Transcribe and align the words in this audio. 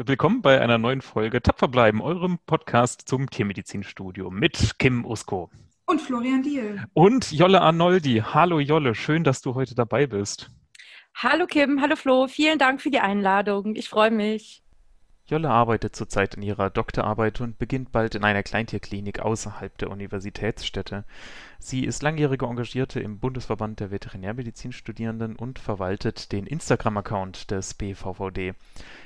Willkommen 0.00 0.42
bei 0.42 0.60
einer 0.60 0.78
neuen 0.78 1.00
Folge 1.00 1.42
Tapfer 1.42 1.66
bleiben, 1.66 2.00
eurem 2.00 2.38
Podcast 2.46 3.08
zum 3.08 3.28
Tiermedizinstudium 3.28 4.32
mit 4.32 4.78
Kim 4.78 5.04
Usko. 5.04 5.50
Und 5.86 6.00
Florian 6.00 6.40
Diel. 6.40 6.84
Und 6.92 7.32
Jolle 7.32 7.60
Arnoldi. 7.60 8.22
Hallo 8.24 8.60
Jolle, 8.60 8.94
schön, 8.94 9.24
dass 9.24 9.42
du 9.42 9.56
heute 9.56 9.74
dabei 9.74 10.06
bist. 10.06 10.52
Hallo 11.16 11.46
Kim, 11.46 11.80
hallo 11.80 11.96
Flo, 11.96 12.28
vielen 12.28 12.60
Dank 12.60 12.80
für 12.80 12.92
die 12.92 13.00
Einladung. 13.00 13.74
Ich 13.74 13.88
freue 13.88 14.12
mich. 14.12 14.62
Jolle 15.30 15.50
arbeitet 15.50 15.94
zurzeit 15.94 16.36
in 16.36 16.42
ihrer 16.42 16.70
Doktorarbeit 16.70 17.42
und 17.42 17.58
beginnt 17.58 17.92
bald 17.92 18.14
in 18.14 18.24
einer 18.24 18.42
Kleintierklinik 18.42 19.20
außerhalb 19.20 19.76
der 19.76 19.90
Universitätsstädte. 19.90 21.04
Sie 21.58 21.84
ist 21.84 22.02
langjährige 22.02 22.46
Engagierte 22.46 23.00
im 23.00 23.18
Bundesverband 23.18 23.78
der 23.78 23.90
Veterinärmedizinstudierenden 23.90 25.36
und 25.36 25.58
verwaltet 25.58 26.32
den 26.32 26.46
Instagram-Account 26.46 27.50
des 27.50 27.74
BVVD. 27.74 28.54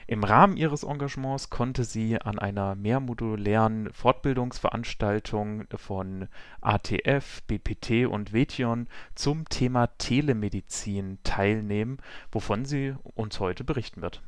Im 0.07 0.23
Rahmen 0.23 0.57
ihres 0.57 0.85
Engagements 0.85 1.51
konnte 1.51 1.83
sie 1.83 2.21
an 2.21 2.39
einer 2.39 2.77
mehrmodulären 2.77 3.93
Fortbildungsveranstaltung 3.93 5.65
von 5.75 6.29
ATF, 6.61 7.43
BPT 7.49 8.07
und 8.07 8.33
Vetion 8.33 8.87
zum 9.17 9.49
Thema 9.49 9.89
Telemedizin 9.99 11.19
teilnehmen, 11.25 11.99
wovon 12.31 12.65
sie 12.65 12.95
uns 13.17 13.41
heute 13.41 13.65
berichten 13.65 14.03
wird. 14.03 14.23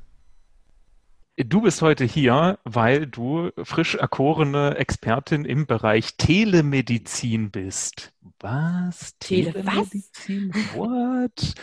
Du 1.37 1.62
bist 1.62 1.83
heute 1.83 2.05
hier, 2.05 2.61
weil 2.62 3.09
du 3.09 3.51
frisch 3.65 3.97
erkorene 3.97 4.77
Expertin 4.77 5.45
im 5.45 5.66
Bereich 5.66 6.16
Telemedizin 6.16 7.51
bist. 7.51 8.12
Was? 8.38 9.19
Tele 9.19 9.52
Telemedizin? 9.52 10.52
Was? 10.55 10.77
What? 10.77 11.55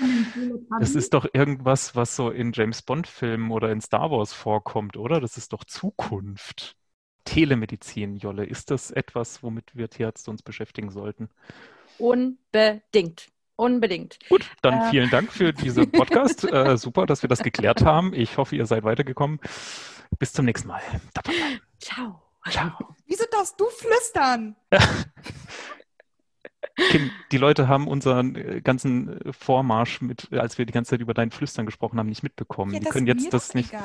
Das 0.82 0.96
ist 0.96 1.14
doch 1.14 1.26
irgendwas, 1.32 1.96
was 1.96 2.18
so 2.18 2.32
in 2.32 2.52
James 2.52 2.82
Bond-Filmen 2.82 3.50
oder 3.52 3.72
in 3.72 3.80
Star 3.80 4.12
Wars 4.12 4.34
vorkommt, 4.34 4.98
oder? 4.98 5.22
Das 5.22 5.38
ist 5.38 5.54
doch 5.54 5.64
Zukunft. 5.64 6.76
Telemedizin, 7.24 8.18
Jolle, 8.18 8.44
ist 8.46 8.72
das 8.72 8.92
etwas, 8.92 9.42
womit 9.42 9.74
wir 9.74 9.90
Tierärzte 9.90 10.32
uns 10.32 10.42
beschäftigen 10.44 10.90
sollten? 10.92 11.30
Unbedingt. 11.98 13.28
Unbedingt. 13.62 14.18
Gut, 14.28 14.50
dann 14.64 14.74
äh. 14.74 14.90
vielen 14.90 15.12
Dank 15.12 15.32
für 15.32 15.54
diesen 15.54 15.92
Podcast. 15.92 16.52
äh, 16.52 16.78
super, 16.78 17.06
dass 17.06 17.22
wir 17.22 17.30
das 17.30 17.44
geklärt 17.44 17.86
haben. 17.86 18.12
Ich 18.12 18.38
hoffe, 18.38 18.56
ihr 18.56 18.66
seid 18.66 18.84
weitergekommen. 18.84 19.40
Bis 20.18 20.34
zum 20.34 20.46
nächsten 20.46 20.68
Mal. 20.68 20.82
Ciao. 21.80 22.24
Ciao. 22.50 22.72
Wieso 23.06 23.24
darfst 23.30 23.60
du 23.60 23.68
flüstern? 23.68 24.56
Kim, 26.90 27.12
die 27.32 27.38
Leute 27.38 27.68
haben 27.68 27.88
unseren 27.88 28.36
äh, 28.36 28.62
ganzen 28.62 29.20
Vormarsch 29.32 30.02
mit, 30.02 30.34
als 30.34 30.58
wir 30.58 30.66
die 30.66 30.74
ganze 30.74 30.92
Zeit 30.92 31.02
über 31.02 31.14
dein 31.14 31.30
Flüstern 31.30 31.68
gesprochen 31.68 32.00
haben, 32.00 32.10
nicht 32.10 32.24
mitbekommen. 32.24 32.74
Ja, 32.74 32.80
die 32.80 32.88
können 32.88 33.06
jetzt 33.06 33.32
das 33.32 33.54
nicht. 33.54 33.70
Egal. 33.70 33.84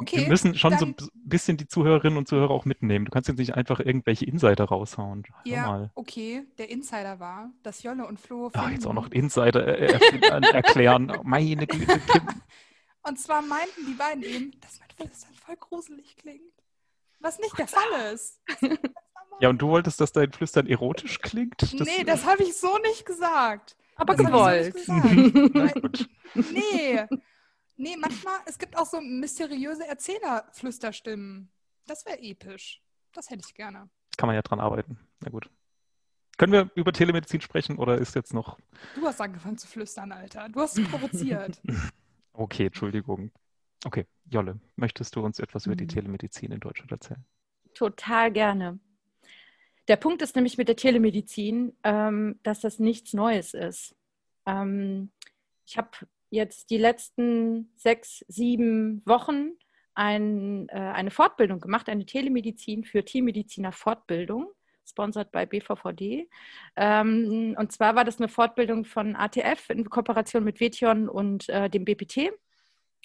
Okay, 0.00 0.18
wir 0.18 0.28
müssen 0.28 0.54
schon 0.54 0.70
dann, 0.70 0.78
so 0.78 0.86
ein 0.86 0.94
bisschen 1.12 1.56
die 1.56 1.66
Zuhörerinnen 1.66 2.16
und 2.16 2.28
Zuhörer 2.28 2.50
auch 2.50 2.64
mitnehmen. 2.64 3.04
Du 3.04 3.10
kannst 3.10 3.28
jetzt 3.28 3.38
nicht 3.38 3.54
einfach 3.54 3.80
irgendwelche 3.80 4.26
Insider 4.26 4.64
raushauen. 4.64 5.24
Hör 5.24 5.52
ja, 5.52 5.66
mal. 5.66 5.90
okay. 5.96 6.46
Der 6.56 6.70
Insider 6.70 7.18
war, 7.18 7.50
dass 7.64 7.82
Jolle 7.82 8.06
und 8.06 8.20
Flo. 8.20 8.48
Ach, 8.54 8.70
jetzt 8.70 8.86
auch 8.86 8.92
noch 8.92 9.10
Insider 9.10 9.66
äh, 9.66 9.86
äh 9.86 10.52
erklären. 10.52 11.12
Meine 11.24 11.66
Güte, 11.66 11.98
Kim. 11.98 12.22
Und 13.02 13.18
zwar 13.18 13.42
meinten 13.42 13.86
die 13.86 13.94
beiden 13.94 14.22
eben, 14.22 14.52
dass 14.60 14.78
mein 14.78 15.08
Flüstern 15.08 15.34
voll 15.34 15.56
gruselig 15.56 16.16
klingt. 16.16 16.42
Was 17.18 17.40
nicht 17.40 17.58
der 17.58 17.66
Fall 17.66 18.12
ist. 18.14 18.40
Ja, 19.40 19.48
und 19.48 19.58
du 19.58 19.68
wolltest, 19.68 20.00
dass 20.00 20.12
dein 20.12 20.32
Flüstern 20.32 20.66
erotisch 20.66 21.20
klingt? 21.20 21.62
Das 21.62 21.72
nee, 21.72 22.04
das 22.04 22.24
habe 22.26 22.42
ich 22.42 22.56
so 22.56 22.78
nicht 22.78 23.06
gesagt. 23.06 23.76
Aber 23.96 24.14
das 24.14 24.26
gewollt. 24.26 24.76
nee, 26.34 27.04
Nee, 27.78 27.96
manchmal, 27.96 28.34
es 28.46 28.58
gibt 28.58 28.76
auch 28.76 28.86
so 28.86 29.00
mysteriöse 29.00 29.86
Erzählerflüsterstimmen. 29.86 31.48
Das 31.86 32.04
wäre 32.04 32.20
episch. 32.20 32.82
Das 33.12 33.30
hätte 33.30 33.42
ich 33.46 33.54
gerne. 33.54 33.88
Kann 34.16 34.26
man 34.26 34.34
ja 34.34 34.42
dran 34.42 34.58
arbeiten. 34.58 34.98
Na 35.20 35.30
gut. 35.30 35.48
Können 36.38 36.52
wir 36.52 36.70
über 36.74 36.92
Telemedizin 36.92 37.40
sprechen 37.40 37.78
oder 37.78 37.96
ist 37.96 38.16
jetzt 38.16 38.34
noch. 38.34 38.58
Du 38.96 39.06
hast 39.06 39.20
angefangen 39.20 39.58
zu 39.58 39.68
flüstern, 39.68 40.10
Alter. 40.10 40.48
Du 40.48 40.60
hast 40.60 40.76
es 40.76 40.88
provoziert. 40.88 41.60
okay, 42.32 42.66
Entschuldigung. 42.66 43.30
Okay, 43.84 44.06
Jolle, 44.28 44.58
möchtest 44.74 45.14
du 45.14 45.20
uns 45.20 45.38
etwas 45.38 45.66
über 45.66 45.76
die 45.76 45.84
mhm. 45.84 45.88
Telemedizin 45.88 46.50
in 46.50 46.58
Deutschland 46.58 46.90
erzählen? 46.90 47.24
Total 47.74 48.32
gerne. 48.32 48.80
Der 49.86 49.96
Punkt 49.96 50.20
ist 50.22 50.34
nämlich 50.34 50.58
mit 50.58 50.66
der 50.66 50.76
Telemedizin, 50.76 51.76
ähm, 51.84 52.40
dass 52.42 52.60
das 52.60 52.80
nichts 52.80 53.14
Neues 53.14 53.54
ist. 53.54 53.94
Ähm, 54.46 55.12
ich 55.64 55.78
habe 55.78 55.90
jetzt 56.30 56.70
die 56.70 56.78
letzten 56.78 57.72
sechs, 57.76 58.24
sieben 58.28 59.02
Wochen 59.06 59.52
ein, 59.94 60.68
äh, 60.68 60.78
eine 60.78 61.10
Fortbildung 61.10 61.60
gemacht, 61.60 61.88
eine 61.88 62.06
Telemedizin 62.06 62.84
für 62.84 63.04
Tiermediziner 63.04 63.72
Fortbildung, 63.72 64.52
sponsert 64.84 65.32
bei 65.32 65.46
BVVD. 65.46 66.28
Ähm, 66.76 67.56
und 67.58 67.72
zwar 67.72 67.96
war 67.96 68.04
das 68.04 68.18
eine 68.18 68.28
Fortbildung 68.28 68.84
von 68.84 69.16
ATF 69.16 69.70
in 69.70 69.88
Kooperation 69.88 70.44
mit 70.44 70.60
Vetion 70.60 71.08
und 71.08 71.48
äh, 71.48 71.68
dem 71.68 71.84
BPT. 71.84 72.30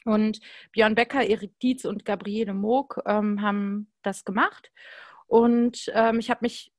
Und 0.05 0.39
Björn 0.71 0.95
Becker, 0.95 1.23
Erik 1.23 1.59
Dietz 1.59 1.85
und 1.85 2.05
Gabriele 2.05 2.53
Moog 2.53 3.01
ähm, 3.05 3.41
haben 3.41 3.91
das 4.01 4.25
gemacht. 4.25 4.71
Und 5.27 5.91
ähm, 5.95 6.19
ich 6.19 6.29
habe 6.29 6.39
mich 6.41 6.72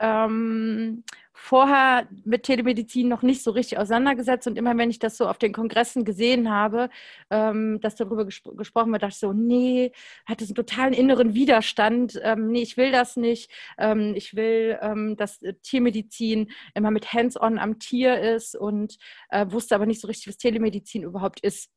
ähm, 0.00 1.04
vorher 1.38 2.08
mit 2.24 2.44
Telemedizin 2.44 3.08
noch 3.08 3.22
nicht 3.22 3.42
so 3.42 3.50
richtig 3.50 3.78
auseinandergesetzt 3.78 4.46
und 4.46 4.56
immer 4.56 4.76
wenn 4.78 4.90
ich 4.90 4.98
das 4.98 5.16
so 5.16 5.28
auf 5.28 5.38
den 5.38 5.52
Kongressen 5.52 6.04
gesehen 6.04 6.50
habe, 6.50 6.88
ähm, 7.30 7.78
dass 7.80 7.94
darüber 7.94 8.24
gespro 8.24 8.52
gesprochen 8.54 8.90
wird, 8.92 9.02
dachte 9.02 9.12
ich 9.12 9.18
so, 9.18 9.32
nee, 9.34 9.92
hatte 10.24 10.44
so 10.46 10.50
einen 10.50 10.56
totalen 10.56 10.94
inneren 10.94 11.34
Widerstand, 11.34 12.18
ähm, 12.22 12.48
nee, 12.48 12.62
ich 12.62 12.76
will 12.76 12.90
das 12.90 13.16
nicht, 13.16 13.50
ähm, 13.78 14.14
ich 14.16 14.34
will, 14.34 14.78
ähm, 14.80 15.16
dass 15.16 15.40
Tiermedizin 15.62 16.50
immer 16.74 16.90
mit 16.90 17.12
Hands-on 17.12 17.58
am 17.58 17.78
Tier 17.78 18.18
ist 18.18 18.56
und 18.56 18.96
äh, 19.28 19.46
wusste 19.50 19.74
aber 19.74 19.86
nicht 19.86 20.00
so 20.00 20.08
richtig, 20.08 20.28
was 20.28 20.38
Telemedizin 20.38 21.02
überhaupt 21.02 21.40
ist. 21.40 21.70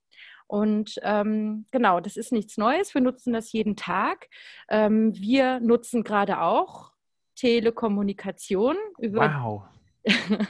Und 0.47 0.95
ähm, 1.03 1.65
genau, 1.69 1.99
das 1.99 2.17
ist 2.17 2.31
nichts 2.31 2.57
Neues. 2.57 2.95
Wir 2.95 3.01
nutzen 3.01 3.33
das 3.33 3.51
jeden 3.51 3.75
Tag. 3.75 4.29
Ähm, 4.67 5.13
wir 5.15 5.59
nutzen 5.59 6.03
gerade 6.03 6.41
auch 6.41 6.91
Telekommunikation. 7.39 8.75
Über, 8.97 9.33
wow. 9.33 9.63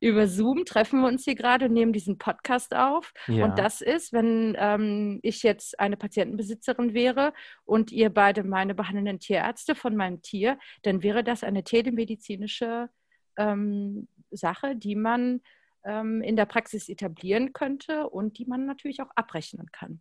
über 0.00 0.26
Zoom 0.26 0.64
treffen 0.64 1.00
wir 1.02 1.08
uns 1.08 1.24
hier 1.24 1.34
gerade 1.34 1.66
und 1.66 1.74
nehmen 1.74 1.92
diesen 1.92 2.16
Podcast 2.16 2.74
auf. 2.74 3.12
Ja. 3.26 3.44
Und 3.44 3.58
das 3.58 3.82
ist, 3.82 4.12
wenn 4.12 4.56
ähm, 4.58 5.20
ich 5.22 5.42
jetzt 5.42 5.78
eine 5.78 5.98
Patientenbesitzerin 5.98 6.94
wäre 6.94 7.34
und 7.64 7.92
ihr 7.92 8.08
beide 8.10 8.42
meine 8.42 8.74
behandelnden 8.74 9.20
Tierärzte 9.20 9.74
von 9.74 9.96
meinem 9.96 10.22
Tier, 10.22 10.58
dann 10.82 11.02
wäre 11.02 11.22
das 11.22 11.44
eine 11.44 11.62
telemedizinische 11.62 12.88
ähm, 13.36 14.08
Sache, 14.30 14.76
die 14.76 14.96
man 14.96 15.42
ähm, 15.84 16.22
in 16.22 16.36
der 16.36 16.46
Praxis 16.46 16.88
etablieren 16.88 17.52
könnte 17.52 18.08
und 18.08 18.38
die 18.38 18.46
man 18.46 18.64
natürlich 18.64 19.02
auch 19.02 19.10
abrechnen 19.14 19.70
kann. 19.72 20.00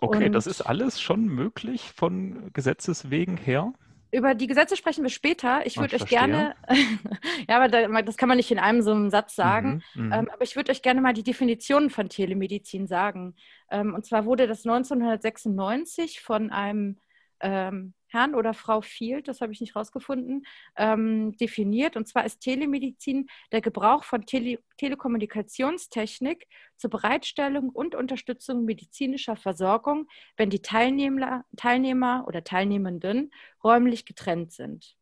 Okay, 0.00 0.26
und, 0.26 0.32
das 0.32 0.46
ist 0.46 0.60
alles 0.60 1.00
schon 1.00 1.24
möglich 1.24 1.92
von 1.92 2.52
Gesetzeswegen 2.52 3.38
her? 3.38 3.72
Über 4.10 4.34
die 4.34 4.46
Gesetze 4.46 4.76
sprechen 4.76 5.02
wir 5.02 5.10
später. 5.10 5.66
Ich 5.66 5.76
würde 5.76 5.96
euch 5.96 6.06
gerne, 6.06 6.54
ja, 7.48 7.56
aber 7.56 8.02
das 8.02 8.16
kann 8.16 8.28
man 8.28 8.38
nicht 8.38 8.50
in 8.50 8.58
einem 8.58 8.82
so 8.82 8.90
einem 8.90 9.10
Satz 9.10 9.34
sagen, 9.34 9.82
mhm, 9.94 10.06
mhm, 10.06 10.12
ähm, 10.12 10.30
aber 10.32 10.42
ich 10.42 10.56
würde 10.56 10.72
euch 10.72 10.82
gerne 10.82 11.00
mal 11.00 11.12
die 11.12 11.22
Definition 11.22 11.90
von 11.90 12.08
Telemedizin 12.08 12.86
sagen. 12.86 13.34
Ähm, 13.70 13.94
und 13.94 14.06
zwar 14.06 14.24
wurde 14.24 14.46
das 14.46 14.64
1996 14.64 16.20
von 16.20 16.50
einem 16.50 16.98
ähm, 17.40 17.94
Herrn 18.08 18.34
oder 18.34 18.54
Frau 18.54 18.80
Field, 18.80 19.28
das 19.28 19.40
habe 19.40 19.52
ich 19.52 19.60
nicht 19.60 19.76
rausgefunden, 19.76 20.46
ähm, 20.76 21.36
definiert. 21.36 21.96
Und 21.96 22.08
zwar 22.08 22.24
ist 22.24 22.40
Telemedizin 22.40 23.28
der 23.52 23.60
Gebrauch 23.60 24.04
von 24.04 24.26
Tele 24.26 24.58
Telekommunikationstechnik 24.78 26.46
zur 26.76 26.90
Bereitstellung 26.90 27.70
und 27.70 27.94
Unterstützung 27.94 28.64
medizinischer 28.64 29.36
Versorgung, 29.36 30.06
wenn 30.36 30.50
die 30.50 30.62
Teilnehmer, 30.62 31.44
Teilnehmer 31.56 32.24
oder 32.28 32.44
Teilnehmenden 32.44 33.32
räumlich 33.62 34.04
getrennt 34.04 34.52
sind. 34.52 34.96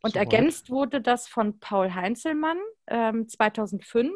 Und 0.00 0.14
so 0.14 0.18
ergänzt 0.18 0.70
wurde 0.70 1.00
das 1.00 1.28
von 1.28 1.58
Paul 1.58 1.92
Heinzelmann 1.94 2.58
ähm, 2.86 3.28
2005 3.28 4.12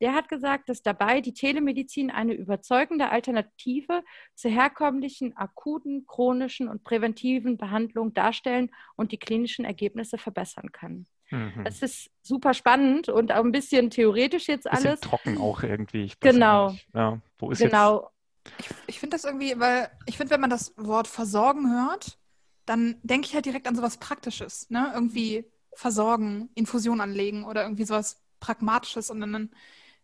der 0.00 0.14
hat 0.14 0.28
gesagt, 0.28 0.68
dass 0.68 0.82
dabei 0.82 1.20
die 1.20 1.34
Telemedizin 1.34 2.10
eine 2.10 2.34
überzeugende 2.34 3.10
Alternative 3.10 4.04
zur 4.34 4.50
herkömmlichen 4.50 5.36
akuten, 5.36 6.06
chronischen 6.06 6.68
und 6.68 6.84
präventiven 6.84 7.56
Behandlung 7.56 8.14
darstellen 8.14 8.70
und 8.96 9.12
die 9.12 9.18
klinischen 9.18 9.64
Ergebnisse 9.64 10.18
verbessern 10.18 10.70
kann. 10.72 11.06
Mhm. 11.30 11.64
Das 11.64 11.82
ist 11.82 12.10
super 12.22 12.54
spannend 12.54 13.08
und 13.08 13.32
auch 13.32 13.44
ein 13.44 13.52
bisschen 13.52 13.90
theoretisch 13.90 14.48
jetzt 14.48 14.70
alles. 14.70 14.82
Bisschen 14.82 15.00
trocken 15.00 15.38
auch 15.38 15.62
irgendwie. 15.62 16.04
Ich 16.04 16.20
genau. 16.20 16.74
Ja, 16.94 17.20
wo 17.38 17.50
ist 17.50 17.58
genau. 17.58 18.10
Jetzt? 18.44 18.58
Ich, 18.60 18.66
ich 18.86 19.00
finde 19.00 19.16
das 19.16 19.24
irgendwie, 19.24 19.58
weil 19.58 19.90
ich 20.06 20.16
finde, 20.16 20.32
wenn 20.32 20.40
man 20.40 20.50
das 20.50 20.72
Wort 20.76 21.06
versorgen 21.06 21.70
hört, 21.70 22.18
dann 22.64 22.96
denke 23.02 23.26
ich 23.26 23.34
halt 23.34 23.46
direkt 23.46 23.66
an 23.66 23.76
sowas 23.76 23.98
Praktisches. 23.98 24.70
Ne? 24.70 24.90
Irgendwie 24.94 25.44
versorgen, 25.74 26.48
Infusion 26.54 27.00
anlegen 27.00 27.44
oder 27.44 27.62
irgendwie 27.62 27.84
sowas 27.84 28.22
Pragmatisches 28.40 29.10
und 29.10 29.20
dann 29.20 29.50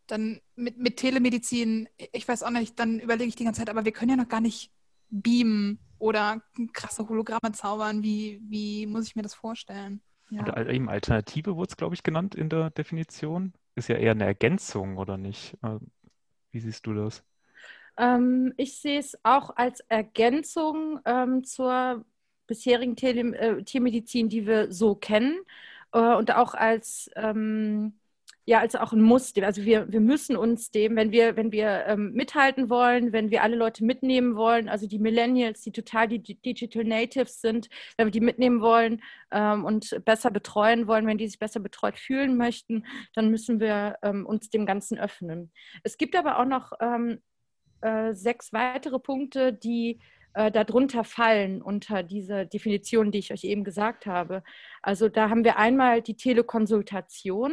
dann 0.07 0.41
mit, 0.57 0.79
mit 0.79 0.97
Telemedizin, 0.97 1.89
ich 2.13 2.27
weiß 2.27 2.43
auch 2.43 2.51
nicht, 2.51 2.79
dann 2.79 3.01
überlege 3.01 3.29
ich 3.29 3.37
die 3.37 3.45
ganze 3.45 3.61
Zeit, 3.61 3.71
aber 3.71 3.85
wir 3.85 3.93
können 3.93 4.11
ja 4.11 4.17
noch 4.17 4.29
gar 4.29 4.41
nicht 4.41 4.71
beamen 5.11 5.79
oder 5.99 6.43
krasse 6.73 7.09
Hologramme 7.09 7.53
zaubern. 7.53 8.03
Wie, 8.03 8.41
wie 8.49 8.87
muss 8.87 9.07
ich 9.07 9.17
mir 9.17 9.23
das 9.23 9.35
vorstellen? 9.35 10.03
Ja. 10.31 10.45
Und 10.45 10.69
eben 10.69 10.89
Alternative 10.89 11.57
wurde 11.57 11.71
es, 11.71 11.77
glaube 11.77 11.95
ich, 11.95 12.03
genannt 12.03 12.35
in 12.35 12.49
der 12.49 12.71
Definition. 12.71 13.53
Ist 13.75 13.89
ja 13.89 13.97
eher 13.97 14.13
eine 14.13 14.25
Ergänzung, 14.25 14.99
oder 14.99 15.17
nicht? 15.17 15.57
Äh, 15.63 15.79
wie 16.51 16.61
siehst 16.61 16.87
du 16.87 16.95
das? 16.95 17.25
Ähm, 17.97 18.53
ich 18.57 18.81
sehe 18.81 18.99
es 18.99 19.19
auch 19.23 19.57
als 19.57 19.81
Ergänzung 19.89 21.01
ähm, 21.05 21.45
zur 21.45 22.05
bisherigen 22.47 22.97
Tele 22.97 23.37
äh, 23.37 23.63
Tiermedizin, 23.63 24.29
die 24.29 24.47
wir 24.47 24.73
so 24.73 24.95
kennen 24.95 25.39
äh, 25.93 26.15
und 26.15 26.35
auch 26.35 26.55
als 26.55 27.11
ähm, 27.17 27.95
ja, 28.47 28.61
als 28.61 28.77
auch 28.77 28.93
ein 28.93 29.01
Muss. 29.01 29.33
Also 29.41 29.65
wir, 29.65 29.91
wir 29.91 30.01
müssen 30.01 30.37
uns 30.37 30.71
dem, 30.71 30.97
wenn 30.97 31.13
wir, 31.13 31.37
wenn 31.37 31.51
wir 31.51 31.85
ähm, 31.87 32.13
mithalten 32.13 32.69
wollen, 32.69 33.13
wenn 33.13 33.31
wir 33.31 33.43
alle 33.43 33.57
Leute 33.57 33.85
mitnehmen 33.85 34.37
wollen, 34.37 34.69
also 34.69 34.87
die 34.87 34.99
Millennials, 34.99 35.63
die 35.63 35.73
total 35.73 36.09
die 36.09 36.21
Digital 36.21 36.85
Natives 36.85 37.41
sind, 37.41 37.69
wenn 37.97 38.07
wir 38.07 38.13
die 38.13 38.21
mitnehmen 38.21 38.61
wollen 38.61 39.03
ähm, 39.31 39.65
und 39.65 39.99
besser 40.05 40.31
betreuen 40.31 40.87
wollen, 40.87 41.07
wenn 41.07 41.19
die 41.19 41.27
sich 41.27 41.39
besser 41.39 41.61
betreut 41.61 41.99
fühlen 41.99 42.37
möchten, 42.37 42.85
dann 43.15 43.31
müssen 43.31 43.61
wir 43.61 43.97
ähm, 44.03 44.27
uns 44.27 44.51
dem 44.51 44.67
Ganzen 44.67 44.99
öffnen. 44.99 45.51
Es 45.83 45.97
gibt 45.97 46.15
aber 46.15 46.39
auch 46.39 46.47
noch 46.47 46.73
ähm, 46.81 47.21
äh, 47.81 48.15
sechs 48.15 48.53
weitere 48.53 48.99
Punkte, 48.99 49.53
die 49.53 50.01
äh, 50.35 50.51
darunter 50.51 51.05
fallen 51.05 51.63
unter 51.63 52.03
diese 52.03 52.47
Definition, 52.47 53.11
die 53.11 53.19
ich 53.19 53.33
euch 53.33 53.45
eben 53.45 53.65
gesagt 53.65 54.07
habe. 54.07 54.43
Also 54.83 55.09
da 55.09 55.31
haben 55.31 55.45
wir 55.45 55.59
einmal 55.59 56.03
die 56.03 56.17
Telekonsultation, 56.17 57.53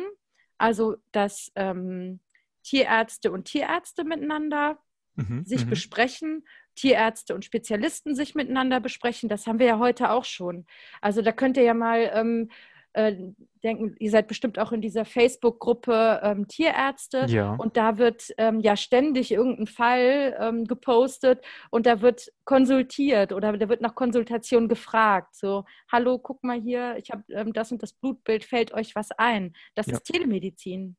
also 0.61 0.97
dass 1.11 1.51
ähm, 1.55 2.19
Tierärzte 2.63 3.31
und 3.31 3.45
Tierärzte 3.45 4.03
miteinander 4.03 4.79
mhm, 5.15 5.43
sich 5.45 5.65
mhm. 5.65 5.71
besprechen, 5.71 6.47
Tierärzte 6.75 7.35
und 7.35 7.43
Spezialisten 7.43 8.15
sich 8.15 8.35
miteinander 8.35 8.79
besprechen. 8.79 9.27
Das 9.27 9.47
haben 9.47 9.59
wir 9.59 9.65
ja 9.65 9.79
heute 9.79 10.11
auch 10.11 10.25
schon. 10.25 10.65
Also 11.01 11.21
da 11.21 11.31
könnt 11.31 11.57
ihr 11.57 11.63
ja 11.63 11.73
mal 11.73 12.11
ähm, 12.13 12.49
äh, 12.93 13.15
denken, 13.63 13.95
ihr 13.99 14.11
seid 14.11 14.27
bestimmt 14.27 14.59
auch 14.59 14.71
in 14.71 14.81
dieser 14.81 15.05
Facebook-Gruppe 15.05 16.19
ähm, 16.23 16.47
Tierärzte 16.47 17.25
ja. 17.27 17.53
und 17.53 17.77
da 17.77 17.97
wird 17.97 18.33
ähm, 18.37 18.59
ja 18.59 18.75
ständig 18.75 19.31
irgendein 19.31 19.67
Fall 19.67 20.35
ähm, 20.39 20.65
gepostet 20.65 21.43
und 21.69 21.85
da 21.85 22.01
wird 22.01 22.31
konsultiert 22.45 23.33
oder 23.33 23.57
da 23.57 23.69
wird 23.69 23.81
nach 23.81 23.95
Konsultation 23.95 24.67
gefragt. 24.67 25.35
So, 25.35 25.65
hallo, 25.91 26.19
guck 26.19 26.43
mal 26.43 26.59
hier, 26.59 26.97
ich 26.97 27.11
habe 27.11 27.23
ähm, 27.29 27.53
das 27.53 27.71
und 27.71 27.83
das 27.83 27.93
Blutbild, 27.93 28.43
fällt 28.43 28.73
euch 28.73 28.95
was 28.95 29.11
ein? 29.11 29.53
Das 29.75 29.87
ja. 29.87 29.93
ist 29.93 30.03
Telemedizin. 30.03 30.95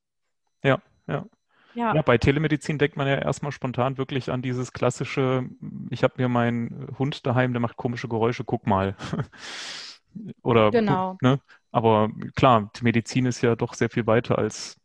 Ja, 0.63 0.81
ja. 1.07 1.27
Ja. 1.75 1.95
ja. 1.95 2.03
bei 2.03 2.19
Telemedizin 2.19 2.79
denkt 2.79 2.97
man 2.97 3.07
ja 3.07 3.17
erstmal 3.17 3.53
spontan 3.53 3.99
wirklich 3.99 4.31
an 4.31 4.43
dieses 4.43 4.73
klassische, 4.73 5.49
ich 5.91 6.05
habe 6.05 6.15
mir 6.19 6.29
meinen 6.29 6.95
Hund 6.99 7.27
daheim, 7.27 7.53
der 7.53 7.61
macht 7.61 7.77
komische 7.77 8.09
Geräusche, 8.09 8.45
guck 8.45 8.67
mal. 8.67 8.95
Oder 10.43 10.71
genau. 10.71 11.17
ne? 11.23 11.41
Aber 11.73 12.11
klar, 12.37 12.71
Medizin 12.83 13.27
ist 13.27 13.43
ja 13.43 13.57
doch 13.57 13.75
sehr 13.75 13.91
viel 13.91 14.07
weiter 14.07 14.39
als 14.39 14.77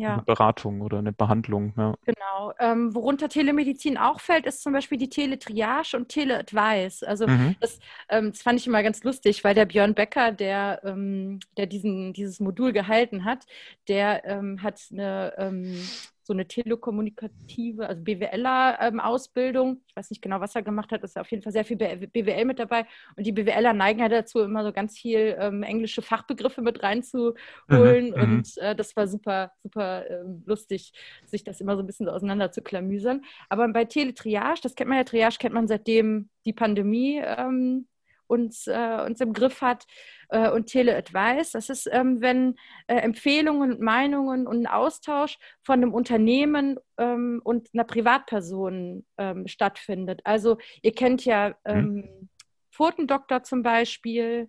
ja. 0.00 0.14
eine 0.14 0.22
Beratung 0.22 0.80
oder 0.80 0.98
eine 0.98 1.12
Behandlung. 1.12 1.74
Ja. 1.76 1.94
Genau. 2.04 2.52
Ähm, 2.58 2.94
worunter 2.94 3.28
Telemedizin 3.28 3.98
auch 3.98 4.20
fällt, 4.20 4.46
ist 4.46 4.62
zum 4.62 4.72
Beispiel 4.72 4.98
die 4.98 5.10
Teletriage 5.10 5.94
und 5.96 6.08
Teleadvice. 6.08 7.02
Also 7.02 7.26
mhm. 7.26 7.56
das, 7.60 7.78
ähm, 8.08 8.32
das, 8.32 8.42
fand 8.42 8.58
ich 8.58 8.66
immer 8.66 8.82
ganz 8.82 9.04
lustig, 9.04 9.44
weil 9.44 9.54
der 9.54 9.66
Björn 9.66 9.94
Becker, 9.94 10.32
der, 10.32 10.80
ähm, 10.84 11.40
der 11.56 11.66
diesen, 11.66 12.12
dieses 12.12 12.40
Modul 12.40 12.72
gehalten 12.72 13.24
hat, 13.24 13.46
der 13.88 14.24
ähm, 14.24 14.62
hat 14.62 14.80
eine 14.90 15.34
ähm, 15.36 15.86
so 16.22 16.32
eine 16.32 16.46
telekommunikative, 16.46 17.88
also 17.88 18.02
BWLer-Ausbildung. 18.02 19.68
Ähm, 19.68 19.80
ich 19.86 19.96
weiß 19.96 20.10
nicht 20.10 20.22
genau, 20.22 20.40
was 20.40 20.54
er 20.54 20.62
gemacht 20.62 20.92
hat, 20.92 21.02
ist 21.02 21.18
auf 21.18 21.30
jeden 21.30 21.42
Fall 21.42 21.52
sehr 21.52 21.64
viel 21.64 21.76
BWL 21.76 22.44
mit 22.44 22.58
dabei. 22.58 22.86
Und 23.16 23.26
die 23.26 23.32
BWLer 23.32 23.72
neigen 23.72 24.00
ja 24.00 24.08
dazu, 24.08 24.40
immer 24.40 24.64
so 24.64 24.72
ganz 24.72 24.98
viel 24.98 25.36
ähm, 25.38 25.62
englische 25.62 26.02
Fachbegriffe 26.02 26.62
mit 26.62 26.82
reinzuholen. 26.82 28.10
Mhm, 28.10 28.14
mhm, 28.14 28.22
und 28.22 28.58
äh, 28.58 28.74
das 28.74 28.96
war 28.96 29.06
super, 29.08 29.52
super 29.62 30.08
äh, 30.08 30.22
lustig, 30.46 30.92
sich 31.26 31.44
das 31.44 31.60
immer 31.60 31.76
so 31.76 31.82
ein 31.82 31.86
bisschen 31.86 32.06
so 32.06 32.12
auseinander 32.12 32.52
zu 32.52 32.62
klamüsern. 32.62 33.22
Aber 33.48 33.68
bei 33.68 33.84
Teletriage, 33.84 34.60
das 34.62 34.74
kennt 34.74 34.88
man 34.88 34.98
ja, 34.98 35.04
Triage 35.04 35.38
kennt 35.38 35.54
man 35.54 35.68
seitdem 35.68 36.28
die 36.44 36.52
Pandemie 36.52 37.20
ähm, 37.22 37.86
uns, 38.30 38.66
äh, 38.66 39.02
uns 39.04 39.20
im 39.20 39.32
Griff 39.32 39.60
hat 39.60 39.86
äh, 40.28 40.50
und 40.50 40.66
Tele-Advice. 40.66 41.52
Das 41.52 41.68
ist, 41.68 41.88
ähm, 41.92 42.20
wenn 42.20 42.54
äh, 42.86 42.96
Empfehlungen 42.96 43.72
und 43.72 43.80
Meinungen 43.80 44.46
und 44.46 44.62
ein 44.62 44.66
Austausch 44.66 45.38
von 45.62 45.82
einem 45.82 45.92
Unternehmen 45.92 46.78
ähm, 46.96 47.40
und 47.44 47.68
einer 47.74 47.84
Privatperson 47.84 49.04
ähm, 49.18 49.48
stattfindet. 49.48 50.20
Also 50.24 50.58
ihr 50.82 50.92
kennt 50.92 51.24
ja 51.24 51.54
hm. 51.66 52.28
Pfotendoktor 52.72 53.42
zum 53.42 53.62
Beispiel. 53.62 54.48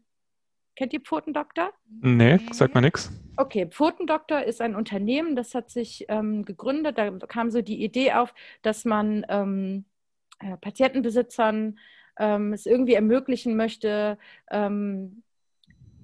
Kennt 0.75 0.93
ihr 0.93 1.01
Pfotendoktor? 1.01 1.73
Nee, 2.01 2.39
sagt 2.51 2.75
mir 2.75 2.81
nichts. 2.81 3.11
Okay, 3.35 3.67
Pfotendoktor 3.67 4.43
ist 4.43 4.61
ein 4.61 4.75
Unternehmen, 4.75 5.35
das 5.35 5.53
hat 5.53 5.69
sich 5.69 6.05
ähm, 6.07 6.45
gegründet. 6.45 6.97
Da 6.97 7.11
kam 7.27 7.49
so 7.49 7.61
die 7.61 7.83
Idee 7.83 8.13
auf, 8.13 8.33
dass 8.61 8.85
man 8.85 9.25
ähm, 9.27 9.85
äh, 10.39 10.57
Patientenbesitzern 10.57 11.77
ähm, 12.19 12.53
es 12.53 12.65
irgendwie 12.65 12.93
ermöglichen 12.93 13.55
möchte, 13.55 14.17
ähm, 14.51 15.23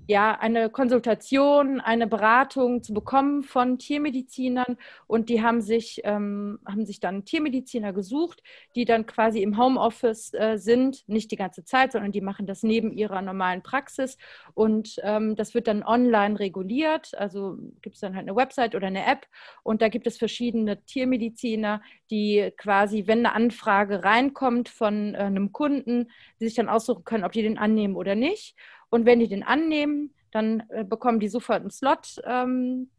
ja, 0.07 0.39
eine 0.39 0.69
Konsultation, 0.69 1.81
eine 1.81 2.07
Beratung 2.07 2.81
zu 2.81 2.93
bekommen 2.93 3.43
von 3.43 3.77
Tiermedizinern. 3.77 4.77
Und 5.05 5.27
die 5.27 5.43
haben 5.43 5.59
sich, 5.59 6.01
ähm, 6.05 6.59
haben 6.65 6.85
sich 6.85 7.01
dann 7.01 7.25
Tiermediziner 7.25 7.91
gesucht, 7.91 8.41
die 8.75 8.85
dann 8.85 9.05
quasi 9.05 9.41
im 9.41 9.57
Homeoffice 9.57 10.33
äh, 10.33 10.57
sind, 10.57 11.03
nicht 11.09 11.29
die 11.31 11.35
ganze 11.35 11.65
Zeit, 11.65 11.91
sondern 11.91 12.13
die 12.13 12.21
machen 12.21 12.45
das 12.45 12.63
neben 12.63 12.93
ihrer 12.93 13.21
normalen 13.21 13.63
Praxis. 13.63 14.17
Und 14.53 14.95
ähm, 15.03 15.35
das 15.35 15.53
wird 15.53 15.67
dann 15.67 15.83
online 15.83 16.39
reguliert. 16.39 17.13
Also 17.17 17.57
gibt 17.81 17.95
es 17.95 17.99
dann 17.99 18.15
halt 18.15 18.27
eine 18.27 18.35
Website 18.37 18.75
oder 18.75 18.87
eine 18.87 19.05
App. 19.05 19.27
Und 19.63 19.81
da 19.81 19.89
gibt 19.89 20.07
es 20.07 20.17
verschiedene 20.17 20.85
Tiermediziner, 20.85 21.81
die 22.09 22.53
quasi, 22.55 23.07
wenn 23.07 23.19
eine 23.19 23.33
Anfrage 23.33 24.05
reinkommt 24.05 24.69
von 24.69 25.15
äh, 25.15 25.17
einem 25.17 25.51
Kunden, 25.51 26.09
die 26.39 26.45
sich 26.45 26.55
dann 26.55 26.69
aussuchen 26.69 27.03
können, 27.03 27.25
ob 27.25 27.33
die 27.33 27.41
den 27.41 27.57
annehmen 27.57 27.97
oder 27.97 28.15
nicht. 28.15 28.55
Und 28.89 29.05
wenn 29.05 29.19
die 29.19 29.27
den 29.27 29.43
annehmen, 29.43 30.13
dann 30.31 30.63
äh, 30.69 30.83
bekommen 30.83 31.19
die 31.19 31.29
sofort 31.29 31.61
einen 31.61 31.71
Slot 31.71 32.21
ähm, 32.25 32.89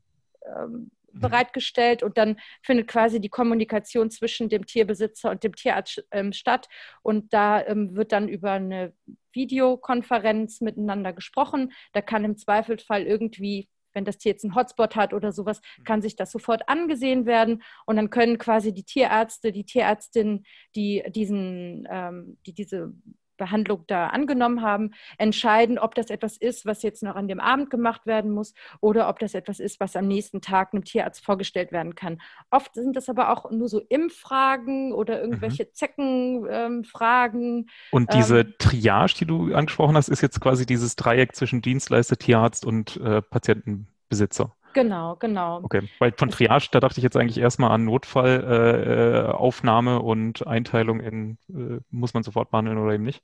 ähm, 0.44 0.90
mhm. 1.12 1.20
bereitgestellt 1.20 2.02
und 2.02 2.18
dann 2.18 2.38
findet 2.62 2.88
quasi 2.88 3.20
die 3.20 3.28
Kommunikation 3.28 4.10
zwischen 4.10 4.48
dem 4.48 4.66
Tierbesitzer 4.66 5.30
und 5.30 5.44
dem 5.44 5.54
Tierarzt 5.54 6.04
ähm, 6.10 6.32
statt. 6.32 6.68
Und 7.02 7.32
da 7.32 7.64
ähm, 7.64 7.96
wird 7.96 8.12
dann 8.12 8.28
über 8.28 8.52
eine 8.52 8.92
Videokonferenz 9.32 10.60
miteinander 10.60 11.12
gesprochen. 11.12 11.72
Da 11.92 12.02
kann 12.02 12.24
im 12.24 12.36
Zweifelsfall 12.36 13.02
irgendwie 13.02 13.68
wenn 13.94 14.04
das 14.04 14.18
Tier 14.18 14.32
jetzt 14.32 14.44
einen 14.44 14.54
Hotspot 14.54 14.96
hat 14.96 15.12
oder 15.12 15.32
sowas, 15.32 15.60
mhm. 15.78 15.84
kann 15.84 16.02
sich 16.02 16.14
das 16.14 16.30
sofort 16.30 16.68
angesehen 16.68 17.26
werden 17.26 17.62
und 17.86 17.96
dann 17.96 18.10
können 18.10 18.38
quasi 18.38 18.72
die 18.72 18.84
Tierärzte, 18.84 19.50
die 19.50 19.64
Tierärztin, 19.64 20.44
die 20.76 21.02
diesen, 21.08 21.88
ähm, 21.90 22.38
die 22.46 22.52
diese 22.52 22.92
Behandlung 23.38 23.84
da 23.86 24.08
angenommen 24.08 24.60
haben, 24.60 24.90
entscheiden, 25.16 25.78
ob 25.78 25.94
das 25.94 26.10
etwas 26.10 26.36
ist, 26.36 26.66
was 26.66 26.82
jetzt 26.82 27.02
noch 27.02 27.16
an 27.16 27.28
dem 27.28 27.40
Abend 27.40 27.70
gemacht 27.70 28.04
werden 28.04 28.30
muss 28.30 28.52
oder 28.80 29.08
ob 29.08 29.18
das 29.18 29.32
etwas 29.34 29.60
ist, 29.60 29.80
was 29.80 29.96
am 29.96 30.06
nächsten 30.06 30.42
Tag 30.42 30.74
einem 30.74 30.84
Tierarzt 30.84 31.24
vorgestellt 31.24 31.72
werden 31.72 31.94
kann. 31.94 32.20
Oft 32.50 32.74
sind 32.74 32.96
das 32.96 33.08
aber 33.08 33.32
auch 33.32 33.50
nur 33.50 33.68
so 33.68 33.80
Impffragen 33.88 34.92
oder 34.92 35.20
irgendwelche 35.20 35.64
mhm. 35.64 35.68
Zeckenfragen. 35.72 37.58
Ähm, 37.58 37.66
und 37.92 38.12
diese 38.12 38.40
ähm, 38.40 38.54
Triage, 38.58 39.14
die 39.20 39.26
du 39.26 39.54
angesprochen 39.54 39.96
hast, 39.96 40.08
ist 40.08 40.20
jetzt 40.20 40.40
quasi 40.40 40.66
dieses 40.66 40.96
Dreieck 40.96 41.34
zwischen 41.34 41.62
Dienstleister, 41.62 42.16
Tierarzt 42.16 42.66
und 42.66 42.96
äh, 42.98 43.22
Patientenbesitzer. 43.22 44.54
Genau, 44.74 45.16
genau. 45.16 45.60
Okay, 45.62 45.88
weil 45.98 46.12
von 46.12 46.30
Triage, 46.30 46.68
da 46.70 46.80
dachte 46.80 46.98
ich 46.98 47.04
jetzt 47.04 47.16
eigentlich 47.16 47.38
erstmal 47.38 47.70
an 47.70 47.84
Notfallaufnahme 47.84 49.94
äh, 49.94 49.98
und 49.98 50.46
Einteilung 50.46 51.00
in, 51.00 51.38
äh, 51.48 51.80
muss 51.90 52.14
man 52.14 52.22
sofort 52.22 52.50
behandeln 52.50 52.78
oder 52.78 52.94
eben 52.94 53.04
nicht. 53.04 53.22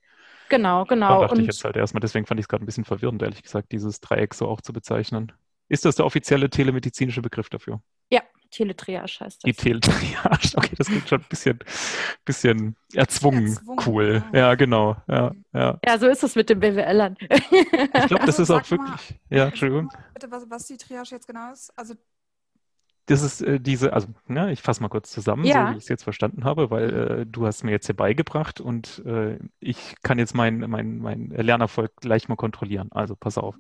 Genau, 0.49 0.85
genau. 0.85 1.09
Da 1.09 1.21
dachte 1.23 1.35
und 1.35 1.41
ich 1.41 1.47
jetzt 1.47 1.65
halt 1.65 1.77
erstmal, 1.77 2.01
deswegen 2.01 2.27
fand 2.27 2.41
ich 2.41 2.45
es 2.45 2.49
gerade 2.49 2.65
ein 2.65 2.67
bisschen 2.67 2.85
verwirrend, 2.85 3.23
ehrlich 3.23 3.43
gesagt, 3.43 3.73
dieses 3.73 4.01
Dreieck 4.01 4.35
so 4.35 4.49
auch 4.49 4.61
zu 4.61 4.73
bezeichnen. 4.73 5.33
Ist 5.69 5.85
das 5.85 5.97
der 5.97 6.07
offizielle 6.07 6.51
telemedizinische 6.51 7.23
Begriff 7.23 7.49
dafür? 7.49 7.81
Teletriage 8.55 9.21
heißt 9.21 9.43
das. 9.43 9.43
Die 9.43 9.53
Teletriage, 9.53 10.57
okay, 10.57 10.75
das 10.77 10.87
klingt 10.87 11.09
schon 11.09 11.21
ein 11.21 11.27
bisschen, 11.29 11.59
bisschen 12.25 12.77
erzwungen, 12.93 13.49
erzwungen 13.49 13.81
cool. 13.87 14.25
Ja, 14.33 14.39
ja 14.39 14.55
genau. 14.55 14.97
Ja, 15.09 15.33
ja. 15.53 15.79
ja, 15.85 15.99
so 15.99 16.07
ist 16.07 16.23
es 16.23 16.35
mit 16.35 16.49
den 16.49 16.61
BWLern. 16.61 17.17
ich 17.21 18.07
glaube, 18.07 18.27
das 18.27 18.39
also, 18.39 18.43
ist 18.43 18.51
auch 18.51 18.71
wirklich. 18.71 19.11
Mal, 19.11 19.37
ja, 19.37 19.47
Entschuldigung. 19.47 19.91
Bitte, 20.15 20.31
was, 20.31 20.49
was 20.49 20.67
die 20.67 20.77
Triage 20.77 21.11
jetzt 21.11 21.27
genau 21.27 21.53
ist? 21.53 21.73
Also 21.77 21.95
das 23.07 23.23
ist 23.23 23.43
äh, 23.43 23.61
diese, 23.61 23.93
also 23.93 24.09
ne, 24.27 24.51
ich 24.53 24.63
fasse 24.63 24.83
mal 24.83 24.89
kurz 24.89 25.11
zusammen, 25.11 25.45
ja. 25.45 25.67
so 25.67 25.73
wie 25.75 25.79
ich 25.79 25.85
es 25.85 25.89
jetzt 25.89 26.05
verstanden 26.05 26.45
habe, 26.45 26.71
weil 26.71 26.95
äh, 26.95 27.27
du 27.27 27.47
hast 27.47 27.63
mir 27.63 27.71
jetzt 27.71 27.87
hier 27.87 27.97
beigebracht 27.97 28.61
und 28.61 29.03
äh, 29.05 29.39
ich 29.61 29.97
kann 30.03 30.19
jetzt 30.19 30.35
meinen 30.35 30.71
mein, 30.71 30.99
mein 30.99 31.29
Lernerfolg 31.29 31.95
gleich 31.97 32.29
mal 32.29 32.37
kontrollieren. 32.37 32.91
Also 32.93 33.15
pass 33.15 33.37
auf. 33.37 33.57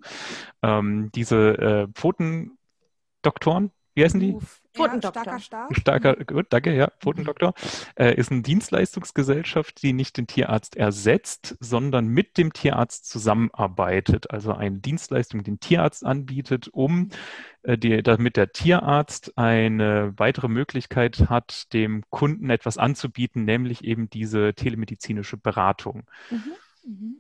Ähm, 0.63 1.11
diese 1.15 1.59
äh, 1.59 1.89
Pfotendoktoren, 1.93 3.71
wie 3.95 4.05
heißen 4.05 4.21
die? 4.21 4.31
Ruf. 4.31 4.63
Pfotendoktor. 4.75 5.25
Ja, 5.25 5.39
starker. 5.39 5.69
Ein 5.69 5.75
starker, 5.75 6.17
gut, 6.25 6.47
danke, 6.51 6.75
ja, 6.75 6.91
Pfotendoktor, 7.01 7.55
äh, 7.97 8.15
ist 8.15 8.31
eine 8.31 8.43
Dienstleistungsgesellschaft, 8.43 9.83
die 9.83 9.93
nicht 9.93 10.17
den 10.17 10.27
Tierarzt 10.27 10.77
ersetzt, 10.77 11.57
sondern 11.61 12.09
mit 12.09 12.37
dem 12.37 12.53
Tierarzt 12.53 13.09
zusammenarbeitet. 13.09 14.31
Also 14.31 14.53
eine 14.53 14.79
Dienstleistung 14.79 15.45
den 15.45 15.61
Tierarzt 15.61 16.05
anbietet, 16.05 16.69
um 16.69 17.11
äh, 17.63 17.79
die, 17.79 18.03
damit 18.03 18.37
der 18.37 18.53
Tierarzt 18.53 19.39
eine 19.39 20.13
weitere 20.17 20.49
Möglichkeit 20.49 21.31
hat, 21.31 21.73
dem 21.73 22.03
Kunden 22.11 22.51
etwas 22.51 22.77
anzubieten, 22.77 23.45
nämlich 23.45 23.85
eben 23.85 24.11
diese 24.11 24.55
telemedizinische 24.55 25.37
Beratung. 25.37 26.05
Mhm. 26.31 26.43
Mhm. 26.85 27.17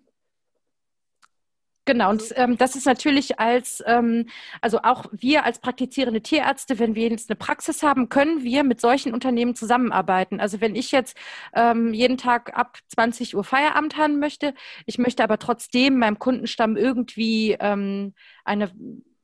Genau, 1.86 2.10
und 2.10 2.22
ähm, 2.36 2.56
das 2.56 2.76
ist 2.76 2.86
natürlich 2.86 3.38
als, 3.38 3.82
ähm, 3.86 4.26
also 4.62 4.78
auch 4.82 5.04
wir 5.12 5.44
als 5.44 5.58
praktizierende 5.58 6.22
Tierärzte, 6.22 6.78
wenn 6.78 6.94
wir 6.94 7.08
jetzt 7.08 7.28
eine 7.28 7.36
Praxis 7.36 7.82
haben, 7.82 8.08
können 8.08 8.42
wir 8.42 8.64
mit 8.64 8.80
solchen 8.80 9.12
Unternehmen 9.12 9.54
zusammenarbeiten. 9.54 10.40
Also 10.40 10.62
wenn 10.62 10.76
ich 10.76 10.92
jetzt 10.92 11.14
ähm, 11.54 11.92
jeden 11.92 12.16
Tag 12.16 12.56
ab 12.56 12.78
20 12.88 13.36
Uhr 13.36 13.44
Feierabend 13.44 13.98
haben 13.98 14.18
möchte, 14.18 14.54
ich 14.86 14.96
möchte 14.96 15.22
aber 15.22 15.38
trotzdem 15.38 15.98
meinem 15.98 16.18
Kundenstamm 16.18 16.76
irgendwie 16.76 17.56
ähm, 17.60 18.14
eine 18.44 18.72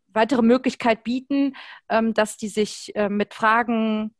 weitere 0.09 0.43
Möglichkeit 0.43 1.03
bieten, 1.03 1.57
ähm, 1.89 2.13
dass 2.13 2.37
die 2.37 2.49
sich 2.49 2.95
äh, 2.95 3.09
mit 3.09 3.33
Fragen 3.33 4.15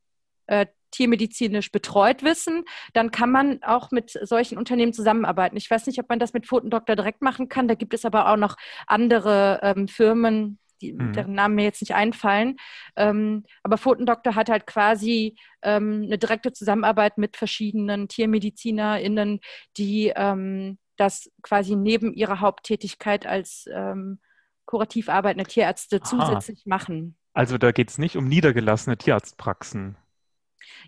äh, 0.47 0.67
tiermedizinisch 0.91 1.73
betreut 1.73 2.23
wissen, 2.23 2.65
dann 2.93 3.11
kann 3.11 3.31
man 3.31 3.63
auch 3.63 3.91
mit 3.91 4.19
solchen 4.23 4.59
Unternehmen 4.59 4.93
zusammenarbeiten. 4.93 5.57
Ich 5.57 5.71
weiß 5.71 5.87
nicht, 5.87 5.99
ob 6.01 6.09
man 6.09 6.19
das 6.19 6.33
mit 6.33 6.47
Pfotendoktor 6.47 6.97
direkt 6.97 7.23
machen 7.23 7.49
kann. 7.49 7.69
Da 7.69 7.75
gibt 7.75 7.95
es 7.95 8.05
aber 8.05 8.31
auch 8.31 8.37
noch 8.37 8.57
andere 8.87 9.61
ähm, 9.63 9.89
Firmen, 9.89 10.59
die, 10.81 10.93
Mhm. 10.93 11.13
deren 11.13 11.35
Namen 11.35 11.55
mir 11.55 11.65
jetzt 11.65 11.83
nicht 11.83 11.95
einfallen. 11.95 12.57
Ähm, 12.97 13.45
aber 13.63 13.79
Pfotendoktor 13.79 14.35
hat 14.35 14.49
halt 14.49 14.67
quasi 14.67 15.37
ähm, 15.63 16.03
eine 16.07 16.19
direkte 16.19 16.53
Zusammenarbeit 16.53 17.19
mit 17.19 17.37
verschiedenen 17.37 18.09
TiermedizinerInnen, 18.09 19.41
die 19.77 20.13
ähm, 20.15 20.79
das 20.97 21.31
quasi 21.43 21.77
neben 21.77 22.13
ihrer 22.13 22.41
Haupttätigkeit 22.41 23.27
als 23.27 23.65
ähm, 23.73 24.21
kurativ 24.67 25.09
arbeitende 25.09 25.49
Tierärzte 25.49 25.97
Aha. 25.97 26.05
zusätzlich 26.05 26.67
machen. 26.67 27.17
Also 27.33 27.59
da 27.59 27.73
geht 27.73 27.91
es 27.91 27.99
nicht 27.99 28.17
um 28.17 28.29
niedergelassene 28.29 28.97
Tierarztpraxen. 28.97 29.97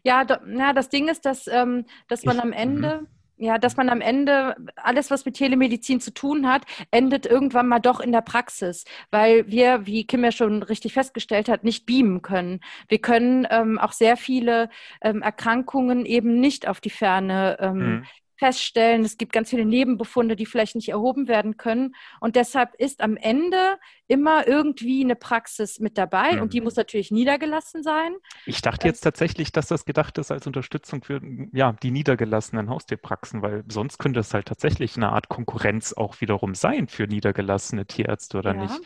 Ja, 0.02 0.24
da, 0.24 0.40
na, 0.46 0.72
das 0.72 0.88
Ding 0.88 1.08
ist, 1.08 1.24
dass, 1.24 1.46
ähm, 1.46 1.84
dass 2.08 2.24
man 2.24 2.36
Ich- 2.36 2.42
am 2.42 2.52
Ende, 2.52 3.06
ja, 3.36 3.58
dass 3.58 3.76
man 3.76 3.88
am 3.88 4.00
Ende 4.00 4.54
alles, 4.76 5.10
was 5.10 5.24
mit 5.24 5.34
Telemedizin 5.36 6.00
zu 6.00 6.12
tun 6.14 6.46
hat, 6.48 6.64
endet 6.90 7.26
irgendwann 7.26 7.66
mal 7.68 7.80
doch 7.80 8.00
in 8.00 8.12
der 8.12 8.20
Praxis, 8.20 8.84
weil 9.10 9.46
wir, 9.48 9.86
wie 9.86 10.06
Kim 10.06 10.24
ja 10.24 10.32
schon 10.32 10.62
richtig 10.62 10.92
festgestellt 10.92 11.48
hat, 11.48 11.64
nicht 11.64 11.86
beamen 11.86 12.22
können. 12.22 12.60
Wir 12.88 12.98
können 13.00 13.46
ähm, 13.50 13.78
auch 13.78 13.92
sehr 13.92 14.16
viele 14.16 14.68
ähm, 15.00 15.22
Erkrankungen 15.22 16.06
eben 16.06 16.40
nicht 16.40 16.68
auf 16.68 16.80
die 16.80 16.90
Ferne 16.90 17.56
ähm, 17.60 18.00
Mhm. 18.00 18.04
Feststellen. 18.42 19.04
Es 19.04 19.16
gibt 19.18 19.32
ganz 19.32 19.50
viele 19.50 19.64
Nebenbefunde, 19.64 20.34
die 20.34 20.46
vielleicht 20.46 20.74
nicht 20.74 20.88
erhoben 20.88 21.28
werden 21.28 21.56
können. 21.56 21.94
Und 22.20 22.34
deshalb 22.34 22.74
ist 22.74 23.00
am 23.00 23.16
Ende 23.16 23.78
immer 24.08 24.46
irgendwie 24.48 25.04
eine 25.04 25.14
Praxis 25.14 25.78
mit 25.78 25.96
dabei 25.96 26.36
Mhm. 26.36 26.42
und 26.42 26.52
die 26.52 26.60
muss 26.60 26.74
natürlich 26.74 27.10
niedergelassen 27.12 27.82
sein. 27.84 28.14
Ich 28.44 28.60
dachte 28.60 28.88
jetzt 28.88 29.02
tatsächlich, 29.02 29.52
dass 29.52 29.68
das 29.68 29.84
gedacht 29.84 30.18
ist 30.18 30.32
als 30.32 30.46
Unterstützung 30.48 31.04
für 31.04 31.20
ja, 31.52 31.74
die 31.82 31.92
niedergelassenen 31.92 32.68
Haustierpraxen, 32.68 33.40
weil 33.42 33.62
sonst 33.68 33.98
könnte 33.98 34.18
es 34.20 34.34
halt 34.34 34.46
tatsächlich 34.46 34.96
eine 34.96 35.10
Art 35.12 35.28
Konkurrenz 35.28 35.92
auch 35.92 36.20
wiederum 36.20 36.56
sein 36.56 36.88
für 36.88 37.06
niedergelassene 37.06 37.86
Tierärzte 37.86 38.38
oder 38.38 38.54
Ja. 38.54 38.60
nicht. 38.60 38.80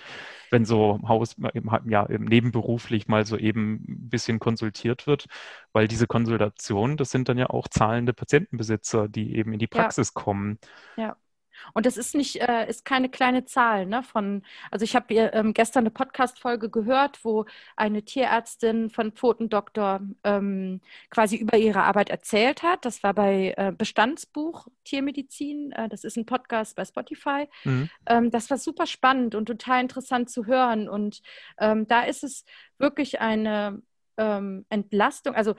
Wenn 0.50 0.64
so 0.64 1.00
Haus, 1.06 1.34
im- 1.54 1.70
ja, 1.88 2.04
im 2.06 2.24
nebenberuflich 2.24 3.08
mal 3.08 3.26
so 3.26 3.36
eben 3.36 3.84
ein 3.88 4.08
bisschen 4.10 4.38
konsultiert 4.38 5.06
wird, 5.06 5.26
weil 5.72 5.88
diese 5.88 6.06
Konsultationen, 6.06 6.96
das 6.96 7.10
sind 7.10 7.28
dann 7.28 7.38
ja 7.38 7.50
auch 7.50 7.68
zahlende 7.68 8.12
Patientenbesitzer, 8.12 9.08
die 9.08 9.36
eben 9.36 9.52
in 9.52 9.58
die 9.58 9.68
Ja. 9.72 9.82
Praxis 9.82 10.14
kommen. 10.14 10.58
Und 11.74 11.86
das 11.86 11.96
ist 11.96 12.14
nicht, 12.14 12.40
äh, 12.40 12.68
ist 12.68 12.84
keine 12.84 13.08
kleine 13.08 13.44
Zahl, 13.44 13.86
ne? 13.86 14.02
Von, 14.02 14.42
also 14.70 14.84
ich 14.84 14.94
habe 14.96 15.14
ähm, 15.14 15.54
gestern 15.54 15.82
eine 15.82 15.90
Podcast-Folge 15.90 16.70
gehört, 16.70 17.24
wo 17.24 17.44
eine 17.76 18.02
Tierärztin 18.04 18.90
von 18.90 19.12
Pfotendoktor 19.12 20.00
ähm, 20.24 20.80
quasi 21.10 21.36
über 21.36 21.56
ihre 21.56 21.82
Arbeit 21.82 22.10
erzählt 22.10 22.62
hat. 22.62 22.84
Das 22.84 23.02
war 23.02 23.14
bei 23.14 23.54
äh, 23.56 23.72
Bestandsbuch 23.76 24.68
Tiermedizin. 24.84 25.72
Äh, 25.72 25.88
das 25.88 26.04
ist 26.04 26.16
ein 26.16 26.26
Podcast 26.26 26.76
bei 26.76 26.84
Spotify. 26.84 27.48
Mhm. 27.64 27.90
Ähm, 28.06 28.30
das 28.30 28.50
war 28.50 28.58
super 28.58 28.86
spannend 28.86 29.34
und 29.34 29.46
total 29.46 29.80
interessant 29.80 30.30
zu 30.30 30.46
hören. 30.46 30.88
Und 30.88 31.22
ähm, 31.58 31.86
da 31.86 32.02
ist 32.02 32.24
es 32.24 32.44
wirklich 32.78 33.20
eine 33.20 33.82
ähm, 34.16 34.64
Entlastung. 34.68 35.34
Also 35.34 35.54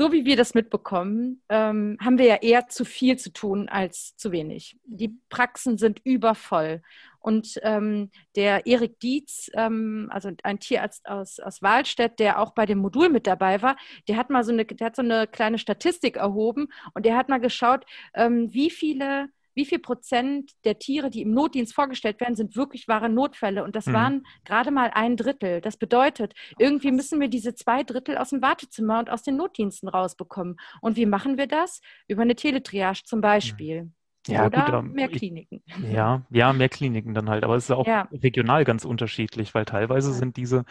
so 0.00 0.12
wie 0.12 0.24
wir 0.24 0.34
das 0.34 0.54
mitbekommen, 0.54 1.42
ähm, 1.50 1.98
haben 2.00 2.16
wir 2.16 2.24
ja 2.24 2.36
eher 2.36 2.68
zu 2.68 2.86
viel 2.86 3.18
zu 3.18 3.34
tun 3.34 3.68
als 3.68 4.16
zu 4.16 4.32
wenig. 4.32 4.78
Die 4.86 5.14
Praxen 5.28 5.76
sind 5.76 6.00
übervoll. 6.04 6.80
Und 7.18 7.60
ähm, 7.64 8.10
der 8.34 8.64
Erik 8.64 8.98
Dietz, 9.00 9.50
ähm, 9.52 10.08
also 10.10 10.30
ein 10.42 10.58
Tierarzt 10.58 11.06
aus, 11.06 11.38
aus 11.38 11.60
Wahlstedt, 11.60 12.18
der 12.18 12.40
auch 12.40 12.52
bei 12.52 12.64
dem 12.64 12.78
Modul 12.78 13.10
mit 13.10 13.26
dabei 13.26 13.60
war, 13.60 13.76
der 14.08 14.16
hat 14.16 14.30
mal 14.30 14.42
so 14.42 14.52
eine, 14.52 14.64
der 14.64 14.86
hat 14.86 14.96
so 14.96 15.02
eine 15.02 15.26
kleine 15.26 15.58
Statistik 15.58 16.16
erhoben 16.16 16.68
und 16.94 17.04
der 17.04 17.18
hat 17.18 17.28
mal 17.28 17.38
geschaut, 17.38 17.84
ähm, 18.14 18.50
wie 18.54 18.70
viele 18.70 19.28
wie 19.54 19.64
viel 19.64 19.78
Prozent 19.78 20.52
der 20.64 20.78
Tiere, 20.78 21.10
die 21.10 21.22
im 21.22 21.32
Notdienst 21.32 21.74
vorgestellt 21.74 22.20
werden, 22.20 22.36
sind 22.36 22.56
wirklich 22.56 22.88
wahre 22.88 23.08
Notfälle. 23.08 23.64
Und 23.64 23.76
das 23.76 23.86
Mhm. 23.86 23.92
waren 23.92 24.26
gerade 24.44 24.70
mal 24.70 24.90
ein 24.94 25.16
Drittel. 25.16 25.60
Das 25.60 25.76
bedeutet, 25.76 26.34
irgendwie 26.58 26.92
müssen 26.92 27.20
wir 27.20 27.28
diese 27.28 27.54
zwei 27.54 27.82
Drittel 27.82 28.16
aus 28.18 28.30
dem 28.30 28.42
Wartezimmer 28.42 28.98
und 29.00 29.10
aus 29.10 29.22
den 29.22 29.36
Notdiensten 29.36 29.88
rausbekommen. 29.88 30.56
Und 30.80 30.96
wie 30.96 31.06
machen 31.06 31.36
wir 31.38 31.46
das? 31.46 31.80
Über 32.08 32.22
eine 32.22 32.36
Teletriage 32.36 33.02
zum 33.04 33.20
Beispiel. 33.20 33.90
Ja, 34.28 34.46
Oder 34.46 34.64
gut, 34.64 34.74
ähm, 34.74 34.92
mehr 34.92 35.10
ich- 35.10 35.16
Kliniken. 35.18 35.62
Ja, 35.82 36.22
ja, 36.30 36.52
mehr 36.52 36.68
Kliniken 36.68 37.14
dann 37.14 37.30
halt. 37.30 37.42
Aber 37.42 37.56
es 37.56 37.64
ist 37.64 37.70
auch 37.70 37.86
Ja. 37.86 38.06
regional 38.12 38.64
ganz 38.64 38.84
unterschiedlich, 38.84 39.54
weil 39.54 39.64
teilweise 39.64 40.10
Ja. 40.10 40.16
sind 40.16 40.36
diese 40.36 40.64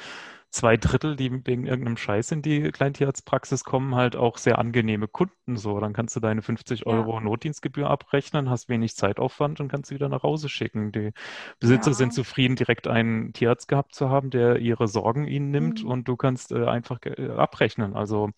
zwei 0.51 0.77
Drittel, 0.77 1.15
die 1.15 1.31
wegen 1.45 1.65
irgendeinem 1.67 1.97
Scheiß 1.97 2.31
in 2.31 2.41
die 2.41 2.71
Kleintierarztpraxis 2.71 3.63
kommen, 3.63 3.93
halt 3.95 4.15
auch 4.15 4.37
sehr 4.37 4.57
angenehme 4.59 5.07
Kunden 5.07 5.57
so. 5.57 5.79
Dann 5.79 5.93
kannst 5.93 6.15
du 6.15 6.19
deine 6.19 6.41
50 6.41 6.81
Ja. 6.81 6.85
Euro 6.87 7.19
Notdienstgebühr 7.19 7.89
abrechnen, 7.89 8.49
hast 8.49 8.69
wenig 8.69 8.95
Zeitaufwand 8.95 9.59
und 9.59 9.67
kannst 9.67 9.89
sie 9.89 9.95
wieder 9.95 10.09
nach 10.09 10.23
Hause 10.23 10.47
schicken. 10.49 10.91
Die 10.91 11.11
Besitzer 11.59 11.91
Ja. 11.91 11.95
sind 11.95 12.13
zufrieden, 12.13 12.55
direkt 12.55 12.87
einen 12.87 13.33
Tierarzt 13.33 13.67
gehabt 13.67 13.93
zu 13.95 14.09
haben, 14.09 14.29
der 14.31 14.57
ihre 14.59 14.87
Sorgen 14.87 15.25
ihnen 15.27 15.49
nimmt 15.51 15.83
Mhm. 15.83 15.89
und 15.89 16.07
du 16.07 16.15
kannst 16.17 16.51
äh, 16.51 16.65
einfach 16.65 16.99
äh, 17.03 17.29
abrechnen. 17.29 17.95
Also 17.95 18.29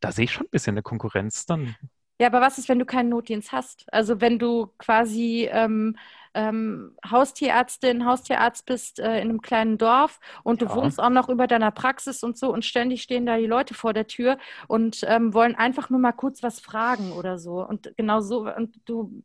da 0.00 0.12
sehe 0.12 0.24
ich 0.24 0.32
schon 0.32 0.46
ein 0.46 0.50
bisschen 0.50 0.74
eine 0.74 0.82
Konkurrenz 0.82 1.44
dann. 1.46 1.74
Ja, 2.20 2.26
aber 2.26 2.40
was 2.40 2.58
ist, 2.58 2.68
wenn 2.68 2.78
du 2.80 2.84
keinen 2.84 3.10
Notdienst 3.10 3.52
hast? 3.52 3.86
Also 3.92 4.20
wenn 4.20 4.38
du 4.40 4.66
quasi 4.78 5.48
ähm, 5.52 5.96
ähm, 6.34 6.96
Haustierärztin, 7.08 8.04
Haustierarzt 8.06 8.66
bist 8.66 8.98
äh, 8.98 9.20
in 9.20 9.30
einem 9.30 9.40
kleinen 9.40 9.78
Dorf 9.78 10.18
und 10.42 10.60
du 10.60 10.66
Ja. 10.66 10.74
wohnst 10.74 11.00
auch 11.00 11.10
noch 11.10 11.28
über 11.28 11.46
deiner 11.46 11.70
Praxis 11.70 12.22
und 12.24 12.36
so 12.36 12.52
und 12.52 12.64
ständig 12.64 13.02
stehen 13.02 13.24
da 13.26 13.36
die 13.38 13.46
Leute 13.46 13.74
vor 13.74 13.92
der 13.92 14.06
Tür 14.08 14.38
und 14.66 15.04
ähm, 15.06 15.32
wollen 15.32 15.54
einfach 15.54 15.90
nur 15.90 16.00
mal 16.00 16.12
kurz 16.12 16.42
was 16.42 16.58
fragen 16.60 17.12
oder 17.12 17.38
so. 17.38 17.64
Und 17.66 17.92
genau 17.96 18.20
so, 18.20 18.48
und 18.52 18.80
du 18.84 19.22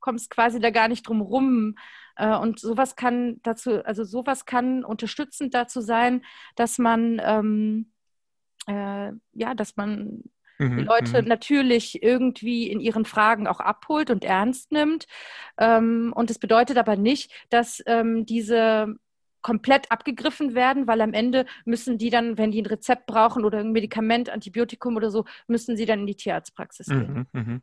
kommst 0.00 0.30
quasi 0.30 0.60
da 0.60 0.70
gar 0.70 0.86
nicht 0.88 1.02
drum 1.08 1.20
rum. 1.22 1.74
Äh, 2.16 2.36
und 2.36 2.60
sowas 2.60 2.94
kann 2.96 3.40
dazu, 3.42 3.84
also 3.84 4.04
sowas 4.04 4.44
kann 4.46 4.84
unterstützend 4.84 5.52
dazu 5.54 5.80
sein, 5.80 6.24
dass 6.54 6.78
man 6.78 7.20
ähm, 7.24 7.92
äh, 8.66 9.12
ja, 9.32 9.54
dass 9.54 9.76
man 9.76 10.22
die 10.58 10.64
Mhm, 10.64 10.80
Leute 10.82 11.22
mhm. 11.22 11.28
natürlich 11.28 12.02
irgendwie 12.02 12.70
in 12.70 12.80
ihren 12.80 13.04
Fragen 13.04 13.46
auch 13.46 13.60
abholt 13.60 14.10
und 14.10 14.24
ernst 14.24 14.72
nimmt. 14.72 15.06
Ähm, 15.58 16.12
und 16.14 16.30
es 16.30 16.38
bedeutet 16.38 16.78
aber 16.78 16.96
nicht, 16.96 17.32
dass 17.50 17.82
ähm, 17.86 18.26
diese 18.26 18.96
komplett 19.42 19.92
abgegriffen 19.92 20.54
werden, 20.54 20.88
weil 20.88 21.00
am 21.00 21.12
Ende 21.12 21.46
müssen 21.64 21.98
die 21.98 22.10
dann, 22.10 22.36
wenn 22.36 22.50
die 22.50 22.62
ein 22.62 22.66
Rezept 22.66 23.06
brauchen 23.06 23.44
oder 23.44 23.58
ein 23.58 23.70
Medikament, 23.72 24.28
Antibiotikum 24.28 24.96
oder 24.96 25.10
so, 25.10 25.24
müssen 25.46 25.76
sie 25.76 25.86
dann 25.86 26.00
in 26.00 26.06
die 26.06 26.16
Tierarztpraxis 26.16 26.88
gehen. 26.88 27.26
Mhm, 27.32 27.40
mhm. 27.40 27.62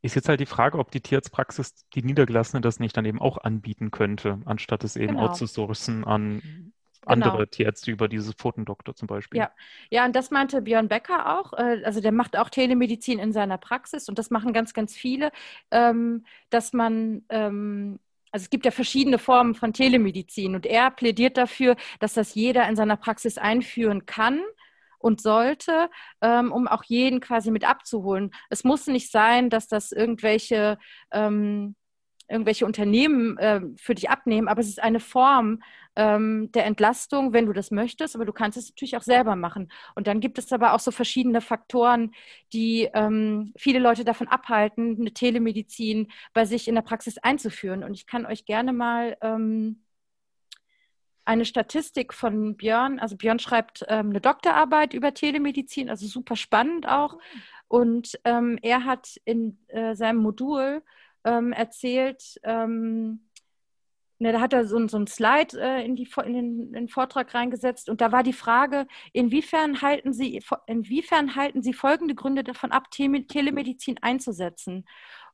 Ist 0.00 0.14
jetzt 0.14 0.28
halt 0.28 0.38
die 0.38 0.46
Frage, 0.46 0.78
ob 0.78 0.92
die 0.92 1.00
Tierarztpraxis, 1.00 1.74
die 1.94 2.02
Niedergelassene, 2.02 2.60
das 2.60 2.78
nicht 2.78 2.96
dann 2.96 3.04
eben 3.04 3.20
auch 3.20 3.38
anbieten 3.38 3.90
könnte, 3.90 4.40
anstatt 4.44 4.84
es 4.84 4.94
eben 4.94 5.08
Genau. 5.14 5.24
outzusourcen 5.24 6.04
an 6.04 6.72
Genau. 7.08 7.26
andere 7.26 7.48
Tierärzte 7.48 7.90
über 7.90 8.08
dieses 8.08 8.34
Pfotendoktor 8.34 8.94
zum 8.94 9.08
Beispiel. 9.08 9.40
Ja. 9.40 9.50
Ja, 9.90 10.04
und 10.04 10.14
das 10.14 10.30
meinte 10.30 10.62
Björn 10.62 10.88
Becker 10.88 11.38
auch. 11.38 11.52
äh, 11.54 11.82
Also 11.84 12.00
der 12.00 12.12
macht 12.12 12.36
auch 12.36 12.50
Telemedizin 12.50 13.18
in 13.18 13.32
seiner 13.32 13.58
Praxis 13.58 14.08
und 14.08 14.18
das 14.18 14.30
machen 14.30 14.52
ganz, 14.52 14.74
ganz 14.74 14.94
viele, 14.96 15.32
ähm, 15.70 16.24
dass 16.50 16.72
man, 16.72 17.24
ähm, 17.30 17.98
also 18.30 18.44
es 18.44 18.50
gibt 18.50 18.64
ja 18.64 18.70
verschiedene 18.70 19.18
Formen 19.18 19.54
von 19.54 19.72
Telemedizin 19.72 20.54
und 20.54 20.66
er 20.66 20.90
plädiert 20.90 21.36
dafür, 21.36 21.76
dass 22.00 22.14
das 22.14 22.34
jeder 22.34 22.68
in 22.68 22.76
seiner 22.76 22.96
Praxis 22.96 23.38
einführen 23.38 24.06
kann 24.06 24.40
und 24.98 25.20
sollte, 25.20 25.90
ähm, 26.20 26.52
um 26.52 26.68
auch 26.68 26.84
jeden 26.84 27.20
quasi 27.20 27.50
mit 27.50 27.68
abzuholen. 27.68 28.32
Es 28.50 28.64
muss 28.64 28.86
nicht 28.86 29.10
sein, 29.10 29.48
dass 29.50 29.68
das 29.68 29.92
irgendwelche 29.92 30.78
ähm, 31.12 31.76
irgendwelche 32.28 32.66
Unternehmen 32.66 33.38
äh, 33.38 33.60
für 33.76 33.94
dich 33.94 34.10
abnehmen, 34.10 34.48
aber 34.48 34.60
es 34.60 34.68
ist 34.68 34.82
eine 34.82 35.00
Form 35.00 35.62
ähm, 35.96 36.52
der 36.52 36.66
Entlastung, 36.66 37.32
wenn 37.32 37.46
du 37.46 37.52
das 37.52 37.70
möchtest, 37.70 38.14
aber 38.14 38.24
du 38.24 38.32
kannst 38.32 38.56
es 38.56 38.68
natürlich 38.70 38.96
auch 38.96 39.02
selber 39.02 39.34
machen. 39.34 39.70
Und 39.94 40.06
dann 40.06 40.20
gibt 40.20 40.38
es 40.38 40.52
aber 40.52 40.74
auch 40.74 40.80
so 40.80 40.90
verschiedene 40.90 41.40
Faktoren, 41.40 42.12
die 42.52 42.88
ähm, 42.94 43.52
viele 43.56 43.78
Leute 43.80 44.04
davon 44.04 44.28
abhalten, 44.28 44.96
eine 45.00 45.12
Telemedizin 45.12 46.08
bei 46.32 46.44
sich 46.44 46.68
in 46.68 46.74
der 46.74 46.82
Praxis 46.82 47.18
einzuführen. 47.18 47.82
Und 47.82 47.94
ich 47.94 48.06
kann 48.06 48.26
euch 48.26 48.44
gerne 48.44 48.72
mal 48.72 49.16
ähm, 49.22 49.82
eine 51.24 51.44
Statistik 51.44 52.14
von 52.14 52.56
Björn, 52.56 52.98
also 52.98 53.16
Björn 53.16 53.38
schreibt 53.38 53.84
ähm, 53.88 54.10
eine 54.10 54.20
Doktorarbeit 54.20 54.94
über 54.94 55.12
Telemedizin, 55.12 55.90
also 55.90 56.06
super 56.06 56.36
spannend 56.36 56.88
auch. 56.88 57.18
Und 57.68 58.18
ähm, 58.24 58.58
er 58.62 58.84
hat 58.84 59.16
in 59.24 59.58
äh, 59.68 59.94
seinem 59.94 60.18
Modul 60.18 60.82
ähm, 61.24 61.52
erzählt, 61.52 62.38
ähm, 62.44 63.28
ne, 64.18 64.32
da 64.32 64.40
hat 64.40 64.52
er 64.52 64.66
so, 64.66 64.86
so 64.88 64.98
ein 64.98 65.06
Slide 65.06 65.60
äh, 65.60 65.84
in, 65.84 65.96
die, 65.96 66.08
in, 66.24 66.32
den, 66.32 66.60
in, 66.60 66.72
den, 66.72 66.88
Vortrag 66.88 67.34
reingesetzt 67.34 67.88
und 67.88 68.00
da 68.00 68.12
war 68.12 68.22
die 68.22 68.32
Frage, 68.32 68.86
inwiefern 69.12 69.82
halten 69.82 70.12
Sie, 70.12 70.42
inwiefern 70.66 71.36
halten 71.36 71.62
Sie 71.62 71.72
folgende 71.72 72.14
Gründe 72.14 72.44
davon 72.44 72.72
ab, 72.72 72.90
Telemedizin 72.90 73.98
einzusetzen? 74.02 74.84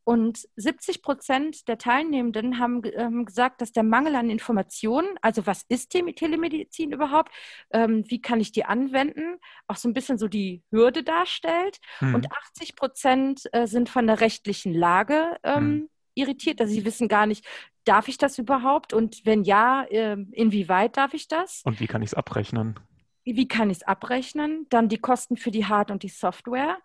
Und 0.05 0.47
70 0.57 1.01
Prozent 1.01 1.67
der 1.67 1.79
Teilnehmenden 1.79 2.59
haben 2.59 2.83
ähm, 2.95 3.25
gesagt, 3.25 3.63
dass 3.63 3.73
der 3.73 3.83
Mangel 3.83 4.17
an 4.17 4.29
Informationen, 4.29 5.09
also 5.23 5.47
was 5.47 5.65
ist 5.69 5.91
Telemedizin 5.91 6.93
überhaupt, 6.93 7.33
ähm, 7.73 8.05
wie 8.09 8.21
kann 8.21 8.39
ich 8.39 8.53
die 8.53 8.67
anwenden, 8.67 9.39
auch 9.67 9.77
so 9.77 9.89
ein 9.89 9.95
bisschen 9.95 10.19
so 10.19 10.29
die 10.29 10.63
Hürde 10.71 11.05
darstellt. 11.05 11.79
Hm. 12.01 12.15
Und 12.15 12.31
80 12.31 12.77
Prozent 12.77 13.43
äh, 13.53 13.67
sind 13.67 13.89
von 13.89 14.07
der 14.07 14.21
rechtlichen 14.21 14.75
Lage 14.75 15.39
ähm, 15.43 15.57
hm. 15.57 15.89
irritiert. 16.15 16.61
Also 16.61 16.75
sie 16.75 16.85
wissen 16.85 17.09
gar 17.09 17.25
nicht, 17.25 17.47
darf 17.85 18.09
ich 18.09 18.19
das 18.19 18.39
überhaupt? 18.39 18.93
Und 18.93 19.25
wenn 19.25 19.43
ja, 19.45 19.85
äh, 19.85 20.19
inwieweit 20.33 20.99
darf 20.99 21.15
ich 21.15 21.29
das? 21.29 21.63
Und 21.65 21.81
wie 21.81 21.87
kann 21.87 22.03
ich 22.03 22.11
es 22.11 22.15
abrechnen? 22.15 22.79
Wie 23.25 23.49
kann 23.49 23.71
ich 23.71 23.79
es 23.79 23.83
abrechnen? 23.85 24.67
Dann 24.69 24.91
die 24.91 24.99
Kosten 24.99 25.39
für 25.39 25.51
die 25.51 25.65
Hard- 25.65 25.91
und 25.91 26.03
die 26.03 26.09
Software. 26.09 26.77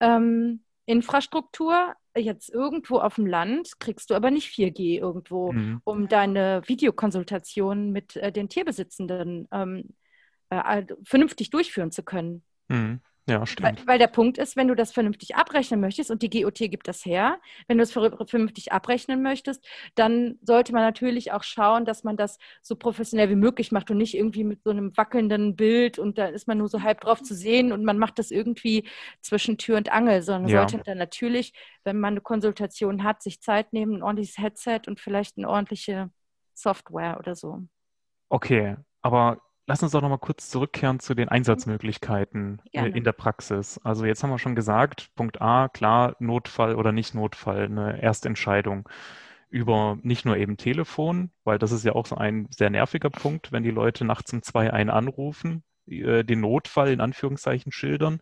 Ähm, 0.00 0.64
Infrastruktur, 0.84 1.94
jetzt 2.20 2.50
irgendwo 2.50 2.98
auf 2.98 3.16
dem 3.16 3.26
Land 3.26 3.80
kriegst 3.80 4.10
du 4.10 4.14
aber 4.14 4.30
nicht 4.30 4.52
4G 4.52 4.98
irgendwo, 4.98 5.52
mhm. 5.52 5.80
um 5.84 6.08
deine 6.08 6.62
Videokonsultation 6.66 7.90
mit 7.90 8.16
äh, 8.16 8.32
den 8.32 8.48
Tierbesitzenden 8.48 9.48
ähm, 9.52 9.84
äh, 10.50 10.84
vernünftig 11.04 11.50
durchführen 11.50 11.90
zu 11.90 12.02
können. 12.02 12.42
Mhm. 12.68 13.00
Ja, 13.28 13.44
stimmt. 13.44 13.80
Weil, 13.80 13.86
weil, 13.86 13.98
der 13.98 14.06
Punkt 14.06 14.38
ist, 14.38 14.56
wenn 14.56 14.68
du 14.68 14.74
das 14.74 14.92
vernünftig 14.92 15.36
abrechnen 15.36 15.80
möchtest, 15.80 16.10
und 16.10 16.22
die 16.22 16.30
GOT 16.30 16.58
gibt 16.70 16.88
das 16.88 17.04
her, 17.04 17.38
wenn 17.66 17.76
du 17.76 17.82
es 17.82 17.92
vernünftig 17.92 18.72
abrechnen 18.72 19.22
möchtest, 19.22 19.66
dann 19.96 20.38
sollte 20.40 20.72
man 20.72 20.82
natürlich 20.82 21.32
auch 21.32 21.42
schauen, 21.42 21.84
dass 21.84 22.04
man 22.04 22.16
das 22.16 22.38
so 22.62 22.74
professionell 22.74 23.28
wie 23.28 23.34
möglich 23.34 23.70
macht 23.70 23.90
und 23.90 23.98
nicht 23.98 24.14
irgendwie 24.14 24.44
mit 24.44 24.62
so 24.62 24.70
einem 24.70 24.96
wackelnden 24.96 25.56
Bild 25.56 25.98
und 25.98 26.16
da 26.16 26.26
ist 26.26 26.48
man 26.48 26.56
nur 26.56 26.68
so 26.68 26.82
halb 26.82 27.02
drauf 27.02 27.22
zu 27.22 27.34
sehen 27.34 27.70
und 27.70 27.84
man 27.84 27.98
macht 27.98 28.18
das 28.18 28.30
irgendwie 28.30 28.88
zwischen 29.20 29.58
Tür 29.58 29.76
und 29.76 29.92
Angel, 29.92 30.22
sondern 30.22 30.50
ja. 30.50 30.60
sollte 30.60 30.82
dann 30.82 30.98
natürlich, 30.98 31.52
wenn 31.84 32.00
man 32.00 32.14
eine 32.14 32.22
Konsultation 32.22 33.04
hat, 33.04 33.22
sich 33.22 33.42
Zeit 33.42 33.74
nehmen, 33.74 33.96
ein 33.96 34.02
ordentliches 34.02 34.38
Headset 34.38 34.82
und 34.86 35.00
vielleicht 35.00 35.36
eine 35.36 35.50
ordentliche 35.50 36.10
Software 36.54 37.18
oder 37.18 37.34
so. 37.34 37.62
Okay, 38.30 38.76
aber 39.02 39.42
Lass 39.68 39.82
uns 39.82 39.92
doch 39.92 40.00
noch 40.00 40.08
mal 40.08 40.16
kurz 40.16 40.48
zurückkehren 40.48 40.98
zu 40.98 41.14
den 41.14 41.28
Einsatzmöglichkeiten 41.28 42.62
äh, 42.72 42.86
in 42.86 43.04
der 43.04 43.12
Praxis. 43.12 43.78
Also 43.84 44.06
jetzt 44.06 44.22
haben 44.22 44.30
wir 44.30 44.38
schon 44.38 44.54
gesagt, 44.54 45.10
Punkt 45.14 45.42
A, 45.42 45.68
klar, 45.68 46.16
Notfall 46.20 46.74
oder 46.74 46.90
nicht 46.90 47.14
Notfall, 47.14 47.64
eine 47.64 48.00
Erstentscheidung 48.00 48.88
über 49.50 49.98
nicht 50.00 50.24
nur 50.24 50.38
eben 50.38 50.56
Telefon, 50.56 51.32
weil 51.44 51.58
das 51.58 51.72
ist 51.72 51.84
ja 51.84 51.92
auch 51.92 52.06
so 52.06 52.16
ein 52.16 52.48
sehr 52.50 52.70
nerviger 52.70 53.10
Punkt, 53.10 53.52
wenn 53.52 53.62
die 53.62 53.70
Leute 53.70 54.06
nachts 54.06 54.32
um 54.32 54.40
zwei 54.40 54.72
einen 54.72 54.88
anrufen, 54.88 55.64
äh, 55.86 56.24
den 56.24 56.40
Notfall 56.40 56.88
in 56.88 57.02
Anführungszeichen 57.02 57.70
schildern, 57.70 58.20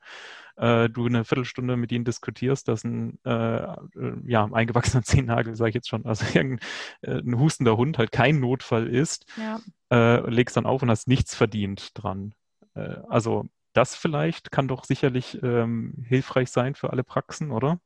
äh, 0.56 0.88
du 0.88 1.06
eine 1.06 1.24
Viertelstunde 1.24 1.76
mit 1.76 1.92
ihnen 1.92 2.04
diskutierst, 2.04 2.68
dass 2.68 2.84
ein 2.84 3.18
äh, 3.24 3.56
äh 3.56 3.76
ja, 4.24 4.48
eingewachsener 4.50 5.02
Zehennagel, 5.04 5.54
sage 5.54 5.70
ich 5.70 5.74
jetzt 5.74 5.88
schon, 5.88 6.04
also 6.06 6.24
ein, 6.38 6.58
äh, 7.02 7.18
ein 7.18 7.38
hustender 7.38 7.76
Hund 7.76 7.98
halt 7.98 8.12
kein 8.12 8.40
Notfall 8.40 8.86
ist, 8.86 9.26
ja. 9.36 9.60
äh, 9.90 10.28
legst 10.28 10.56
dann 10.56 10.66
auf 10.66 10.82
und 10.82 10.90
hast 10.90 11.08
nichts 11.08 11.34
verdient 11.34 11.90
dran. 11.94 12.34
Äh, 12.74 12.96
also 13.08 13.46
das 13.72 13.94
vielleicht 13.94 14.50
kann 14.50 14.68
doch 14.68 14.84
sicherlich 14.84 15.42
ähm, 15.42 15.94
hilfreich 16.06 16.50
sein 16.50 16.74
für 16.74 16.90
alle 16.90 17.04
Praxen, 17.04 17.50
oder? 17.50 17.78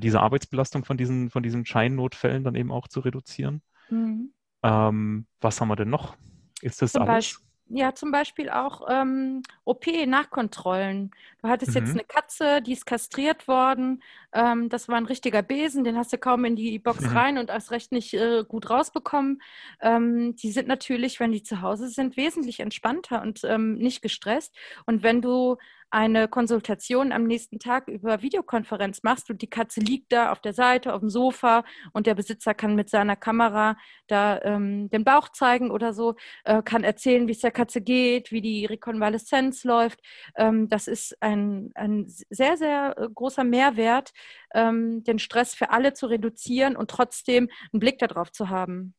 Diese 0.00 0.22
Arbeitsbelastung 0.22 0.86
von 0.86 0.96
diesen, 0.96 1.28
von 1.28 1.42
diesen 1.42 1.66
Scheinnotfällen 1.66 2.44
dann 2.44 2.54
eben 2.54 2.72
auch 2.72 2.88
zu 2.88 3.00
reduzieren. 3.00 3.60
Mhm. 3.90 4.32
Ähm, 4.62 5.26
was 5.42 5.60
haben 5.60 5.68
wir 5.68 5.76
denn 5.76 5.90
noch? 5.90 6.16
Ist 6.62 6.80
das 6.80 6.92
Zum 6.92 7.02
alles? 7.02 7.45
Ja, 7.68 7.94
zum 7.94 8.12
Beispiel 8.12 8.48
auch 8.48 8.86
ähm, 8.88 9.42
OP-Nachkontrollen. 9.64 11.10
Du 11.42 11.48
hattest 11.48 11.72
mhm. 11.72 11.78
jetzt 11.78 11.90
eine 11.90 12.04
Katze, 12.04 12.62
die 12.62 12.72
ist 12.72 12.86
kastriert 12.86 13.48
worden. 13.48 14.04
Ähm, 14.32 14.68
das 14.68 14.88
war 14.88 14.96
ein 14.96 15.06
richtiger 15.06 15.42
Besen, 15.42 15.82
den 15.82 15.96
hast 15.96 16.12
du 16.12 16.18
kaum 16.18 16.44
in 16.44 16.54
die 16.54 16.78
Box 16.78 17.00
mhm. 17.00 17.16
rein 17.16 17.38
und 17.38 17.50
erst 17.50 17.72
recht 17.72 17.90
nicht 17.90 18.14
äh, 18.14 18.44
gut 18.46 18.70
rausbekommen. 18.70 19.42
Ähm, 19.80 20.36
die 20.36 20.52
sind 20.52 20.68
natürlich, 20.68 21.18
wenn 21.18 21.32
die 21.32 21.42
zu 21.42 21.60
Hause 21.60 21.88
sind, 21.88 22.16
wesentlich 22.16 22.60
entspannter 22.60 23.20
und 23.20 23.42
ähm, 23.42 23.78
nicht 23.78 24.00
gestresst. 24.00 24.54
Und 24.86 25.02
wenn 25.02 25.20
du 25.20 25.56
eine 25.96 26.28
Konsultation 26.28 27.10
am 27.10 27.24
nächsten 27.24 27.58
Tag 27.58 27.88
über 27.88 28.20
Videokonferenz 28.20 29.02
machst 29.02 29.30
und 29.30 29.40
die 29.40 29.48
Katze 29.48 29.80
liegt 29.80 30.12
da 30.12 30.30
auf 30.30 30.40
der 30.42 30.52
Seite, 30.52 30.92
auf 30.92 31.00
dem 31.00 31.08
Sofa 31.08 31.64
und 31.94 32.06
der 32.06 32.14
Besitzer 32.14 32.52
kann 32.52 32.74
mit 32.74 32.90
seiner 32.90 33.16
Kamera 33.16 33.78
da 34.06 34.38
ähm, 34.42 34.90
den 34.90 35.04
Bauch 35.04 35.30
zeigen 35.30 35.70
oder 35.70 35.94
so, 35.94 36.14
äh, 36.44 36.62
kann 36.62 36.84
erzählen, 36.84 37.28
wie 37.28 37.32
es 37.32 37.40
der 37.40 37.50
Katze 37.50 37.80
geht, 37.80 38.30
wie 38.30 38.42
die 38.42 38.66
Rekonvaleszenz 38.66 39.64
läuft. 39.64 40.00
Ähm, 40.36 40.68
das 40.68 40.86
ist 40.86 41.16
ein, 41.22 41.70
ein 41.74 42.04
sehr, 42.28 42.58
sehr 42.58 42.94
äh, 42.98 43.08
großer 43.08 43.44
Mehrwert, 43.44 44.12
ähm, 44.52 45.02
den 45.02 45.18
Stress 45.18 45.54
für 45.54 45.70
alle 45.70 45.94
zu 45.94 46.08
reduzieren 46.08 46.76
und 46.76 46.90
trotzdem 46.90 47.48
einen 47.72 47.80
Blick 47.80 47.98
darauf 48.00 48.30
zu 48.32 48.50
haben. 48.50 48.94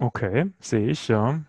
Okay, 0.00 0.50
sehe 0.58 0.88
ich, 0.88 1.06
ja. 1.06 1.44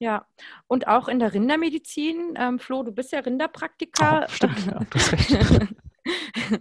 Ja, 0.00 0.26
und 0.66 0.88
auch 0.88 1.08
in 1.08 1.18
der 1.18 1.34
Rindermedizin, 1.34 2.34
ähm, 2.36 2.58
Flo, 2.58 2.82
du 2.82 2.90
bist 2.90 3.12
ja 3.12 3.20
Rinderpraktiker. 3.20 4.24
Oh, 4.26 4.30
stimmt, 4.32 4.66
ja, 4.66 4.80
du 4.80 4.98
hast 4.98 5.12
recht. 5.12 5.38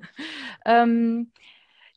ähm, 0.66 1.32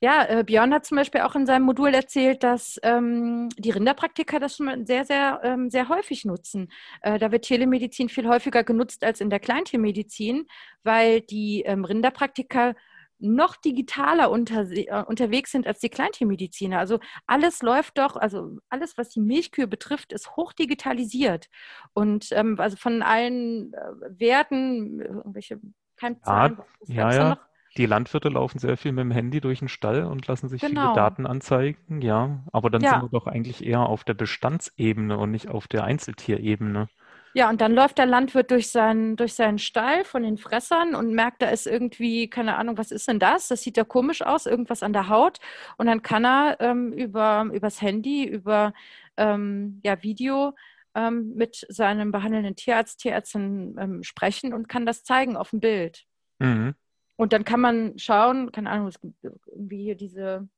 ja, 0.01 0.25
äh, 0.25 0.45
Björn 0.45 0.73
hat 0.73 0.87
zum 0.87 0.97
Beispiel 0.97 1.23
auch 1.23 1.35
in 1.35 1.47
seinem 1.47 1.65
Modul 1.65 1.95
erzählt, 1.95 2.45
dass 2.45 2.79
ähm, 2.85 3.49
die 3.59 3.71
Rinderpraktiker 3.71 4.39
das 4.39 4.57
schon 4.57 4.87
sehr, 4.87 5.05
sehr, 5.05 5.41
ähm, 5.43 5.69
sehr 5.69 5.89
häufig 5.89 6.25
nutzen. 6.25 6.71
Äh, 7.03 7.19
da 7.19 7.33
wird 7.33 7.45
Telemedizin 7.45 8.09
viel 8.09 8.29
häufiger 8.29 8.63
genutzt 8.63 9.03
als 9.03 9.21
in 9.21 9.29
der 9.29 9.41
Kleintiermedizin, 9.41 10.47
weil 10.85 11.23
die 11.23 11.63
ähm, 11.67 11.85
Rinderpraktiker 11.85 12.75
noch 13.23 13.57
digitaler 13.57 14.31
unter, 14.31 14.71
äh, 14.71 15.03
unterwegs 15.05 15.53
sind 15.53 15.67
als 15.67 15.81
die 15.81 15.89
Kleintiermediziner. 15.89 16.79
Also 16.79 16.99
alles 17.27 17.63
läuft 17.63 17.99
doch, 17.99 18.17
also 18.17 18.59
alles, 18.69 18.99
was 18.99 19.09
die 19.11 19.21
Milchkühe 19.21 19.67
betrifft, 19.67 20.13
ist 20.13 20.37
hochdigitalisiert. 20.37 21.49
Und 21.95 22.29
ähm, 22.33 22.57
also 22.59 22.77
von 22.77 23.03
allen 23.03 23.73
äh, 23.73 24.21
Werten, 24.21 25.01
irgendwelche 25.01 25.61
Keimzahlen, 25.97 26.59
ja, 26.87 27.11
ja, 27.11 27.17
ja. 27.17 27.39
Die 27.79 27.87
Landwirte 27.87 28.29
laufen 28.29 28.59
sehr 28.59 28.77
viel 28.77 28.93
mit 28.93 29.03
dem 29.03 29.11
Handy 29.11 29.41
durch 29.41 29.61
den 29.61 29.69
Stall 29.69 30.05
und 30.05 30.27
lassen 30.27 30.49
sich 30.49 30.61
genau. 30.61 30.89
viele 30.89 30.95
Daten 30.95 31.27
anzeigen, 31.27 32.03
ja. 32.03 32.45
Aber 32.53 32.69
dann 32.69 32.83
ja. 32.83 32.91
sind 32.91 33.03
wir 33.03 33.19
doch 33.19 33.27
eigentlich 33.27 33.65
eher 33.65 33.81
auf 33.81 34.05
der 34.05 34.15
Bestandsebene 34.15 35.17
und 35.17 35.31
nicht 35.31 35.49
auf 35.49 35.69
der 35.69 35.85
Einzeltierebene. 35.85 36.89
Ja, 37.35 37.49
und 37.49 37.61
dann 37.61 37.73
läuft 37.73 37.99
der 37.99 38.07
Landwirt 38.07 38.51
durch 38.51 38.71
seinen, 38.71 39.17
durch 39.17 39.35
seinen 39.35 39.59
Stall 39.59 40.05
von 40.05 40.23
den 40.23 40.37
Fressern 40.37 40.95
und 40.95 41.15
merkt, 41.15 41.41
da 41.41 41.49
ist 41.49 41.67
irgendwie, 41.67 42.29
keine 42.29 42.57
Ahnung, 42.57 42.77
was 42.77 42.91
ist 42.91 43.09
denn 43.09 43.19
das? 43.19 43.49
Das 43.49 43.63
sieht 43.63 43.79
ja 43.79 43.85
komisch 43.85 44.21
aus, 44.23 44.45
irgendwas 44.45 44.83
an 44.83 44.93
der 44.93 45.09
Haut. 45.09 45.39
Und 45.79 45.87
dann 45.87 46.03
kann 46.03 46.27
er 46.27 46.59
ähm, 46.61 46.93
über 46.93 47.49
übers 47.53 47.81
Handy, 47.81 48.25
über 48.25 48.75
ähm, 49.17 49.81
ja, 49.83 50.03
Video 50.03 50.55
ähm, 50.95 51.33
mit 51.35 51.65
seinem 51.69 52.13
behandelnden 52.13 52.55
Tierarzt, 52.55 53.01
Tierärztin 53.01 53.77
ähm, 53.79 54.03
sprechen 54.03 54.53
und 54.53 54.69
kann 54.69 54.85
das 54.85 55.05
zeigen 55.05 55.37
auf 55.37 55.51
dem 55.51 55.61
Bild. 55.61 56.05
Mhm. 56.39 56.75
Und 57.17 57.33
dann 57.33 57.45
kann 57.45 57.61
man 57.61 57.99
schauen, 57.99 58.53
keine 58.53 58.71
Ahnung, 58.71 58.89
es 58.89 59.01
gibt 59.01 59.15
irgendwie 59.47 59.83
hier 59.83 59.95
diese 59.95 60.49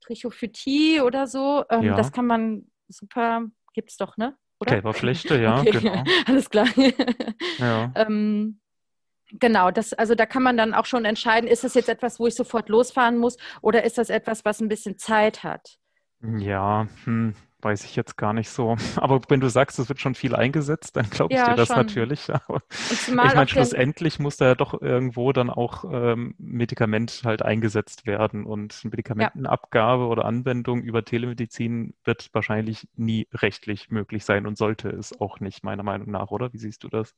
Trichophytie 0.00 1.00
oder 1.00 1.26
so. 1.26 1.64
Ähm, 1.70 1.82
ja. 1.82 1.96
Das 1.96 2.12
kann 2.12 2.26
man 2.26 2.70
super, 2.88 3.46
gibt 3.74 3.90
es 3.90 3.96
doch, 3.96 4.16
ne? 4.16 4.36
Oder? 4.62 4.70
Kälberflechte, 4.70 5.40
ja, 5.40 5.60
okay. 5.60 5.70
genau. 5.72 6.04
Alles 6.26 6.48
klar. 6.48 6.66
ja. 7.58 7.92
ähm, 7.94 8.58
Genau, 9.40 9.70
das, 9.70 9.94
also 9.94 10.14
da 10.14 10.26
kann 10.26 10.42
man 10.42 10.58
dann 10.58 10.74
auch 10.74 10.84
schon 10.84 11.06
entscheiden, 11.06 11.48
ist 11.48 11.64
das 11.64 11.72
jetzt 11.72 11.88
etwas, 11.88 12.20
wo 12.20 12.26
ich 12.26 12.34
sofort 12.34 12.68
losfahren 12.68 13.16
muss 13.16 13.38
oder 13.62 13.82
ist 13.82 13.96
das 13.96 14.10
etwas, 14.10 14.44
was 14.44 14.60
ein 14.60 14.68
bisschen 14.68 14.98
Zeit 14.98 15.42
hat? 15.42 15.78
Ja, 16.20 16.86
hm, 17.04 17.34
weiß 17.62 17.84
ich 17.84 17.96
jetzt 17.96 18.16
gar 18.16 18.32
nicht 18.32 18.50
so. 18.50 18.76
Aber 18.96 19.20
wenn 19.28 19.40
du 19.40 19.48
sagst, 19.48 19.78
es 19.78 19.88
wird 19.88 20.00
schon 20.00 20.14
viel 20.14 20.34
eingesetzt, 20.34 20.96
dann 20.96 21.08
glaube 21.10 21.32
ich 21.32 21.38
Ja, 21.38 21.50
dir 21.50 21.56
das 21.56 21.68
schon. 21.68 21.76
natürlich. 21.76 22.28
Aber 22.32 22.62
ich 22.90 23.08
meine, 23.08 23.48
schlussendlich 23.48 24.18
muss 24.18 24.36
da 24.36 24.46
ja 24.46 24.54
doch 24.54 24.80
irgendwo 24.80 25.32
dann 25.32 25.50
auch 25.50 25.84
ähm, 25.90 26.34
Medikament 26.38 27.22
halt 27.24 27.42
eingesetzt 27.42 28.06
werden. 28.06 28.44
Und 28.44 28.84
Medikamentenabgabe 28.84 30.06
oder 30.06 30.24
Anwendung 30.24 30.82
über 30.82 31.04
Telemedizin 31.04 31.94
wird 32.04 32.30
wahrscheinlich 32.32 32.88
nie 32.96 33.28
rechtlich 33.32 33.90
möglich 33.90 34.24
sein 34.24 34.46
und 34.46 34.58
sollte 34.58 34.88
es 34.90 35.18
auch 35.20 35.40
nicht, 35.40 35.64
meiner 35.64 35.82
Meinung 35.82 36.10
nach, 36.10 36.30
oder? 36.30 36.52
Wie 36.52 36.58
siehst 36.58 36.84
du 36.84 36.88
das? 36.88 37.14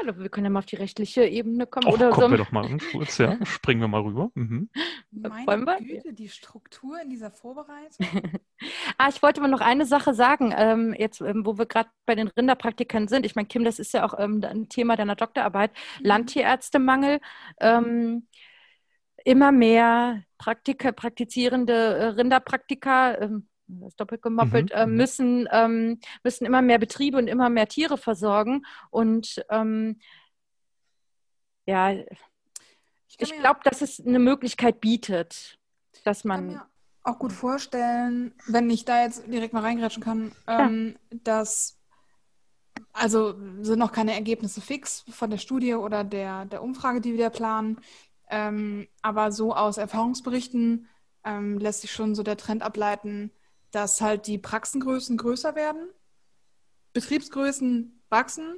Hallo, 0.00 0.18
wir 0.18 0.28
können 0.28 0.46
ja 0.46 0.50
mal 0.50 0.58
auf 0.60 0.66
die 0.66 0.76
rechtliche 0.76 1.24
Ebene 1.24 1.66
kommen. 1.66 1.86
Och, 1.86 1.94
oder 1.94 2.10
kommen 2.10 2.26
so. 2.26 2.30
wir 2.32 2.38
doch 2.38 2.52
mal 2.52 2.78
kurz, 2.92 3.18
ja. 3.18 3.38
Springen 3.46 3.80
wir 3.80 3.88
mal 3.88 4.00
rüber. 4.00 4.30
Mhm. 4.34 4.68
Meine? 5.10 5.76
Güte, 5.84 6.12
die 6.12 6.28
Struktur 6.28 7.00
in 7.02 7.10
dieser 7.10 7.30
Vorbereitung. 7.30 8.06
Ah, 8.98 9.08
ich 9.08 9.22
wollte 9.22 9.40
mal 9.40 9.48
noch 9.48 9.60
eine 9.60 9.84
Sache 9.86 10.14
sagen, 10.14 10.54
ähm, 10.56 10.94
jetzt, 10.96 11.20
ähm, 11.20 11.44
wo 11.44 11.58
wir 11.58 11.66
gerade 11.66 11.88
bei 12.06 12.14
den 12.14 12.28
Rinderpraktikern 12.28 13.08
sind. 13.08 13.26
Ich 13.26 13.34
meine, 13.34 13.48
Kim, 13.48 13.64
das 13.64 13.78
ist 13.78 13.92
ja 13.92 14.04
auch 14.06 14.14
ähm, 14.18 14.42
ein 14.44 14.68
Thema 14.68 14.96
deiner 14.96 15.16
Doktorarbeit. 15.16 15.72
Mhm. 16.00 16.06
Landtierärztemangel. 16.06 17.20
Ähm, 17.60 18.28
immer 19.24 19.52
mehr 19.52 20.22
Praktiker, 20.38 20.92
praktizierende 20.92 21.72
äh, 21.72 22.04
Rinderpraktiker, 22.08 23.20
ähm, 23.22 23.48
das 23.66 23.88
ist 23.92 24.00
doppelt 24.00 24.20
gemoppelt, 24.22 24.70
Mhm, 24.70 24.76
äh, 24.78 24.86
müssen, 24.86 25.48
ähm, 25.50 25.98
müssen 26.22 26.44
immer 26.44 26.60
mehr 26.62 26.78
Betriebe 26.78 27.16
und 27.16 27.26
immer 27.28 27.48
mehr 27.48 27.66
Tiere 27.66 27.96
versorgen. 27.96 28.62
Und 28.90 29.42
ja, 31.66 31.92
ich 31.92 33.30
mir- 33.30 33.40
glaube, 33.40 33.60
dass 33.64 33.80
es 33.80 34.04
eine 34.04 34.18
Möglichkeit 34.18 34.80
bietet, 34.80 35.58
dass 36.04 36.18
Ich 36.18 36.24
man. 36.24 36.60
Auch 37.04 37.18
gut 37.18 37.32
vorstellen, 37.32 38.34
wenn 38.46 38.68
ich 38.70 38.84
da 38.84 39.02
jetzt 39.02 39.26
direkt 39.26 39.52
mal 39.52 39.62
reingrätschen 39.62 40.02
kann, 40.02 40.32
ähm, 40.48 40.96
dass, 41.22 41.78
also 42.92 43.34
sind 43.60 43.78
noch 43.78 43.92
keine 43.92 44.14
Ergebnisse 44.14 44.60
fix 44.60 45.04
von 45.10 45.30
der 45.30 45.38
Studie 45.38 45.74
oder 45.74 46.02
der, 46.02 46.46
der 46.46 46.62
Umfrage, 46.62 47.00
die 47.00 47.12
wir 47.12 47.24
da 47.24 47.30
planen, 47.30 47.78
ähm, 48.30 48.88
aber 49.02 49.32
so 49.32 49.54
aus 49.54 49.76
Erfahrungsberichten 49.76 50.88
ähm, 51.24 51.58
lässt 51.58 51.82
sich 51.82 51.92
schon 51.92 52.14
so 52.14 52.22
der 52.22 52.38
Trend 52.38 52.62
ableiten, 52.62 53.30
dass 53.70 54.00
halt 54.00 54.26
die 54.26 54.38
Praxengrößen 54.38 55.18
größer 55.18 55.54
werden, 55.54 55.88
Betriebsgrößen 56.94 58.02
wachsen 58.08 58.56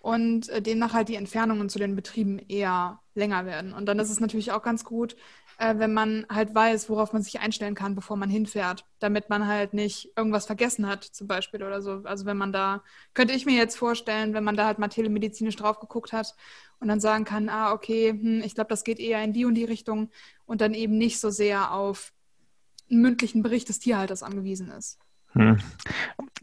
und 0.00 0.50
äh, 0.50 0.60
demnach 0.60 0.92
halt 0.92 1.08
die 1.08 1.14
Entfernungen 1.14 1.70
zu 1.70 1.78
den 1.78 1.96
Betrieben 1.96 2.38
eher 2.38 3.00
länger 3.14 3.46
werden. 3.46 3.72
Und 3.72 3.86
dann 3.86 3.98
ist 3.98 4.10
es 4.10 4.20
natürlich 4.20 4.52
auch 4.52 4.62
ganz 4.62 4.84
gut, 4.84 5.16
äh, 5.58 5.78
wenn 5.78 5.92
man 5.92 6.26
halt 6.30 6.54
weiß, 6.54 6.88
worauf 6.90 7.12
man 7.12 7.22
sich 7.22 7.40
einstellen 7.40 7.74
kann, 7.74 7.94
bevor 7.94 8.16
man 8.16 8.28
hinfährt, 8.28 8.84
damit 8.98 9.30
man 9.30 9.46
halt 9.46 9.74
nicht 9.74 10.12
irgendwas 10.16 10.46
vergessen 10.46 10.86
hat, 10.86 11.04
zum 11.04 11.26
Beispiel 11.26 11.62
oder 11.62 11.82
so. 11.82 12.02
Also 12.04 12.26
wenn 12.26 12.36
man 12.36 12.52
da, 12.52 12.82
könnte 13.14 13.34
ich 13.34 13.46
mir 13.46 13.56
jetzt 13.56 13.76
vorstellen, 13.76 14.34
wenn 14.34 14.44
man 14.44 14.56
da 14.56 14.66
halt 14.66 14.78
mal 14.78 14.88
telemedizinisch 14.88 15.56
drauf 15.56 15.80
geguckt 15.80 16.12
hat 16.12 16.34
und 16.80 16.88
dann 16.88 17.00
sagen 17.00 17.24
kann, 17.24 17.48
ah, 17.48 17.72
okay, 17.72 18.10
hm, 18.10 18.42
ich 18.44 18.54
glaube, 18.54 18.68
das 18.68 18.84
geht 18.84 18.98
eher 19.00 19.22
in 19.22 19.32
die 19.32 19.44
und 19.44 19.54
die 19.54 19.64
Richtung 19.64 20.10
und 20.46 20.60
dann 20.60 20.74
eben 20.74 20.98
nicht 20.98 21.20
so 21.20 21.30
sehr 21.30 21.72
auf 21.72 22.12
einen 22.90 23.00
mündlichen 23.02 23.42
Bericht 23.42 23.68
des 23.68 23.78
Tierhalters 23.80 24.22
angewiesen 24.22 24.70
ist. 24.70 24.98
Hm. 25.36 25.58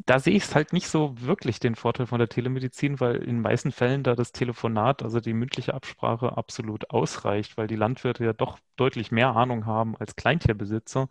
Da 0.06 0.20
sehe 0.20 0.36
ich 0.36 0.44
es 0.44 0.56
halt 0.56 0.74
nicht 0.74 0.88
so 0.88 1.16
wirklich 1.20 1.60
den 1.60 1.76
Vorteil 1.76 2.08
von 2.08 2.20
der 2.20 2.30
Telemedizin, 2.30 3.00
weil 3.00 3.18
in 3.18 3.38
den 3.38 3.42
meisten 3.42 3.72
Fällen 3.72 4.04
da 4.04 4.16
das 4.16 4.32
Telefonat, 4.32 5.04
also 5.04 5.20
die 5.20 5.34
mündliche 5.34 5.74
Absprache, 5.74 6.38
absolut 6.38 6.90
ausreicht, 6.92 7.58
weil 7.58 7.68
die 7.68 7.76
Landwirte 7.76 8.24
ja 8.26 8.34
doch 8.34 8.60
deutlich 8.76 9.12
mehr 9.12 9.36
Ahnung 9.36 9.66
haben 9.66 9.96
als 9.98 10.16
Kleintierbesitzer. 10.16 11.10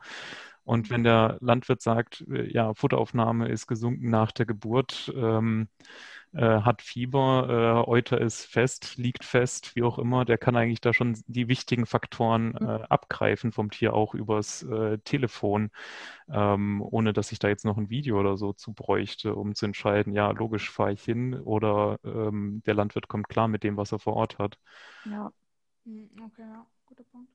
Und 0.65 0.91
wenn 0.91 1.03
der 1.05 1.39
Landwirt 1.41 1.83
sagt, 1.83 2.25
äh, 2.31 2.51
ja, 2.53 2.75
Futteraufnahme 2.75 3.49
ist 3.49 3.67
gesunken 3.67 4.11
nach 4.11 4.31
der 4.33 4.47
Geburt, 4.47 5.13
ähm, 5.17 5.69
äh, 5.81 5.87
hat 6.41 6.83
Fieber, 6.83 7.85
äh, 7.87 7.91
Euter 7.91 8.21
ist 8.21 8.45
fest, 8.47 8.97
liegt 8.97 9.25
fest, 9.25 9.77
wie 9.77 9.83
auch 9.83 9.99
immer, 9.99 10.25
der 10.25 10.39
kann 10.39 10.57
eigentlich 10.57 10.81
da 10.81 10.93
schon 10.95 11.19
die 11.27 11.49
wichtigen 11.49 11.87
Faktoren 11.87 12.55
äh, 12.57 12.85
abgreifen 12.89 13.53
vom 13.53 13.71
Tier 13.71 13.93
auch 13.95 14.15
übers 14.15 14.63
äh, 14.63 14.99
Telefon, 14.99 15.71
ähm, 16.31 16.83
ohne 16.83 17.13
dass 17.13 17.33
ich 17.33 17.39
da 17.39 17.49
jetzt 17.49 17.65
noch 17.65 17.77
ein 17.79 17.91
Video 17.91 18.19
oder 18.21 18.37
so 18.37 18.53
zu 18.53 18.73
bräuchte, 18.73 19.35
um 19.35 19.55
zu 19.55 19.67
entscheiden, 19.67 20.13
ja, 20.15 20.31
logisch 20.31 20.71
fahre 20.71 20.93
ich 20.93 21.03
hin 21.05 21.35
oder 21.35 21.99
ähm, 22.05 22.63
der 22.67 22.75
Landwirt 22.75 23.09
kommt 23.09 23.29
klar 23.29 23.49
mit 23.49 23.63
dem, 23.65 23.77
was 23.77 23.93
er 23.93 23.99
vor 23.99 24.15
Ort 24.17 24.39
hat. 24.39 24.59
Ja. 25.05 25.33
Hm, 25.85 26.11
Okay, 26.27 26.43
ja, 26.43 26.67
guter 26.87 27.05
Punkt. 27.05 27.31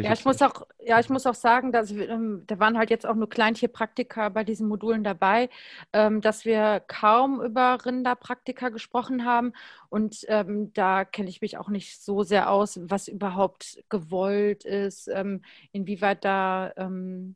Ja, 0.00 0.12
ich 0.12 0.24
muss 0.24 0.40
auch, 0.42 0.66
ja, 0.78 1.00
ich 1.00 1.08
muss 1.08 1.26
auch 1.26 1.34
sagen, 1.34 1.72
dass 1.72 1.94
wir, 1.94 2.08
ähm, 2.08 2.44
da 2.46 2.60
waren 2.60 2.78
halt 2.78 2.90
jetzt 2.90 3.04
auch 3.04 3.16
nur 3.16 3.28
Kleintierpraktiker 3.28 4.30
bei 4.30 4.44
diesen 4.44 4.68
Modulen 4.68 5.02
dabei, 5.02 5.50
ähm, 5.92 6.20
dass 6.20 6.44
wir 6.44 6.80
kaum 6.86 7.42
über 7.42 7.78
Rinderpraktika 7.84 8.68
gesprochen 8.68 9.24
haben. 9.24 9.52
Und 9.88 10.24
ähm, 10.28 10.72
da 10.72 11.04
kenne 11.04 11.28
ich 11.28 11.40
mich 11.40 11.58
auch 11.58 11.68
nicht 11.68 12.00
so 12.02 12.22
sehr 12.22 12.50
aus, 12.50 12.78
was 12.82 13.08
überhaupt 13.08 13.82
gewollt 13.88 14.64
ist, 14.64 15.08
ähm, 15.08 15.42
inwieweit 15.72 16.24
da 16.24 16.72
ähm, 16.76 17.34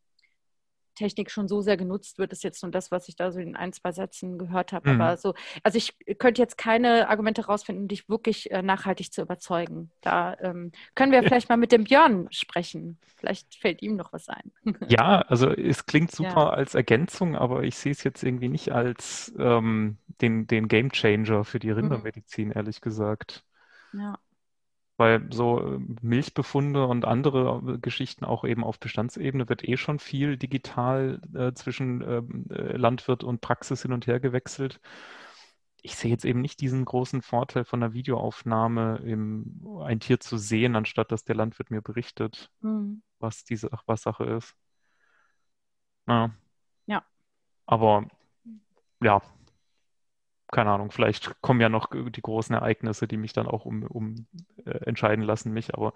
Technik 1.02 1.30
schon 1.30 1.48
so 1.48 1.60
sehr 1.60 1.76
genutzt 1.76 2.18
wird, 2.18 2.32
ist 2.32 2.44
jetzt 2.44 2.62
nur 2.62 2.70
das, 2.70 2.90
was 2.92 3.08
ich 3.08 3.16
da 3.16 3.32
so 3.32 3.40
in 3.40 3.56
ein, 3.56 3.72
zwei 3.72 3.90
Sätzen 3.92 4.38
gehört 4.38 4.72
habe. 4.72 4.90
Mhm. 4.90 5.00
Aber 5.00 5.16
so, 5.16 5.34
also 5.64 5.76
ich 5.78 5.94
könnte 6.18 6.40
jetzt 6.40 6.56
keine 6.56 7.08
Argumente 7.08 7.46
rausfinden, 7.46 7.84
um 7.84 7.88
dich 7.88 8.08
wirklich 8.08 8.50
äh, 8.52 8.62
nachhaltig 8.62 9.12
zu 9.12 9.22
überzeugen. 9.22 9.90
Da 10.00 10.36
ähm, 10.40 10.70
können 10.94 11.10
wir 11.12 11.22
vielleicht 11.22 11.48
mal 11.48 11.56
mit 11.56 11.72
dem 11.72 11.84
Björn 11.84 12.28
sprechen. 12.30 12.98
Vielleicht 13.16 13.56
fällt 13.56 13.82
ihm 13.82 13.96
noch 13.96 14.12
was 14.12 14.28
ein. 14.28 14.52
Ja, 14.88 15.22
also 15.22 15.50
es 15.50 15.86
klingt 15.86 16.12
super 16.12 16.28
Ja. 16.28 16.50
als 16.50 16.74
Ergänzung, 16.74 17.36
aber 17.36 17.64
ich 17.64 17.76
sehe 17.76 17.92
es 17.92 18.04
jetzt 18.04 18.22
irgendwie 18.22 18.48
nicht 18.48 18.72
als 18.72 19.32
ähm, 19.38 19.98
den, 20.20 20.46
den 20.46 20.68
Game 20.68 20.90
Changer 20.92 21.44
für 21.44 21.58
die 21.58 21.70
Rindermedizin, 21.70 22.52
ehrlich 22.52 22.80
gesagt. 22.80 23.44
Ja. 23.92 24.18
Weil 25.02 25.26
so 25.32 25.58
äh, 25.58 25.80
Milchbefunde 26.00 26.86
und 26.86 27.04
andere 27.04 27.60
äh, 27.74 27.78
Geschichten 27.78 28.24
auch 28.24 28.44
eben 28.44 28.62
auf 28.62 28.78
Bestandsebene 28.78 29.48
wird 29.48 29.68
eh 29.68 29.76
schon 29.76 29.98
viel 29.98 30.36
digital 30.36 31.20
äh, 31.34 31.52
zwischen 31.54 32.02
ähm, 32.02 32.46
äh, 32.50 32.76
Landwirt 32.76 33.24
und 33.24 33.40
Praxis 33.40 33.82
hin 33.82 33.92
und 33.92 34.06
her 34.06 34.20
gewechselt. 34.20 34.80
Ich 35.82 35.96
sehe 35.96 36.12
jetzt 36.12 36.24
eben 36.24 36.40
nicht 36.40 36.60
diesen 36.60 36.84
großen 36.84 37.20
Vorteil 37.20 37.64
von 37.64 37.82
einer 37.82 37.94
Videoaufnahme, 37.94 38.98
im, 39.04 39.66
ein 39.82 39.98
Tier 39.98 40.20
zu 40.20 40.36
sehen, 40.38 40.76
anstatt 40.76 41.10
dass 41.10 41.24
der 41.24 41.34
Landwirt 41.34 41.72
mir 41.72 41.82
berichtet, 41.82 42.52
Hm. 42.60 43.02
was 43.18 43.42
diese 43.42 43.70
was 43.86 44.02
Sache 44.02 44.22
ist. 44.24 44.54
Ja. 46.06 46.30
Ja. 46.86 47.04
Aber 47.66 48.06
ja, 49.02 49.20
keine 50.52 50.70
Ahnung, 50.72 50.92
vielleicht 50.92 51.40
kommen 51.42 51.60
ja 51.60 51.70
noch 51.70 51.90
die 51.92 52.22
großen 52.22 52.54
Ereignisse, 52.54 53.08
die 53.08 53.18
mich 53.18 53.34
dann 53.34 53.48
auch 53.48 53.66
um, 53.66 53.84
um 53.84 54.26
äh, 54.66 54.70
entscheiden 54.86 55.24
lassen, 55.24 55.52
mich, 55.52 55.74
aber 55.74 55.94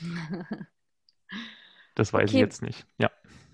das 1.94 2.12
weiß 2.12 2.32
ich 2.32 2.38
Okay. 2.38 2.40
jetzt 2.40 2.62
nicht. 2.62 2.86
Ja. 2.98 3.10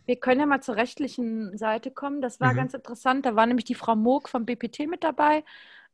Wir 0.07 0.17
können 0.21 0.41
ja 0.41 0.47
mal 0.47 0.61
zur 0.63 0.77
rechtlichen 0.77 1.57
Seite 1.59 1.91
kommen. 1.91 2.21
Das 2.21 2.41
war 2.41 2.55
Mhm. 2.55 2.55
ganz 2.55 2.75
interessant. 2.75 3.27
Da 3.27 3.35
war 3.35 3.47
nämlich 3.47 3.65
die 3.65 3.75
Frau 3.75 3.97
Moog 3.97 4.29
vom 4.29 4.45
BPT 4.47 4.87
mit 4.87 5.03
dabei. 5.03 5.45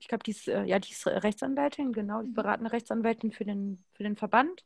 Ich 0.00 0.09
glaube, 0.09 0.22
die 0.24 0.33
ist, 0.33 0.48
äh, 0.48 0.64
ja, 0.64 0.78
die 0.78 0.90
ist 0.92 1.07
Rechtsanwältin, 1.07 1.92
genau, 1.92 2.22
die 2.22 2.31
beratende 2.33 2.72
Rechtsanwältin 2.72 3.33
für 3.33 3.44
den, 3.44 3.83
für 3.94 4.02
den 4.02 4.16
Verband. 4.16 4.64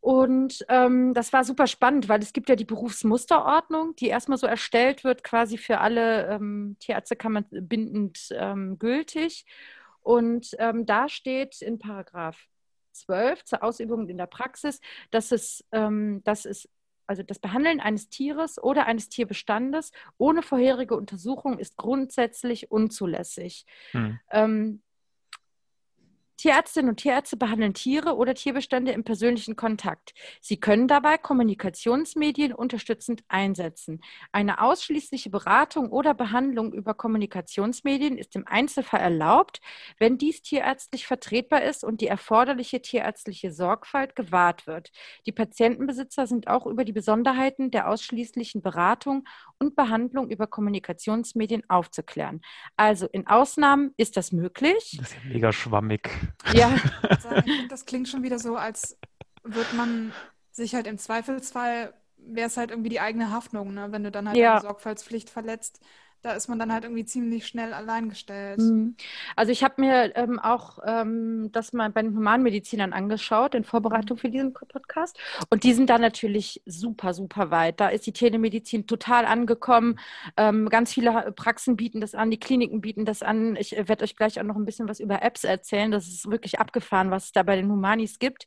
Und 0.00 0.64
ähm, 0.68 1.12
das 1.12 1.32
war 1.32 1.44
super 1.44 1.66
spannend, 1.66 2.08
weil 2.08 2.20
es 2.20 2.32
gibt 2.32 2.48
ja 2.48 2.56
die 2.56 2.64
Berufsmusterordnung, 2.64 3.96
die 3.96 4.06
erstmal 4.06 4.38
so 4.38 4.46
erstellt 4.46 5.02
wird, 5.04 5.24
quasi 5.24 5.58
für 5.58 5.80
alle 5.80 6.28
ähm, 6.28 6.76
Tierärztekammern 6.78 7.46
bindend 7.50 8.28
ähm, 8.32 8.78
gültig. 8.78 9.44
Und 10.00 10.54
ähm, 10.58 10.86
da 10.86 11.08
steht 11.08 11.60
in 11.62 11.78
Paragraph 11.78 12.38
12 12.92 13.44
zur 13.44 13.62
Ausübung 13.62 14.08
in 14.08 14.18
der 14.18 14.26
Praxis, 14.26 14.80
dass 15.10 15.32
es, 15.32 15.64
ähm, 15.72 16.22
dass 16.24 16.44
es 16.44 16.68
also 17.06 17.22
das 17.22 17.38
Behandeln 17.38 17.80
eines 17.80 18.10
Tieres 18.10 18.62
oder 18.62 18.86
eines 18.86 19.08
Tierbestandes 19.08 19.92
ohne 20.18 20.42
vorherige 20.42 20.94
Untersuchung 20.94 21.58
ist 21.58 21.76
grundsätzlich 21.76 22.70
unzulässig. 22.70 23.64
Hm. 23.92 24.18
Tierärztinnen 26.38 26.90
und 26.90 26.96
Tierärzte 26.98 27.36
behandeln 27.36 27.74
Tiere 27.74 28.16
oder 28.16 28.32
Tierbestände 28.32 28.92
im 28.92 29.02
persönlichen 29.02 29.56
Kontakt. 29.56 30.14
Sie 30.40 30.58
können 30.58 30.86
dabei 30.86 31.18
Kommunikationsmedien 31.18 32.52
unterstützend 32.52 33.24
einsetzen. 33.26 34.00
Eine 34.30 34.60
ausschließliche 34.62 35.30
Beratung 35.30 35.90
oder 35.90 36.14
Behandlung 36.14 36.72
über 36.72 36.94
Kommunikationsmedien 36.94 38.16
ist 38.16 38.36
im 38.36 38.46
Einzelfall 38.46 39.00
erlaubt, 39.00 39.60
wenn 39.98 40.16
dies 40.16 40.40
tierärztlich 40.42 41.08
vertretbar 41.08 41.62
ist 41.62 41.82
und 41.82 42.00
die 42.00 42.06
erforderliche 42.06 42.80
tierärztliche 42.80 43.50
Sorgfalt 43.50 44.14
gewahrt 44.14 44.68
wird. 44.68 44.92
Die 45.26 45.32
Patientenbesitzer 45.32 46.28
sind 46.28 46.46
auch 46.46 46.66
über 46.66 46.84
die 46.84 46.92
Besonderheiten 46.92 47.72
der 47.72 47.88
ausschließlichen 47.88 48.62
Beratung 48.62 49.24
und 49.58 49.76
Behandlung 49.76 50.30
über 50.30 50.46
Kommunikationsmedien 50.46 51.62
aufzuklären. 51.68 52.40
Also 52.76 53.06
in 53.06 53.26
Ausnahmen 53.26 53.92
ist 53.96 54.16
das 54.16 54.32
möglich. 54.32 54.96
Das 54.98 55.08
ist 55.10 55.14
ja 55.14 55.30
mega 55.32 55.52
schwammig. 55.52 56.08
Ja, 56.54 56.70
sagen, 57.20 57.42
ich 57.46 57.52
finde, 57.54 57.68
das 57.68 57.84
klingt 57.84 58.08
schon 58.08 58.22
wieder 58.22 58.38
so, 58.38 58.56
als 58.56 58.98
würde 59.42 59.74
man 59.76 60.12
sich 60.52 60.74
halt 60.74 60.86
im 60.86 60.98
Zweifelsfall 60.98 61.94
wäre 62.16 62.48
es 62.48 62.56
halt 62.56 62.70
irgendwie 62.70 62.90
die 62.90 63.00
eigene 63.00 63.30
Haftung, 63.30 63.74
ne? 63.74 63.92
Wenn 63.92 64.04
du 64.04 64.10
dann 64.10 64.28
halt 64.28 64.36
Ja. 64.36 64.52
eine 64.54 64.60
Sorgfaltspflicht 64.60 65.30
verletzt, 65.30 65.80
da 66.22 66.32
ist 66.32 66.48
man 66.48 66.58
dann 66.58 66.72
halt 66.72 66.84
irgendwie 66.84 67.04
ziemlich 67.04 67.46
schnell 67.46 67.72
alleingestellt. 67.72 68.58
Mhm. 68.58 68.96
Also 69.36 69.52
ich 69.52 69.62
habe 69.62 69.80
mir 69.80 70.16
ähm, 70.16 70.38
auch 70.38 70.78
ähm, 70.84 71.50
das 71.52 71.72
mal 71.72 71.90
bei 71.90 72.02
den 72.02 72.16
Humanmedizinern 72.16 72.92
angeschaut 72.92 73.54
in 73.54 73.64
Vorbereitung 73.64 74.16
für 74.16 74.28
diesen 74.28 74.52
Podcast 74.52 75.18
und 75.50 75.64
die 75.64 75.74
sind 75.74 75.90
da 75.90 75.98
natürlich 75.98 76.62
super, 76.66 77.14
super 77.14 77.50
weit. 77.50 77.80
Da 77.80 77.88
ist 77.88 78.06
die 78.06 78.12
Telemedizin 78.12 78.86
total 78.86 79.26
angekommen. 79.26 79.98
Ähm, 80.36 80.68
ganz 80.68 80.92
viele 80.92 81.32
Praxen 81.32 81.76
bieten 81.76 82.00
das 82.00 82.14
an, 82.14 82.30
die 82.30 82.40
Kliniken 82.40 82.80
bieten 82.80 83.04
das 83.04 83.22
an. 83.22 83.56
Ich 83.56 83.76
äh, 83.76 83.88
werde 83.88 84.04
euch 84.04 84.16
gleich 84.16 84.40
auch 84.40 84.44
noch 84.44 84.56
ein 84.56 84.64
bisschen 84.64 84.88
was 84.88 85.00
über 85.00 85.22
Apps 85.22 85.44
erzählen. 85.44 85.90
Das 85.90 86.08
ist 86.08 86.30
wirklich 86.30 86.58
abgefahren, 86.58 87.10
was 87.10 87.26
es 87.26 87.32
da 87.32 87.42
bei 87.42 87.56
den 87.56 87.70
Humanis 87.70 88.18
gibt. 88.18 88.46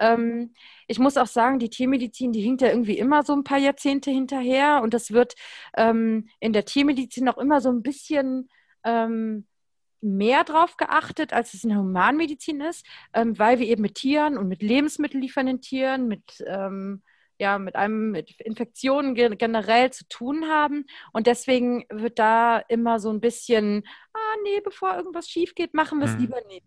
Ähm, 0.00 0.52
ich 0.86 0.98
muss 0.98 1.16
auch 1.16 1.26
sagen, 1.26 1.58
die 1.58 1.70
Tiermedizin, 1.70 2.32
die 2.32 2.42
hinkt 2.42 2.62
ja 2.62 2.68
irgendwie 2.68 2.98
immer 2.98 3.22
so 3.22 3.34
ein 3.34 3.44
paar 3.44 3.58
Jahrzehnte 3.58 4.10
hinterher 4.10 4.80
und 4.82 4.94
das 4.94 5.10
wird 5.10 5.34
ähm, 5.76 6.28
in 6.40 6.52
der 6.52 6.64
Tiermedizin 6.64 7.24
noch 7.24 7.38
immer 7.38 7.60
so 7.60 7.70
ein 7.70 7.82
bisschen 7.82 8.48
ähm, 8.84 9.46
mehr 10.00 10.44
drauf 10.44 10.76
geachtet, 10.76 11.32
als 11.32 11.54
es 11.54 11.64
in 11.64 11.70
der 11.70 11.78
Humanmedizin 11.78 12.60
ist, 12.60 12.86
ähm, 13.12 13.38
weil 13.38 13.58
wir 13.58 13.66
eben 13.66 13.82
mit 13.82 13.96
Tieren 13.96 14.38
und 14.38 14.48
mit 14.48 14.62
lebensmittelliefernden 14.62 15.60
Tieren, 15.60 16.06
mit 16.08 16.44
ähm, 16.46 17.02
ja, 17.38 17.58
mit 17.58 17.76
einem 17.76 18.12
mit 18.12 18.40
Infektionen 18.40 19.14
ge 19.14 19.36
generell 19.36 19.90
zu 19.92 20.08
tun 20.08 20.46
haben. 20.48 20.86
Und 21.12 21.26
deswegen 21.26 21.84
wird 21.90 22.18
da 22.18 22.58
immer 22.68 22.98
so 22.98 23.10
ein 23.10 23.20
bisschen, 23.20 23.82
ah 24.14 24.34
nee, 24.44 24.60
bevor 24.64 24.96
irgendwas 24.96 25.28
schief 25.28 25.54
geht, 25.54 25.74
machen 25.74 25.98
wir 25.98 26.06
es 26.06 26.14
Mhm. 26.14 26.20
lieber 26.20 26.40
nicht. 26.46 26.64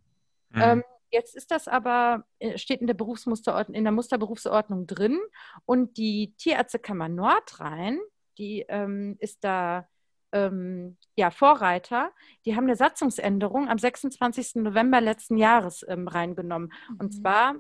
Mhm. 0.50 0.62
Ähm, 0.62 0.84
jetzt 1.12 1.36
ist 1.36 1.52
das 1.52 1.68
aber, 1.68 2.26
äh, 2.40 2.58
steht 2.58 2.82
in 2.82 2.88
der 2.88 2.94
Berufsmusterordnung, 2.94 3.76
in 3.76 3.84
der 3.84 3.94
Musterberufsordnung 3.94 4.88
drin 4.88 5.20
und 5.66 5.98
die 5.98 6.34
Tierärztekammer 6.38 7.10
Nordrhein, 7.10 8.00
die 8.38 8.66
ähm, 8.70 9.18
ist 9.20 9.44
da 9.44 9.88
ähm, 10.32 10.98
ja, 11.16 11.32
Vorreiter, 11.32 12.12
die 12.46 12.56
haben 12.56 12.66
eine 12.66 12.76
Satzungsänderung 12.76 13.68
am 13.68 13.78
26. 13.78 14.56
November 14.56 15.02
letzten 15.02 15.38
Jahres 15.38 15.86
ähm, 15.88 16.08
reingenommen. 16.08 16.72
Und 17.00 17.14
Mhm. 17.14 17.22
zwar 17.22 17.56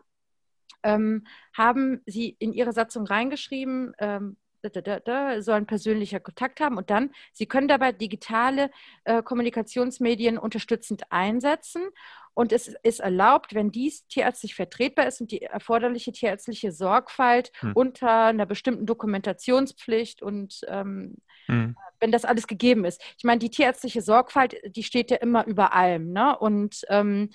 ähm, 0.83 1.25
haben 1.53 2.01
sie 2.05 2.35
in 2.39 2.53
ihre 2.53 2.73
Satzung 2.73 3.05
reingeschrieben, 3.05 3.93
ähm, 3.99 4.37
sollen 5.39 5.65
persönlicher 5.65 6.19
Kontakt 6.19 6.59
haben 6.59 6.77
und 6.77 6.89
dann, 6.89 7.11
sie 7.31 7.45
können 7.45 7.69
dabei 7.69 7.93
digitale 7.93 8.71
äh, 9.05 9.23
Kommunikationsmedien 9.23 10.37
unterstützend 10.37 11.03
einsetzen 11.11 11.81
und 12.39 12.53
es 12.53 12.73
ist 12.83 13.01
erlaubt, 13.01 13.53
wenn 13.53 13.69
dies 13.69 14.07
tierärztlich 14.07 14.55
vertretbar 14.55 15.07
ist 15.07 15.19
und 15.19 15.31
die 15.31 15.41
erforderliche 15.41 16.13
tierärztliche 16.13 16.71
Sorgfalt 16.71 17.51
Hm. 17.59 17.73
unter 17.75 18.25
einer 18.27 18.45
bestimmten 18.45 18.85
Dokumentationspflicht 18.85 20.21
und 20.21 20.61
ähm, 20.67 21.17
Mhm. 21.49 21.75
wenn 21.99 22.11
das 22.11 22.25
alles 22.25 22.47
gegeben 22.47 22.85
ist. 22.85 23.01
Ich 23.17 23.23
meine, 23.23 23.39
die 23.39 23.49
tierärztliche 23.49 24.01
Sorgfalt, 24.01 24.55
die 24.63 24.83
steht 24.83 25.11
ja 25.11 25.17
immer 25.17 25.45
über 25.47 25.73
allem. 25.73 26.13
Ne? 26.13 26.37
Und 26.37 26.85
ähm, 26.89 27.31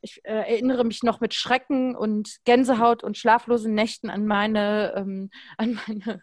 ich 0.00 0.24
äh, 0.24 0.32
erinnere 0.32 0.84
mich 0.84 1.02
noch 1.02 1.20
mit 1.20 1.34
Schrecken 1.34 1.96
und 1.96 2.36
Gänsehaut 2.44 3.02
und 3.02 3.18
schlaflosen 3.18 3.74
Nächten 3.74 4.08
an 4.08 4.26
meine, 4.26 4.94
ähm, 4.96 5.30
an 5.58 5.80
meine, 5.86 6.22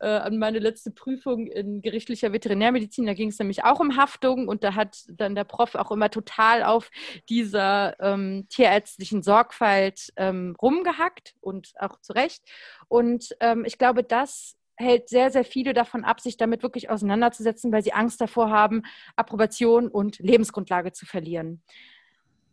äh, 0.00 0.06
an 0.06 0.38
meine 0.38 0.58
letzte 0.58 0.90
Prüfung 0.90 1.46
in 1.46 1.82
gerichtlicher 1.82 2.32
Veterinärmedizin. 2.32 3.06
Da 3.06 3.14
ging 3.14 3.28
es 3.28 3.38
nämlich 3.38 3.64
auch 3.64 3.80
um 3.80 3.96
Haftung 3.96 4.48
und 4.48 4.64
da 4.64 4.74
hat 4.74 5.04
dann 5.08 5.34
der 5.34 5.44
Prof 5.44 5.74
auch 5.74 5.90
immer 5.90 6.10
total 6.10 6.62
auf 6.62 6.90
dieser 7.28 7.98
ähm, 8.00 8.46
tierärztlichen 8.48 9.22
Sorgfalt 9.22 10.12
ähm, 10.16 10.56
rumgehackt 10.60 11.34
und 11.40 11.72
auch 11.78 12.00
zu 12.00 12.12
Recht. 12.12 12.42
Und 12.88 13.36
ähm, 13.40 13.64
ich 13.64 13.78
glaube, 13.78 14.02
das 14.02 14.56
hält 14.76 15.08
sehr, 15.08 15.30
sehr 15.30 15.44
viele 15.44 15.72
davon 15.72 16.04
ab, 16.04 16.20
sich 16.20 16.36
damit 16.36 16.62
wirklich 16.62 16.90
auseinanderzusetzen, 16.90 17.72
weil 17.72 17.82
sie 17.82 17.94
Angst 17.94 18.20
davor 18.20 18.50
haben, 18.50 18.82
Approbation 19.16 19.88
und 19.88 20.18
Lebensgrundlage 20.18 20.92
zu 20.92 21.06
verlieren. 21.06 21.62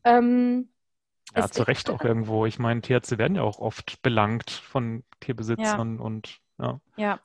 Ähm, 0.06 0.70
Ja, 1.36 1.50
zu 1.50 1.64
Recht 1.64 1.90
auch 1.90 2.04
irgendwo. 2.04 2.46
Ich 2.46 2.60
meine, 2.60 2.82
Tierärzte 2.82 3.18
werden 3.18 3.36
ja 3.36 3.42
auch 3.42 3.60
oft 3.60 4.02
belangt 4.02 4.52
von 4.52 5.04
Tierbesitzern 5.20 6.00
und 6.00 6.40
ja. 6.60 6.80
Ja. 6.98 7.20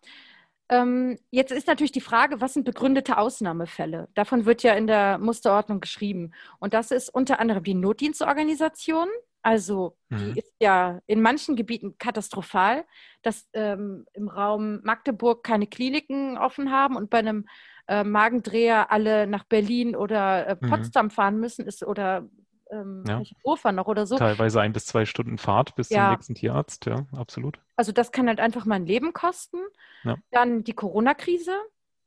Ähm, 0.71 1.19
jetzt 1.31 1.51
ist 1.53 1.67
natürlich 1.67 1.93
die 1.93 2.01
Frage, 2.03 2.41
was 2.43 2.55
sind 2.55 2.65
begründete 2.65 3.17
Ausnahmefälle? 3.19 4.09
Davon 4.15 4.45
wird 4.45 4.63
ja 4.63 4.75
in 4.75 4.87
der 4.87 5.19
Musterordnung 5.19 5.81
geschrieben. 5.81 6.33
Und 6.59 6.75
das 6.75 6.91
ist 6.91 7.09
unter 7.09 7.41
anderem 7.41 7.65
die 7.65 7.75
Notdienstorganisation. 7.75 9.09
Also 9.43 9.97
die 10.11 10.33
Mhm. 10.33 10.37
ist 10.37 10.53
ja 10.61 11.01
in 11.07 11.23
manchen 11.23 11.57
Gebieten 11.57 11.97
katastrophal, 11.99 12.85
dass 13.23 13.49
ähm, 13.55 14.05
im 14.13 14.29
Raum 14.29 14.81
Magdeburg 14.83 15.43
keine 15.43 15.67
Kliniken 15.67 16.37
offen 16.37 16.71
haben 16.71 16.97
und 16.97 17.09
bei 17.09 17.19
einem 17.19 17.47
äh, 17.87 18.05
Magendreher 18.05 18.91
alle 18.93 19.27
nach 19.27 19.45
Berlin 19.45 19.97
oder 19.97 20.49
äh, 20.49 20.57
Mhm. 20.61 20.69
Potsdam 20.69 21.11
fahren 21.11 21.41
müssen 21.41 21.67
ist 21.67 21.83
oder 21.83 22.29
ähm, 22.71 23.05
Ja. 23.07 23.21
Hannover 23.45 23.73
noch 23.73 23.87
oder 23.87 24.07
so. 24.07 24.17
Teilweise 24.17 24.61
ein 24.61 24.73
bis 24.73 24.87
zwei 24.87 25.05
Stunden 25.05 25.39
Fahrt 25.39 25.75
bis 25.75 25.91
Ja. 25.91 26.07
zum 26.07 26.13
nächsten 26.13 26.35
Tierarzt, 26.35 26.87
ja, 26.87 27.07
absolut. 27.17 27.59
Also 27.77 27.93
das 27.93 28.13
kann 28.13 28.29
halt 28.29 28.41
einfach 28.41 28.65
mein 28.65 28.87
Leben 28.87 29.13
kosten. 29.13 29.59
Ja. 30.05 30.17
Dann 30.31 30.65
die 30.65 30.75
Corona-Krise. 30.75 31.53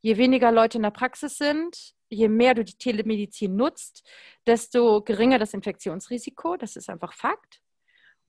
Je 0.02 0.18
weniger 0.18 0.52
Leute 0.52 0.78
in 0.80 0.84
der 0.84 0.90
Praxis 0.92 1.38
sind, 1.38 1.94
je 2.10 2.28
mehr 2.28 2.56
du 2.56 2.64
die 2.64 2.74
Telemedizin 2.78 3.56
nutzt, 3.56 4.04
desto 4.48 5.02
geringer 5.04 5.38
das 5.38 5.54
Infektionsrisiko. 5.54 6.58
Das 6.58 6.76
ist 6.76 6.90
einfach 6.90 7.14
Fakt. 7.14 7.62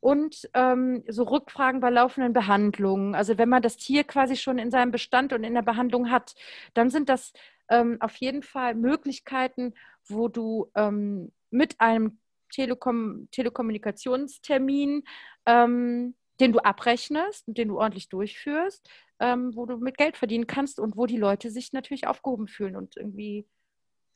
Und 0.01 0.51
ähm, 0.55 1.05
so 1.09 1.23
Rückfragen 1.23 1.81
bei 1.81 1.89
laufenden 1.89 2.33
Behandlungen. 2.33 3.15
Also 3.15 3.39
wenn 3.39 3.49
man 3.49 3.63
das 3.63 3.77
Tier 3.77 4.05
quasi 4.05 4.37
schon 4.37 4.59
in 4.59 4.71
seinem 4.71 4.91
Bestand 4.91 5.33
und 5.33 5.45
in 5.45 5.55
der 5.55 5.63
Behandlung 5.63 6.11
hat, 6.11 6.35
dann 6.75 6.91
sind 6.91 7.09
das 7.09 7.33
ähm, 7.71 7.97
auf 8.01 8.17
jeden 8.17 8.43
Fall 8.43 8.75
Möglichkeiten, 8.75 9.75
wo 10.07 10.29
du 10.29 10.71
ähm, 10.75 11.33
mit 11.51 11.81
einem 11.81 12.19
Telekom 12.53 13.29
Telekommunikationstermin 13.33 15.03
ähm, 15.47 16.15
den 16.41 16.53
du 16.53 16.59
abrechnest 16.61 17.47
und 17.47 17.59
den 17.59 17.69
du 17.69 17.79
ordentlich 17.79 18.09
durchführst, 18.09 18.89
ähm, 19.21 19.55
wo 19.55 19.67
du 19.67 19.77
mit 19.79 19.97
Geld 19.97 20.17
verdienen 20.17 20.47
kannst 20.47 20.81
und 20.81 20.97
wo 20.97 21.07
die 21.07 21.19
Leute 21.19 21.51
sich 21.51 21.73
natürlich 21.73 22.07
aufgehoben 22.07 22.49
fühlen 22.49 22.75
und 22.77 22.97
irgendwie 22.97 23.47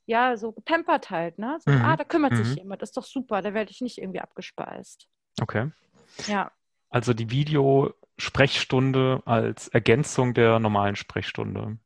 ja 0.07 0.37
so 0.37 0.53
gepampert 0.53 1.11
halt, 1.11 1.39
ne? 1.39 1.59
So, 1.61 1.71
Mhm. 1.71 1.83
ah, 1.85 1.97
da 1.97 2.05
kümmert 2.05 2.35
sich 2.37 2.51
Mhm. 2.51 2.57
jemand, 2.59 2.83
das 2.83 2.89
ist 2.91 2.97
doch 2.97 3.05
super, 3.05 3.43
da 3.43 3.55
werde 3.55 3.71
ich 3.71 3.81
nicht 3.81 3.99
irgendwie 3.99 4.21
abgespeist. 4.21 5.09
Okay. 5.41 5.71
Ja, 6.27 6.51
Also 6.89 7.13
die 7.13 7.31
Videosprechstunde 7.31 9.23
als 9.27 9.69
Ergänzung 9.69 10.33
der 10.35 10.59
normalen 10.59 10.97
Sprechstunde. 10.97 11.79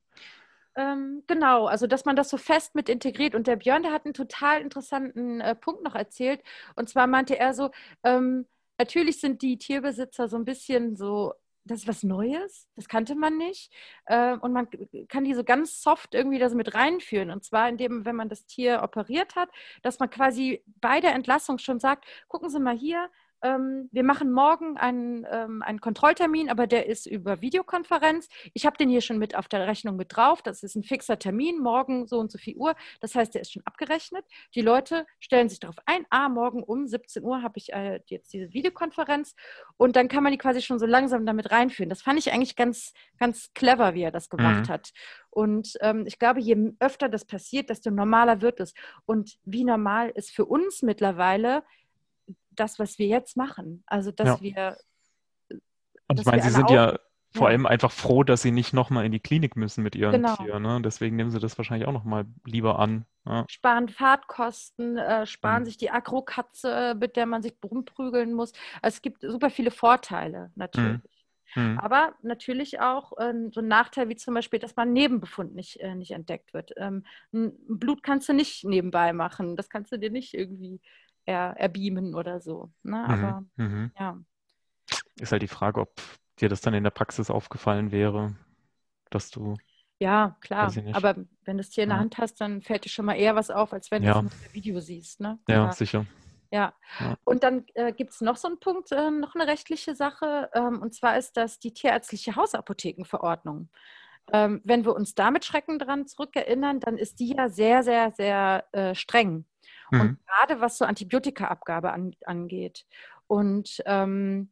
Ähm, 0.76 1.22
genau, 1.26 1.66
also 1.66 1.86
dass 1.86 2.04
man 2.04 2.16
das 2.16 2.28
so 2.28 2.36
fest 2.36 2.74
mit 2.74 2.88
integriert. 2.88 3.34
Und 3.34 3.46
der 3.46 3.56
Björn, 3.56 3.82
der 3.82 3.92
hat 3.92 4.04
einen 4.04 4.14
total 4.14 4.60
interessanten 4.60 5.40
äh, 5.40 5.54
Punkt 5.54 5.82
noch 5.82 5.94
erzählt. 5.94 6.42
Und 6.76 6.88
zwar 6.88 7.06
meinte 7.06 7.38
er 7.38 7.54
so, 7.54 7.70
ähm, 8.04 8.46
natürlich 8.78 9.20
sind 9.20 9.42
die 9.42 9.58
Tierbesitzer 9.58 10.28
so 10.28 10.36
ein 10.36 10.44
bisschen 10.44 10.96
so, 10.96 11.34
das 11.64 11.80
ist 11.80 11.88
was 11.88 12.02
Neues, 12.02 12.68
das 12.76 12.88
kannte 12.88 13.14
man 13.14 13.36
nicht. 13.36 13.72
Äh, 14.06 14.36
und 14.36 14.52
man 14.52 14.68
kann 15.08 15.24
die 15.24 15.34
so 15.34 15.44
ganz 15.44 15.82
soft 15.82 16.14
irgendwie 16.14 16.38
das 16.38 16.54
mit 16.54 16.74
reinführen. 16.74 17.30
Und 17.30 17.44
zwar 17.44 17.68
indem, 17.68 18.04
wenn 18.04 18.16
man 18.16 18.28
das 18.28 18.46
Tier 18.46 18.82
operiert 18.82 19.36
hat, 19.36 19.50
dass 19.82 19.98
man 19.98 20.10
quasi 20.10 20.62
bei 20.80 21.00
der 21.00 21.14
Entlassung 21.14 21.58
schon 21.58 21.80
sagt, 21.80 22.04
gucken 22.28 22.48
Sie 22.48 22.60
mal 22.60 22.76
hier, 22.76 23.10
ähm, 23.42 23.88
wir 23.92 24.04
machen 24.04 24.32
morgen 24.32 24.76
einen, 24.76 25.26
ähm, 25.30 25.62
einen 25.62 25.80
Kontrolltermin, 25.80 26.50
aber 26.50 26.66
der 26.66 26.86
ist 26.86 27.06
über 27.06 27.40
Videokonferenz. 27.40 28.28
Ich 28.54 28.66
habe 28.66 28.76
den 28.76 28.88
hier 28.88 29.00
schon 29.00 29.18
mit 29.18 29.36
auf 29.36 29.48
der 29.48 29.66
Rechnung 29.66 29.96
mit 29.96 30.14
drauf. 30.16 30.42
Das 30.42 30.62
ist 30.62 30.76
ein 30.76 30.82
fixer 30.82 31.18
Termin, 31.18 31.58
morgen 31.58 32.06
so 32.06 32.18
und 32.18 32.30
so 32.30 32.38
viel 32.38 32.56
Uhr. 32.56 32.74
Das 33.00 33.14
heißt, 33.14 33.34
der 33.34 33.42
ist 33.42 33.52
schon 33.52 33.62
abgerechnet. 33.64 34.24
Die 34.54 34.62
Leute 34.62 35.06
stellen 35.18 35.48
sich 35.48 35.60
darauf 35.60 35.76
ein, 35.86 36.06
ah, 36.10 36.28
morgen 36.28 36.62
um 36.62 36.86
17 36.86 37.22
Uhr 37.24 37.42
habe 37.42 37.54
ich 37.56 37.72
äh, 37.72 38.00
jetzt 38.06 38.32
diese 38.32 38.52
Videokonferenz 38.52 39.34
und 39.76 39.96
dann 39.96 40.08
kann 40.08 40.22
man 40.22 40.32
die 40.32 40.38
quasi 40.38 40.62
schon 40.62 40.78
so 40.78 40.86
langsam 40.86 41.26
damit 41.26 41.50
reinführen. 41.50 41.88
Das 41.90 42.02
fand 42.02 42.18
ich 42.18 42.32
eigentlich 42.32 42.56
ganz, 42.56 42.92
ganz 43.18 43.52
clever, 43.54 43.94
wie 43.94 44.02
er 44.02 44.10
das 44.10 44.28
gemacht 44.28 44.68
Mhm. 44.68 44.72
hat. 44.72 44.90
Und 45.30 45.74
ähm, 45.80 46.04
ich 46.06 46.18
glaube, 46.18 46.40
je 46.40 46.72
öfter 46.80 47.08
das 47.08 47.24
passiert, 47.24 47.70
desto 47.70 47.90
normaler 47.90 48.40
wird 48.40 48.60
es. 48.60 48.74
Und 49.06 49.38
wie 49.44 49.64
normal 49.64 50.10
ist 50.10 50.32
für 50.32 50.44
uns 50.44 50.82
mittlerweile 50.82 51.62
das, 52.52 52.78
was 52.78 52.98
wir 52.98 53.06
jetzt 53.06 53.36
machen. 53.36 53.82
Also, 53.86 54.10
dass 54.12 54.28
Ja. 54.28 54.40
wir 54.40 54.76
Und 56.08 56.18
ich 56.20 56.26
meine, 56.26 56.42
Sie 56.42 56.50
sind 56.50 56.70
ja 56.70 56.98
vor 57.32 57.46
allem 57.48 57.64
einfach 57.66 57.92
froh, 57.92 58.24
dass 58.24 58.42
Sie 58.42 58.50
nicht 58.50 58.72
nochmal 58.72 59.04
in 59.06 59.12
die 59.12 59.20
Klinik 59.20 59.54
müssen 59.56 59.84
mit 59.84 59.94
Ihrem 59.94 60.14
Genau. 60.14 60.34
Tier. 60.34 60.58
Ne? 60.58 60.80
Deswegen 60.82 61.14
nehmen 61.16 61.30
Sie 61.30 61.38
das 61.38 61.56
wahrscheinlich 61.58 61.86
auch 61.86 61.92
nochmal 61.92 62.26
lieber 62.44 62.78
an. 62.78 63.06
Ja. 63.26 63.44
sparen 63.48 63.88
Fahrtkosten, 63.88 64.96
äh, 64.96 65.26
sparen 65.26 65.60
Mhm. 65.62 65.66
sich 65.66 65.76
die 65.76 65.90
Agrokatze, 65.90 66.96
mit 66.98 67.16
der 67.16 67.26
man 67.26 67.42
sich 67.42 67.52
rumprügeln 67.62 68.32
muss. 68.32 68.52
Also 68.82 68.96
es 68.96 69.02
gibt 69.02 69.20
super 69.22 69.50
viele 69.50 69.70
Vorteile 69.70 70.50
natürlich. 70.56 71.00
Mhm. 71.54 71.78
Aber 71.78 72.14
natürlich 72.22 72.80
auch 72.80 73.12
ähm, 73.20 73.50
so 73.52 73.60
ein 73.60 73.68
Nachteil 73.68 74.08
wie 74.08 74.16
zum 74.16 74.34
Beispiel, 74.34 74.58
dass 74.58 74.74
man 74.76 74.92
Nebenbefund 74.92 75.54
nicht, 75.54 75.80
äh, 75.80 75.94
nicht 75.94 76.12
entdeckt 76.12 76.54
wird. 76.54 76.72
Ähm, 76.76 77.04
Blut 77.32 78.02
kannst 78.02 78.28
du 78.28 78.32
nicht 78.32 78.64
nebenbei 78.64 79.12
machen. 79.12 79.54
Das 79.56 79.68
kannst 79.68 79.92
du 79.92 79.98
dir 79.98 80.10
nicht 80.10 80.32
irgendwie 80.34 80.80
er, 81.24 81.54
erbeamen 81.56 82.14
oder 82.14 82.40
so. 82.40 82.70
Ne? 82.82 83.04
Aber 83.04 83.44
Mhm. 83.56 83.64
Mhm. 83.64 83.92
ja. 83.98 84.18
Ist 85.16 85.32
halt 85.32 85.42
die 85.42 85.48
Frage, 85.48 85.80
ob 85.80 86.00
dir 86.40 86.48
das 86.48 86.60
dann 86.60 86.74
in 86.74 86.84
der 86.84 86.90
Praxis 86.90 87.30
aufgefallen 87.30 87.92
wäre, 87.92 88.34
dass 89.10 89.30
du. 89.30 89.56
Ja, 89.98 90.36
klar. 90.40 90.72
Aber 90.92 91.16
wenn 91.44 91.58
du 91.58 91.60
es 91.60 91.70
Tier 91.70 91.84
in 91.84 91.90
der 91.90 91.98
Hand 91.98 92.16
hast, 92.16 92.40
dann 92.40 92.62
fällt 92.62 92.86
dir 92.86 92.88
schon 92.88 93.04
mal 93.04 93.16
eher 93.16 93.34
was 93.34 93.50
auf, 93.50 93.72
als 93.74 93.90
wenn 93.90 94.02
ja. 94.02 94.20
du 94.20 94.26
es 94.28 94.46
im 94.46 94.54
Video 94.54 94.80
siehst. 94.80 95.20
Ne? 95.20 95.38
Ja, 95.46 95.66
ja, 95.66 95.72
sicher. 95.72 96.06
Ja. 96.50 96.72
ja. 96.98 97.16
Und 97.24 97.42
dann 97.42 97.66
äh, 97.74 97.92
gibt 97.92 98.12
es 98.12 98.22
noch 98.22 98.36
so 98.36 98.48
einen 98.48 98.58
Punkt, 98.58 98.90
äh, 98.92 99.10
noch 99.10 99.34
eine 99.34 99.46
rechtliche 99.46 99.94
Sache. 99.94 100.50
Ähm, 100.54 100.80
und 100.80 100.94
zwar 100.94 101.18
ist 101.18 101.36
das 101.36 101.58
die 101.58 101.74
tierärztliche 101.74 102.34
Hausapothekenverordnung. 102.34 103.68
Ähm, 104.32 104.60
wenn 104.64 104.84
wir 104.84 104.94
uns 104.94 105.14
da 105.14 105.30
mit 105.30 105.44
Schrecken 105.44 105.78
dran 105.78 106.06
zurückerinnern, 106.06 106.80
dann 106.80 106.96
ist 106.96 107.20
die 107.20 107.34
ja 107.34 107.48
sehr, 107.48 107.82
sehr, 107.82 108.12
sehr 108.12 108.64
äh, 108.72 108.94
streng. 108.94 109.44
Mhm. 109.90 110.00
Und 110.00 110.18
gerade 110.26 110.60
was 110.60 110.78
so 110.78 110.84
Antibiotikaabgabe 110.84 111.92
an, 111.92 112.14
angeht. 112.24 112.86
Und 113.26 113.82
ähm, 113.86 114.50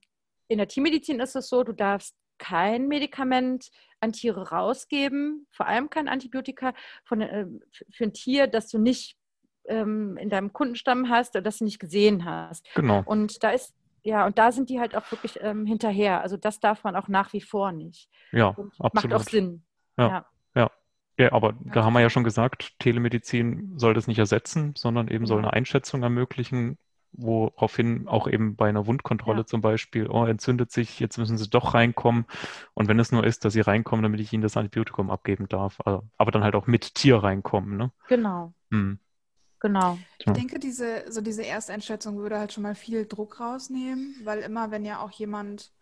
in 0.49 0.59
der 0.59 0.69
Tiermedizin 0.69 1.21
ist 1.21 1.37
es 1.37 1.49
so, 1.49 1.65
du 1.65 1.73
darfst 1.73 2.15
kein 2.39 2.89
Medikament 2.89 3.71
an 4.01 4.13
Tiere 4.13 4.51
rausgeben, 4.51 5.47
vor 5.51 5.67
allem 5.67 5.91
kein 5.91 6.09
Antibiotika 6.09 6.73
von, 7.05 7.21
äh, 7.21 7.47
für 7.91 8.05
ein 8.05 8.13
Tier, 8.13 8.47
das 8.47 8.69
du 8.69 8.79
nicht 8.79 9.17
ähm, 9.67 10.17
in 10.17 10.31
deinem 10.31 10.53
Kundenstamm 10.53 11.09
hast 11.09 11.35
oder 11.35 11.43
das 11.43 11.59
du 11.59 11.65
nicht 11.65 11.79
gesehen 11.79 12.25
hast. 12.25 12.67
Genau. 12.75 13.03
Und 13.05 13.43
da 13.43 13.51
ist 13.51 13.75
ja, 14.05 14.25
und 14.25 14.39
da 14.39 14.53
sind 14.53 14.71
die 14.71 14.81
halt 14.81 14.97
auch 14.97 15.11
wirklich 15.11 15.39
ähm, 15.43 15.67
hinterher. 15.67 16.23
Also 16.23 16.37
das 16.37 16.61
darf 16.61 16.85
man 16.85 16.97
auch 16.97 17.09
nach 17.09 17.33
wie 17.33 17.41
vor 17.41 17.73
nicht. 17.73 18.09
Ja, 18.33 18.49
und 18.49 18.73
absolut. 18.79 18.95
Macht 18.95 19.13
auch 19.13 19.29
Sinn. 19.29 19.65
Ja, 19.99 20.09
ja. 20.09 20.27
Ja. 21.19 21.33
aber 21.33 21.51
ja. 21.65 21.73
da 21.75 21.85
haben 21.85 21.93
wir 21.93 22.01
ja 22.01 22.11
schon 22.11 22.25
gesagt, 22.25 22.79
Telemedizin 22.79 23.75
soll 23.77 23.95
das 23.95 24.07
nicht 24.07 24.19
ersetzen, 24.19 24.75
sondern 24.77 25.09
eben 25.09 25.27
soll 25.27 25.39
eine 25.39 25.53
Einschätzung 25.53 26.03
ermöglichen, 26.03 26.79
woraufhin 27.13 28.07
auch 28.07 28.29
eben 28.29 28.57
bei 28.57 28.69
einer 28.69 28.87
Wundkontrolle 28.87 29.41
ja. 29.41 29.47
zum 29.47 29.61
Beispiel, 29.61 30.09
oh, 30.09 30.25
entzündet 30.25 30.71
sich, 30.71 31.01
jetzt 31.01 31.19
müssen 31.19 31.39
Sie 31.39 31.49
doch 31.49 31.75
reinkommen. 31.75 32.27
Und 32.75 32.89
wenn 32.89 32.99
es 32.99 33.13
nur 33.13 33.25
ist, 33.25 33.45
dass 33.45 33.53
Sie 33.53 33.61
reinkommen, 33.61 34.03
damit 34.03 34.21
ich 34.21 34.33
Ihnen 34.33 34.43
das 34.43 34.57
Antibiotikum 34.57 35.11
abgeben 35.11 35.49
darf, 35.49 35.81
also, 35.85 36.03
aber 36.17 36.31
dann 36.31 36.45
halt 36.45 36.55
auch 36.55 36.67
mit 36.67 36.95
Tier 36.95 37.17
reinkommen, 37.17 37.77
ne? 37.77 37.91
Genau. 38.09 38.53
Hm. 38.71 38.99
Genau. 39.61 39.99
Ich 40.19 40.27
denke, 40.27 40.61
diese, 40.61 41.11
so 41.11 41.21
diese 41.21 41.45
Ersteinschätzung 41.45 42.19
würde 42.19 42.39
halt 42.39 42.53
schon 42.53 42.63
mal 42.63 42.77
viel 42.77 43.07
Druck 43.07 43.41
rausnehmen, 43.41 44.15
weil 44.23 44.39
immer, 44.41 44.71
wenn 44.71 44.85
ja 44.85 45.01
auch 45.01 45.11
jemand 45.11 45.73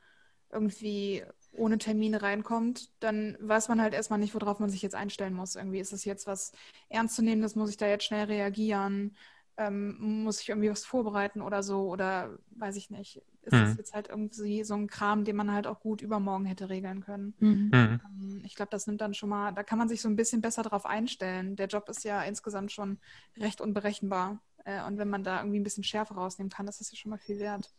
irgendwie 0.51 1.23
ohne 1.57 1.79
Termine 1.79 2.23
reinkommt, 2.23 2.91
dann 3.01 3.37
weiß 3.41 3.69
man 3.69 3.81
halt 3.81 3.95
erstmal 3.95 4.19
nicht, 4.19 4.35
worauf 4.35 4.61
man 4.61 4.71
sich 4.71 4.83
jetzt 4.83 4.95
einstellen 4.95 5.35
muss. 5.35 5.57
Irgendwie 5.57 5.81
ist 5.81 5.93
es 5.93 6.05
jetzt 6.05 6.27
was 6.27 6.53
Ernstzunehmendes, 6.89 7.57
muss 7.57 7.71
ich 7.71 7.77
da 7.77 7.87
jetzt 7.87 8.05
schnell 8.05 8.27
reagieren? 8.27 9.17
ähm, 9.59 10.23
muss 10.25 10.41
ich 10.41 10.49
irgendwie 10.49 10.71
was 10.71 10.85
vorbereiten 10.85 11.41
oder 11.41 11.63
so 11.63 11.89
oder 11.89 12.39
weiß 12.51 12.77
ich 12.77 12.91
nicht. 12.91 13.23
Ist 13.43 13.53
mhm. 13.53 13.61
das 13.61 13.77
jetzt 13.77 13.95
halt 13.95 14.09
irgendwie 14.09 14.65
so 14.65 14.75
ein 14.75 14.87
Kram, 14.87 15.25
den 15.25 15.37
man 15.37 15.53
halt 15.53 15.67
auch 15.67 15.81
gut 15.81 16.03
übermorgen 16.03 16.45
hätte 16.45 16.69
regeln 16.69 17.01
können. 17.01 17.35
Mhm. 17.39 17.71
mhm. 17.73 18.01
Ähm, 18.05 18.43
ich 18.45 18.55
glaube, 18.55 18.71
das 18.71 18.87
nimmt 18.87 19.01
dann 19.01 19.15
schon 19.15 19.31
mal, 19.31 19.53
da 19.53 19.63
kann 19.63 19.79
man 19.79 19.89
sich 19.89 20.03
so 20.03 20.09
ein 20.09 20.17
bisschen 20.17 20.43
besser 20.43 20.63
drauf 20.63 20.85
einstellen. 20.85 21.57
Der 21.57 21.69
Job 21.69 21.89
ist 21.89 22.05
ja 22.05 22.23
insgesamt 22.23 22.73
schon 22.73 22.99
recht 23.37 23.61
unberechenbar. 23.61 24.41
Äh, 24.65 24.85
und 24.85 24.99
wenn 24.99 25.09
man 25.09 25.25
da 25.25 25.39
irgendwie 25.39 25.61
ein 25.61 25.65
bisschen 25.65 25.85
Schärfe 25.85 26.15
rausnehmen 26.15 26.51
kann, 26.51 26.67
das 26.67 26.81
ist 26.81 26.93
ja 26.93 26.99
schon 26.99 27.11
mal 27.11 27.19
viel 27.19 27.39
wert. 27.39 27.71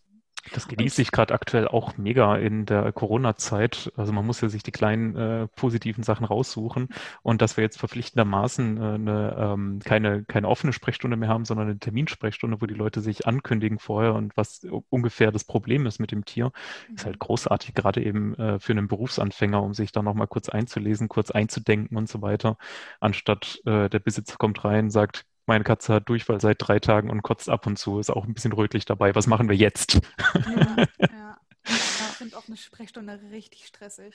Das 0.54 0.68
genieße 0.68 1.02
ich 1.02 1.12
gerade 1.12 1.34
aktuell 1.34 1.68
auch 1.68 1.98
mega 1.98 2.36
in 2.38 2.66
der 2.66 2.92
Corona-Zeit. 2.92 3.92
Also 3.96 4.14
man 4.14 4.26
muss 4.26 4.42
ja 4.42 4.50
sich 4.50 4.64
die 4.64 4.72
kleinen 4.72 5.16
äh, 5.16 5.48
positiven 5.48 6.04
Sachen 6.04 6.26
raussuchen 6.26 6.90
und 7.22 7.42
dass 7.42 7.58
wir 7.58 7.64
jetzt 7.64 7.78
verpflichtendermaßen 7.78 8.78
äh, 8.78 8.82
eine, 8.82 9.36
ähm, 9.38 9.80
keine, 9.84 10.24
keine 10.24 10.48
offene 10.48 10.74
Sprechstunde 10.74 11.18
mehr 11.18 11.30
haben, 11.30 11.46
sondern 11.46 11.68
eine 11.68 11.80
Terminsprechstunde, 11.80 12.62
wo 12.62 12.66
die 12.66 12.74
Leute 12.74 13.02
sich 13.02 13.28
ankündigen 13.28 13.80
vorher 13.80 14.14
und 14.16 14.38
was 14.38 14.66
ungefähr 14.90 15.32
das 15.32 15.44
Problem 15.44 15.86
ist 15.86 16.00
mit 16.00 16.12
dem 16.12 16.26
Tier, 16.26 16.52
ist 16.94 17.06
halt 17.06 17.16
mhm. 17.16 17.20
großartig, 17.20 17.74
gerade 17.74 18.04
eben 18.04 18.36
äh, 18.36 18.60
für 18.60 18.74
einen 18.74 18.88
Berufsanfänger, 18.88 19.62
um 19.62 19.74
sich 19.74 19.92
da 19.92 20.02
nochmal 20.02 20.28
kurz 20.28 20.50
einzulesen, 20.50 21.10
kurz 21.10 21.32
einzudenken 21.32 21.98
und 21.98 22.08
so 22.10 22.22
weiter, 22.22 22.58
anstatt 23.00 23.62
äh, 23.66 23.90
der 23.90 24.00
Besitzer 24.00 24.38
kommt 24.38 24.64
rein, 24.64 24.90
sagt, 24.90 25.26
meine 25.48 25.64
Katze 25.64 25.94
hat 25.94 26.10
Durchfall 26.10 26.42
seit 26.42 26.58
drei 26.60 26.80
Tagen 26.80 27.10
und 27.10 27.24
kotzt 27.24 27.50
ab 27.50 27.66
und 27.68 27.78
zu, 27.78 28.00
ist 28.00 28.10
auch 28.10 28.26
ein 28.26 28.34
bisschen 28.34 28.52
rötlich 28.54 28.86
dabei. 28.86 29.16
Was 29.16 29.28
machen 29.28 29.50
wir 29.50 29.56
jetzt? 29.56 30.00
Ja, 30.34 30.86
ja. 31.12 31.38
Ich 31.66 32.18
finde 32.18 32.38
auch 32.38 32.48
eine 32.48 32.58
Sprechstunde 32.58 33.20
richtig 33.32 33.66
stressig. 33.66 34.14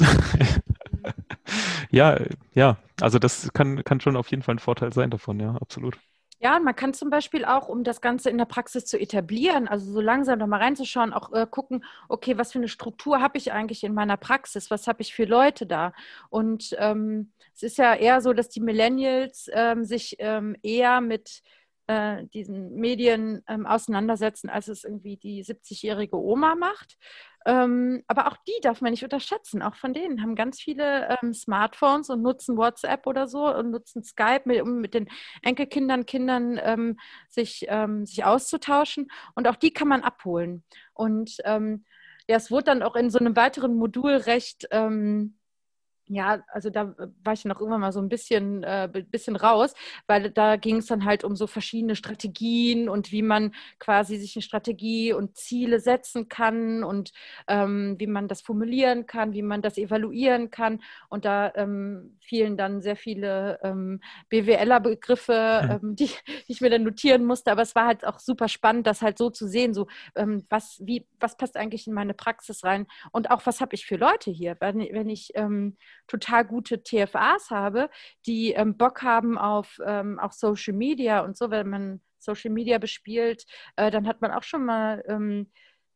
ja, 1.90 2.18
ja, 2.54 2.76
also 3.00 3.18
das 3.18 3.52
kann, 3.52 3.84
kann 3.84 4.00
schon 4.00 4.16
auf 4.16 4.30
jeden 4.30 4.42
Fall 4.42 4.56
ein 4.56 4.60
Vorteil 4.60 4.92
sein 4.92 5.10
davon, 5.10 5.40
ja, 5.40 5.54
absolut. 5.56 5.98
Ja, 6.42 6.56
und 6.56 6.64
man 6.64 6.74
kann 6.74 6.92
zum 6.92 7.08
Beispiel 7.08 7.44
auch, 7.44 7.68
um 7.68 7.84
das 7.84 8.00
Ganze 8.00 8.28
in 8.28 8.36
der 8.36 8.46
Praxis 8.46 8.84
zu 8.84 8.98
etablieren, 8.98 9.68
also 9.68 9.92
so 9.92 10.00
langsam 10.00 10.40
noch 10.40 10.48
mal 10.48 10.58
reinzuschauen, 10.60 11.12
auch 11.12 11.32
äh, 11.32 11.46
gucken, 11.48 11.84
okay, 12.08 12.36
was 12.36 12.50
für 12.50 12.58
eine 12.58 12.66
Struktur 12.66 13.20
habe 13.20 13.38
ich 13.38 13.52
eigentlich 13.52 13.84
in 13.84 13.94
meiner 13.94 14.16
Praxis? 14.16 14.68
Was 14.68 14.88
habe 14.88 15.02
ich 15.02 15.14
für 15.14 15.24
Leute 15.24 15.66
da? 15.66 15.92
Und 16.30 16.74
ähm, 16.78 17.30
es 17.54 17.62
ist 17.62 17.78
ja 17.78 17.94
eher 17.94 18.20
so, 18.20 18.32
dass 18.32 18.48
die 18.48 18.60
Millennials 18.60 19.48
ähm, 19.52 19.84
sich 19.84 20.16
ähm, 20.18 20.56
eher 20.64 21.00
mit 21.00 21.42
äh, 21.86 22.24
diesen 22.32 22.74
Medien 22.74 23.42
ähm, 23.48 23.66
auseinandersetzen, 23.66 24.48
als 24.48 24.68
es 24.68 24.84
irgendwie 24.84 25.16
die 25.16 25.44
70-jährige 25.44 26.16
Oma 26.16 26.54
macht. 26.54 26.96
Ähm, 27.44 28.02
aber 28.06 28.28
auch 28.28 28.36
die 28.46 28.60
darf 28.62 28.80
man 28.80 28.92
nicht 28.92 29.02
unterschätzen. 29.02 29.62
Auch 29.62 29.74
von 29.74 29.92
denen 29.92 30.22
haben 30.22 30.34
ganz 30.34 30.60
viele 30.60 31.18
ähm, 31.22 31.34
Smartphones 31.34 32.08
und 32.10 32.22
nutzen 32.22 32.56
WhatsApp 32.56 33.06
oder 33.06 33.26
so 33.26 33.52
und 33.52 33.70
nutzen 33.70 34.04
Skype, 34.04 34.42
mit, 34.44 34.62
um 34.62 34.80
mit 34.80 34.94
den 34.94 35.08
Enkelkindern, 35.42 36.06
Kindern 36.06 36.60
ähm, 36.62 36.98
sich, 37.28 37.66
ähm, 37.68 38.06
sich 38.06 38.24
auszutauschen. 38.24 39.10
Und 39.34 39.48
auch 39.48 39.56
die 39.56 39.72
kann 39.72 39.88
man 39.88 40.02
abholen. 40.02 40.62
Und 40.94 41.36
ähm, 41.44 41.84
ja, 42.28 42.36
es 42.36 42.50
wurde 42.50 42.64
dann 42.64 42.82
auch 42.82 42.94
in 42.94 43.10
so 43.10 43.18
einem 43.18 43.34
weiteren 43.34 43.74
Modul 43.74 44.12
recht 44.12 44.68
ähm, 44.70 45.36
ja, 46.14 46.42
also 46.48 46.70
da 46.70 46.94
war 47.24 47.32
ich 47.32 47.44
noch 47.44 47.60
irgendwann 47.60 47.80
mal 47.80 47.92
so 47.92 48.00
ein 48.00 48.08
bisschen, 48.08 48.62
äh, 48.62 48.88
bisschen 49.10 49.36
raus, 49.36 49.74
weil 50.06 50.30
da 50.30 50.56
ging 50.56 50.76
es 50.76 50.86
dann 50.86 51.04
halt 51.04 51.24
um 51.24 51.36
so 51.36 51.46
verschiedene 51.46 51.96
Strategien 51.96 52.88
und 52.88 53.12
wie 53.12 53.22
man 53.22 53.54
quasi 53.78 54.16
sich 54.16 54.36
eine 54.36 54.42
Strategie 54.42 55.12
und 55.12 55.36
Ziele 55.36 55.80
setzen 55.80 56.28
kann 56.28 56.84
und 56.84 57.12
ähm, 57.48 57.96
wie 57.98 58.06
man 58.06 58.28
das 58.28 58.42
formulieren 58.42 59.06
kann, 59.06 59.32
wie 59.32 59.42
man 59.42 59.62
das 59.62 59.78
evaluieren 59.78 60.50
kann. 60.50 60.82
Und 61.08 61.24
da 61.24 61.52
ähm, 61.54 62.18
fielen 62.20 62.56
dann 62.56 62.80
sehr 62.82 62.96
viele 62.96 63.58
ähm, 63.62 64.00
BWLer-Begriffe, 64.28 65.80
mhm. 65.82 65.96
die, 65.96 66.06
die, 66.06 66.52
ich 66.52 66.60
mir 66.60 66.70
dann 66.70 66.84
notieren 66.84 67.24
musste. 67.24 67.52
Aber 67.52 67.62
es 67.62 67.74
war 67.74 67.86
halt 67.86 68.06
auch 68.06 68.18
super 68.18 68.48
spannend, 68.48 68.86
das 68.86 69.02
halt 69.02 69.18
so 69.18 69.30
zu 69.30 69.46
sehen, 69.46 69.74
so 69.74 69.86
ähm, 70.16 70.44
was, 70.48 70.80
wie, 70.84 71.06
was 71.20 71.36
passt 71.36 71.56
eigentlich 71.56 71.86
in 71.86 71.94
meine 71.94 72.14
Praxis 72.14 72.64
rein 72.64 72.86
und 73.10 73.30
auch 73.30 73.46
was 73.46 73.60
habe 73.60 73.74
ich 73.74 73.86
für 73.86 73.96
Leute 73.96 74.30
hier, 74.30 74.56
wenn, 74.60 74.80
wenn 74.80 75.08
ich 75.08 75.32
ähm, 75.34 75.76
total 76.06 76.44
gute 76.44 76.82
TFAs 76.82 77.50
habe, 77.50 77.90
die 78.26 78.52
ähm, 78.52 78.76
Bock 78.76 79.02
haben 79.02 79.38
auf 79.38 79.78
ähm, 79.84 80.18
auch 80.18 80.32
Social 80.32 80.74
Media 80.74 81.20
und 81.20 81.36
so, 81.36 81.50
wenn 81.50 81.68
man 81.68 82.00
Social 82.18 82.50
Media 82.50 82.78
bespielt, 82.78 83.44
äh, 83.76 83.90
dann 83.90 84.06
hat 84.06 84.20
man 84.20 84.30
auch 84.30 84.42
schon 84.42 84.64
mal 84.64 85.04
ähm, 85.08 85.50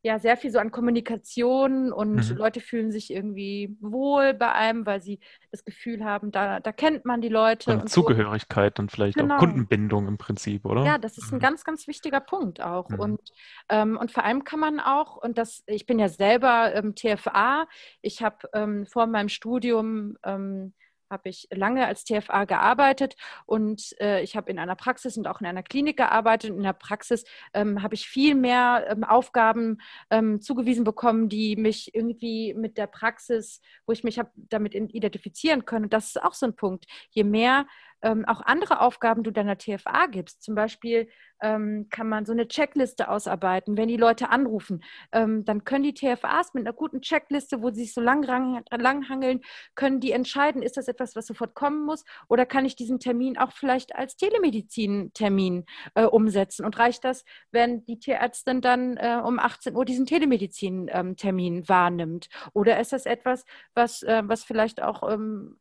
ja 0.06 0.18
sehr 0.18 0.36
viel 0.36 0.50
so 0.50 0.58
an 0.58 0.70
Kommunikation 0.70 1.92
und 1.92 2.30
mhm. 2.30 2.36
Leute 2.36 2.60
fühlen 2.60 2.90
sich 2.90 3.12
irgendwie 3.12 3.76
wohl 3.80 4.34
bei 4.34 4.52
einem, 4.52 4.86
weil 4.86 5.02
sie 5.02 5.20
das 5.50 5.64
Gefühl 5.64 6.04
haben, 6.04 6.30
da, 6.30 6.60
da 6.60 6.72
kennt 6.72 7.04
man 7.04 7.20
die 7.20 7.28
Leute. 7.28 7.72
Und, 7.72 7.82
und 7.82 7.88
Zugehörigkeit 7.88 8.76
so. 8.76 8.82
und 8.82 8.90
vielleicht 8.90 9.18
genau. 9.18 9.34
auch 9.34 9.38
Kundenbindung 9.38 10.08
im 10.08 10.16
Prinzip, 10.16 10.64
oder? 10.64 10.84
Ja, 10.84 10.98
das 10.98 11.18
ist 11.18 11.32
ein 11.32 11.36
mhm. 11.36 11.40
ganz, 11.40 11.64
ganz 11.64 11.86
wichtiger 11.86 12.20
Punkt 12.20 12.62
auch. 12.62 12.88
Mhm. 12.88 13.00
Und, 13.00 13.20
ähm, 13.68 13.98
und 13.98 14.10
vor 14.10 14.24
allem 14.24 14.44
kann 14.44 14.60
man 14.60 14.80
auch, 14.80 15.16
und 15.16 15.36
das, 15.38 15.62
ich 15.66 15.86
bin 15.86 15.98
ja 15.98 16.08
selber 16.08 16.74
ähm, 16.74 16.94
TFA, 16.94 17.66
ich 18.00 18.22
habe 18.22 18.48
ähm, 18.54 18.86
vor 18.86 19.06
meinem 19.06 19.28
Studium 19.28 20.16
ähm, 20.24 20.72
habe 21.10 21.28
ich 21.28 21.48
lange 21.50 21.86
als 21.86 22.04
TFA 22.04 22.44
gearbeitet 22.44 23.16
und 23.46 23.94
äh, 24.00 24.22
ich 24.22 24.36
habe 24.36 24.50
in 24.50 24.58
einer 24.58 24.76
Praxis 24.76 25.16
und 25.16 25.26
auch 25.26 25.40
in 25.40 25.46
einer 25.46 25.62
Klinik 25.62 25.96
gearbeitet. 25.96 26.50
In 26.50 26.62
der 26.62 26.72
Praxis 26.72 27.24
ähm, 27.54 27.82
habe 27.82 27.94
ich 27.94 28.08
viel 28.08 28.34
mehr 28.34 28.86
ähm, 28.88 29.04
Aufgaben 29.04 29.78
ähm, 30.10 30.40
zugewiesen 30.40 30.84
bekommen, 30.84 31.28
die 31.28 31.56
mich 31.56 31.94
irgendwie 31.94 32.54
mit 32.54 32.76
der 32.78 32.86
Praxis, 32.86 33.60
wo 33.86 33.92
ich 33.92 34.04
mich 34.04 34.18
habe 34.18 34.30
damit 34.34 34.74
identifizieren 34.74 35.64
können. 35.64 35.84
Und 35.84 35.92
das 35.92 36.06
ist 36.06 36.22
auch 36.22 36.34
so 36.34 36.46
ein 36.46 36.56
Punkt. 36.56 36.86
Je 37.10 37.24
mehr 37.24 37.66
ähm, 38.02 38.24
auch 38.26 38.40
andere 38.40 38.80
Aufgaben 38.80 39.22
du 39.22 39.30
deiner 39.30 39.58
TFA 39.58 40.06
gibst. 40.06 40.42
Zum 40.42 40.54
Beispiel 40.54 41.08
ähm, 41.42 41.88
kann 41.90 42.08
man 42.08 42.24
so 42.24 42.32
eine 42.32 42.48
Checkliste 42.48 43.08
ausarbeiten. 43.08 43.76
Wenn 43.76 43.88
die 43.88 43.96
Leute 43.96 44.30
anrufen, 44.30 44.82
ähm, 45.12 45.44
dann 45.44 45.64
können 45.64 45.84
die 45.84 45.94
TFAs 45.94 46.54
mit 46.54 46.66
einer 46.66 46.72
guten 46.72 47.02
Checkliste, 47.02 47.62
wo 47.62 47.70
sie 47.70 47.84
sich 47.84 47.94
so 47.94 48.00
lang, 48.00 48.22
lang 48.22 48.62
können 49.74 50.00
die 50.00 50.12
entscheiden, 50.12 50.62
ist 50.62 50.76
das 50.76 50.88
etwas, 50.88 51.16
was 51.16 51.26
sofort 51.26 51.54
kommen 51.54 51.84
muss 51.84 52.04
oder 52.28 52.46
kann 52.46 52.64
ich 52.64 52.76
diesen 52.76 53.00
Termin 53.00 53.38
auch 53.38 53.52
vielleicht 53.52 53.94
als 53.94 54.16
Telemedizin-Termin 54.16 55.64
äh, 55.94 56.04
umsetzen? 56.04 56.64
Und 56.64 56.78
reicht 56.78 57.04
das, 57.04 57.24
wenn 57.50 57.84
die 57.84 57.98
Tierärztin 57.98 58.60
dann 58.60 58.96
äh, 58.96 59.20
um 59.22 59.38
18 59.38 59.74
Uhr 59.76 59.84
diesen 59.84 60.06
Telemedizin-Termin 60.06 61.56
ähm, 61.56 61.68
wahrnimmt? 61.68 62.28
Oder 62.52 62.80
ist 62.80 62.92
das 62.92 63.06
etwas, 63.06 63.44
was, 63.74 64.02
äh, 64.02 64.22
was 64.24 64.44
vielleicht 64.44 64.82
auch 64.82 65.08
ähm, 65.10 65.58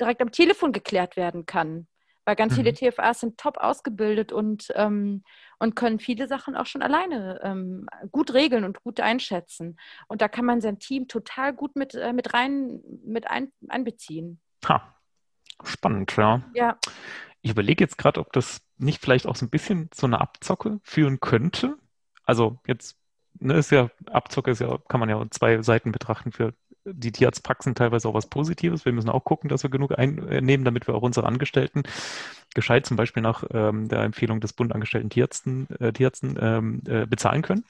direkt 0.00 0.22
am 0.22 0.32
Telefon 0.32 0.72
geklärt 0.72 1.16
werden 1.16 1.46
kann. 1.46 1.86
Weil 2.24 2.34
ganz 2.34 2.56
viele 2.56 2.72
Mhm. 2.72 2.74
TFAs 2.76 3.20
sind 3.20 3.38
top 3.38 3.56
ausgebildet 3.58 4.32
und, 4.32 4.72
ähm, 4.74 5.22
und 5.60 5.76
können 5.76 6.00
viele 6.00 6.26
Sachen 6.26 6.56
auch 6.56 6.66
schon 6.66 6.82
alleine 6.82 7.38
ähm, 7.44 7.86
gut 8.10 8.34
regeln 8.34 8.64
und 8.64 8.82
gut 8.82 8.98
einschätzen. 9.00 9.78
Und 10.08 10.22
da 10.22 10.28
kann 10.28 10.44
man 10.44 10.60
sein 10.60 10.80
Team 10.80 11.06
total 11.06 11.52
gut 11.52 11.76
mit, 11.76 11.94
äh, 11.94 12.12
mit 12.12 12.34
rein 12.34 12.80
mit 13.04 13.30
ein, 13.30 13.52
einbeziehen. 13.68 14.40
Ha. 14.68 14.92
Spannend, 15.64 16.16
ja. 16.16 16.42
Ja, 16.52 16.76
Ich 17.42 17.52
überlege 17.52 17.82
jetzt 17.84 17.96
gerade, 17.96 18.20
ob 18.20 18.32
das 18.32 18.60
nicht 18.76 19.00
vielleicht 19.00 19.26
auch 19.26 19.36
so 19.36 19.46
ein 19.46 19.50
bisschen 19.50 19.90
zu 19.92 20.06
einer 20.06 20.20
Abzocke 20.20 20.80
führen 20.82 21.20
könnte. 21.20 21.78
Also 22.24 22.58
jetzt, 22.66 22.98
ne, 23.38 23.54
ist 23.54 23.70
ja, 23.70 23.88
Abzocke 24.10 24.50
ist 24.50 24.60
ja, 24.60 24.78
kann 24.88 25.00
man 25.00 25.08
ja 25.08 25.24
zwei 25.30 25.62
Seiten 25.62 25.92
betrachten 25.92 26.32
für 26.32 26.52
die 26.92 27.12
Tierarztpraxen 27.12 27.74
teilweise 27.74 28.08
auch 28.08 28.14
was 28.14 28.28
Positives. 28.28 28.84
Wir 28.84 28.92
müssen 28.92 29.10
auch 29.10 29.24
gucken, 29.24 29.48
dass 29.48 29.62
wir 29.62 29.70
genug 29.70 29.98
einnehmen, 29.98 30.64
damit 30.64 30.86
wir 30.86 30.94
auch 30.94 31.02
unsere 31.02 31.26
Angestellten 31.26 31.82
gescheit 32.54 32.86
zum 32.86 32.96
Beispiel 32.96 33.22
nach 33.22 33.44
ähm, 33.50 33.88
der 33.88 34.02
Empfehlung 34.02 34.40
des 34.40 34.52
Bund 34.52 34.74
angestellten 34.74 35.10
Tierärzten, 35.10 35.68
äh, 35.78 35.92
Tierärzten 35.92 36.38
ähm, 36.40 36.82
äh, 36.86 37.06
bezahlen 37.06 37.42
können. 37.42 37.64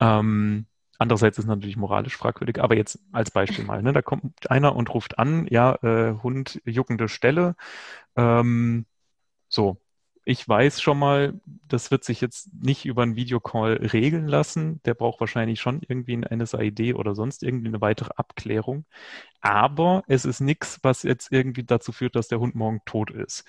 Ähm, 0.00 0.66
andererseits 0.98 1.38
ist 1.38 1.44
es 1.44 1.48
natürlich 1.48 1.76
moralisch 1.76 2.16
fragwürdig, 2.16 2.62
aber 2.62 2.76
jetzt 2.76 2.98
als 3.12 3.30
Beispiel 3.30 3.64
mal, 3.64 3.82
ne, 3.82 3.92
da 3.92 4.02
kommt 4.02 4.50
einer 4.50 4.74
und 4.74 4.92
ruft 4.94 5.18
an, 5.18 5.46
ja, 5.50 5.74
äh, 5.82 6.14
Hund 6.22 6.60
juckende 6.64 7.08
Stelle. 7.08 7.56
Ähm, 8.16 8.86
so, 9.48 9.78
ich 10.28 10.48
weiß 10.48 10.82
schon 10.82 10.98
mal, 10.98 11.40
das 11.68 11.92
wird 11.92 12.04
sich 12.04 12.20
jetzt 12.20 12.52
nicht 12.52 12.84
über 12.84 13.02
einen 13.04 13.14
Videocall 13.16 13.74
regeln 13.74 14.26
lassen. 14.26 14.82
Der 14.84 14.94
braucht 14.94 15.20
wahrscheinlich 15.20 15.60
schon 15.60 15.82
irgendwie 15.88 16.16
ein 16.16 16.24
NSAID 16.38 16.94
oder 16.96 17.14
sonst 17.14 17.44
irgendwie 17.44 17.68
eine 17.68 17.80
weitere 17.80 18.10
Abklärung. 18.16 18.86
Aber 19.40 20.02
es 20.08 20.24
ist 20.24 20.40
nichts, 20.40 20.80
was 20.82 21.04
jetzt 21.04 21.32
irgendwie 21.32 21.64
dazu 21.64 21.92
führt, 21.92 22.16
dass 22.16 22.28
der 22.28 22.40
Hund 22.40 22.56
morgen 22.56 22.80
tot 22.86 23.10
ist. 23.12 23.44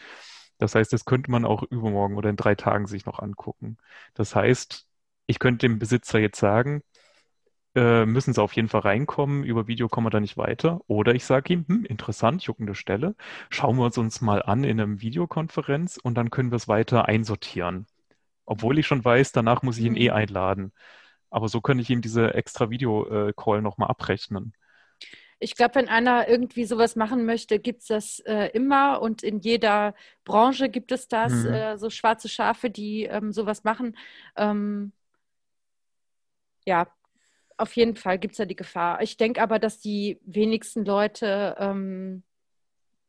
Das 0.59 0.75
heißt, 0.75 0.93
das 0.93 1.05
könnte 1.05 1.31
man 1.31 1.45
auch 1.45 1.63
übermorgen 1.63 2.15
oder 2.17 2.29
in 2.29 2.35
drei 2.35 2.55
Tagen 2.55 2.87
sich 2.87 3.05
noch 3.07 3.19
angucken. 3.19 3.77
Das 4.13 4.35
heißt, 4.35 4.87
ich 5.27 5.39
könnte 5.39 5.67
dem 5.67 5.79
Besitzer 5.79 6.19
jetzt 6.19 6.39
sagen, 6.39 6.83
äh, 7.77 8.05
müssen 8.05 8.33
sie 8.33 8.41
auf 8.41 8.53
jeden 8.53 8.69
Fall 8.69 8.81
reinkommen, 8.81 9.43
über 9.45 9.67
Video 9.67 9.89
kommen 9.89 10.07
wir 10.07 10.11
da 10.11 10.19
nicht 10.19 10.37
weiter. 10.37 10.81
Oder 10.87 11.15
ich 11.15 11.25
sage 11.25 11.53
ihm, 11.53 11.65
hm, 11.67 11.85
interessant, 11.85 12.43
juckende 12.43 12.75
Stelle, 12.75 13.15
schauen 13.49 13.77
wir 13.77 13.85
uns 13.85 13.97
uns 13.97 14.21
mal 14.21 14.43
an 14.43 14.63
in 14.65 14.79
einer 14.81 15.01
Videokonferenz 15.01 15.97
und 15.97 16.15
dann 16.15 16.31
können 16.31 16.51
wir 16.51 16.57
es 16.57 16.67
weiter 16.67 17.07
einsortieren. 17.07 17.87
Obwohl 18.45 18.79
ich 18.79 18.87
schon 18.87 19.05
weiß, 19.05 19.31
danach 19.33 19.63
muss 19.63 19.77
ich 19.79 19.85
ihn 19.85 19.95
eh 19.97 20.09
Mhm. 20.09 20.11
einladen. 20.11 20.73
Aber 21.31 21.49
so 21.49 21.61
könnte 21.61 21.83
ich 21.83 21.89
ihm 21.91 22.01
diese 22.01 22.33
extra 22.35 22.69
Video-Call 22.71 23.61
nochmal 23.63 23.89
abrechnen. 23.89 24.53
ich 25.39 25.55
glaube, 25.55 25.75
wenn 25.75 25.87
einer 25.87 26.27
irgendwie 26.27 26.65
sowas 26.65 26.95
machen 26.95 27.25
möchte, 27.25 27.59
gibt 27.59 27.81
es 27.81 27.87
das 27.87 28.19
äh, 28.21 28.47
immer 28.53 29.01
und 29.01 29.21
in 29.23 29.39
jeder 29.39 29.93
Branche 30.25 30.69
gibt 30.69 30.91
es 30.91 31.07
das, 31.07 31.45
Mhm. 31.45 31.45
äh, 31.45 31.77
so 31.77 31.89
schwarze 31.91 32.27
Schafe, 32.29 32.69
die 32.71 33.03
ähm, 33.03 33.31
sowas 33.31 33.63
machen. 33.63 33.95
Ähm, 34.35 34.93
ja, 36.65 36.87
auf 37.57 37.75
jeden 37.75 37.95
Fall 37.95 38.19
gibt 38.19 38.33
es 38.33 38.37
da 38.37 38.45
die 38.45 38.55
Gefahr. 38.55 39.01
Ich 39.01 39.17
denke 39.17 39.41
aber, 39.41 39.59
dass 39.59 39.79
die 39.79 40.19
wenigsten 40.25 40.85
Leute 40.85 41.55
ähm, 41.59 42.23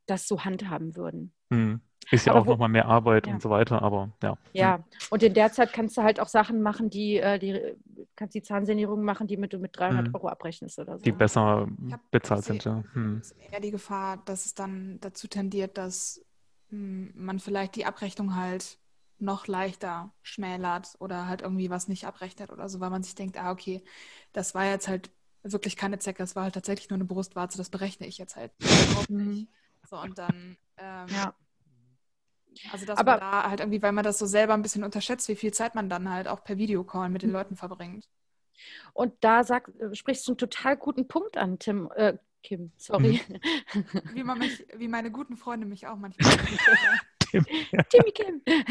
das 0.07 0.27
so 0.27 0.45
handhaben 0.45 0.97
würden. 0.97 1.33
Hm. 1.53 1.81
Ist 2.11 2.25
ja 2.27 2.33
Aber 2.33 2.41
auch 2.41 2.47
wo- 2.47 2.51
nochmal 2.53 2.71
mehr 2.71 2.87
Arbeit 2.87 3.27
Ja. 3.27 3.35
und 3.35 3.43
so 3.43 3.51
weiter, 3.51 3.83
aber 3.83 4.11
ja. 4.23 4.39
Ja, 4.55 4.83
und 5.11 5.23
in 5.23 5.35
der 5.35 5.53
Zeit 5.53 5.75
kannst 5.75 5.97
du 5.99 6.03
halt 6.03 6.21
auch 6.21 6.29
Sachen 6.29 6.63
machen, 6.63 6.89
die, 6.89 7.19
äh, 7.19 7.39
die 7.39 7.61
kannst 8.17 8.35
die 8.35 8.43
Zahnsanierung 8.43 9.03
machen, 9.03 9.27
die 9.27 9.37
mit, 9.37 9.53
du 9.53 9.59
mit 9.59 9.77
300 9.79 10.09
Mhm. 10.09 10.15
Euro 10.15 10.29
abrechnest 10.29 10.79
oder 10.79 10.97
so. 10.97 11.05
Die 11.05 11.13
besser 11.13 11.69
bezahlt 12.11 12.45
sind, 12.45 12.65
ja. 12.65 12.83
Hm. 12.95 13.19
ist 13.21 13.35
eher 13.53 13.61
die 13.61 13.71
Gefahr, 13.71 14.17
dass 14.25 14.47
es 14.47 14.55
dann 14.55 14.99
dazu 15.01 15.29
tendiert, 15.29 15.77
dass 15.77 16.25
hm, 16.71 17.13
man 17.15 17.39
vielleicht 17.39 17.77
die 17.77 17.85
Abrechnung 17.85 18.35
halt 18.37 18.79
noch 19.21 19.47
leichter 19.47 20.13
schmälert 20.23 20.95
oder 21.01 21.27
halt 21.27 21.43
irgendwie 21.43 21.71
was 21.71 21.89
nicht 21.89 22.07
abrechnet 22.07 22.51
oder 22.53 22.69
so, 22.69 22.81
weil 22.81 22.91
man 22.91 23.03
sich 23.03 23.15
denkt, 23.15 23.37
ah, 23.39 23.51
okay, 23.51 23.83
das 24.33 24.55
war 24.55 24.65
jetzt 24.65 24.89
halt 24.89 25.11
wirklich 25.43 25.77
keine 25.77 25.99
Zecke, 25.99 26.19
das 26.23 26.37
war 26.37 26.45
halt 26.45 26.55
tatsächlich 26.55 26.91
nur 26.91 26.97
eine 26.97 27.05
Brustwarze, 27.05 27.59
das 27.59 27.71
berechne 27.71 28.07
ich 28.07 28.19
jetzt 28.19 28.37
halt 28.37 28.53
Mhm. 29.09 29.29
nicht. 29.29 29.49
So, 29.89 29.99
und 30.01 30.19
dann, 30.19 30.57
ähm, 30.77 31.09
Ja. 31.09 31.35
also 32.73 32.85
dass 32.87 32.99
Aber- 32.99 33.13
man 33.13 33.21
da 33.21 33.49
halt 33.51 33.61
irgendwie, 33.61 33.83
weil 33.83 33.93
man 33.93 34.05
das 34.05 34.19
so 34.19 34.27
selber 34.27 34.55
ein 34.55 34.63
bisschen 34.63 34.85
unterschätzt, 34.85 35.29
wie 35.29 35.37
viel 35.37 35.53
Zeit 35.53 35.75
man 35.75 35.89
dann 35.89 36.11
halt 36.11 36.29
auch 36.29 36.45
per 36.45 36.57
Videocall 36.59 37.09
mit 37.09 37.23
den 37.23 37.31
Leuten 37.31 37.57
verbringt. 37.57 38.09
Und 38.93 39.15
da 39.21 39.45
sag, 39.45 39.69
äh, 39.79 39.95
sprichst 39.95 40.27
du 40.27 40.33
einen 40.33 40.39
total 40.39 40.77
guten 40.77 41.07
Punkt 41.09 41.37
an, 41.37 41.59
Tim. 41.59 41.91
Äh, 41.95 42.19
Kim, 42.43 42.73
sorry. 42.77 43.21
Wie 44.15 44.23
man 44.25 44.39
mich, 44.39 44.65
wie 44.77 44.87
meine 44.89 45.11
guten 45.11 45.37
Freunde 45.37 45.67
mich 45.67 45.87
auch 45.89 45.97
manchmal. 45.97 46.31
Timmy 47.31 48.13
Kim. 48.13 48.43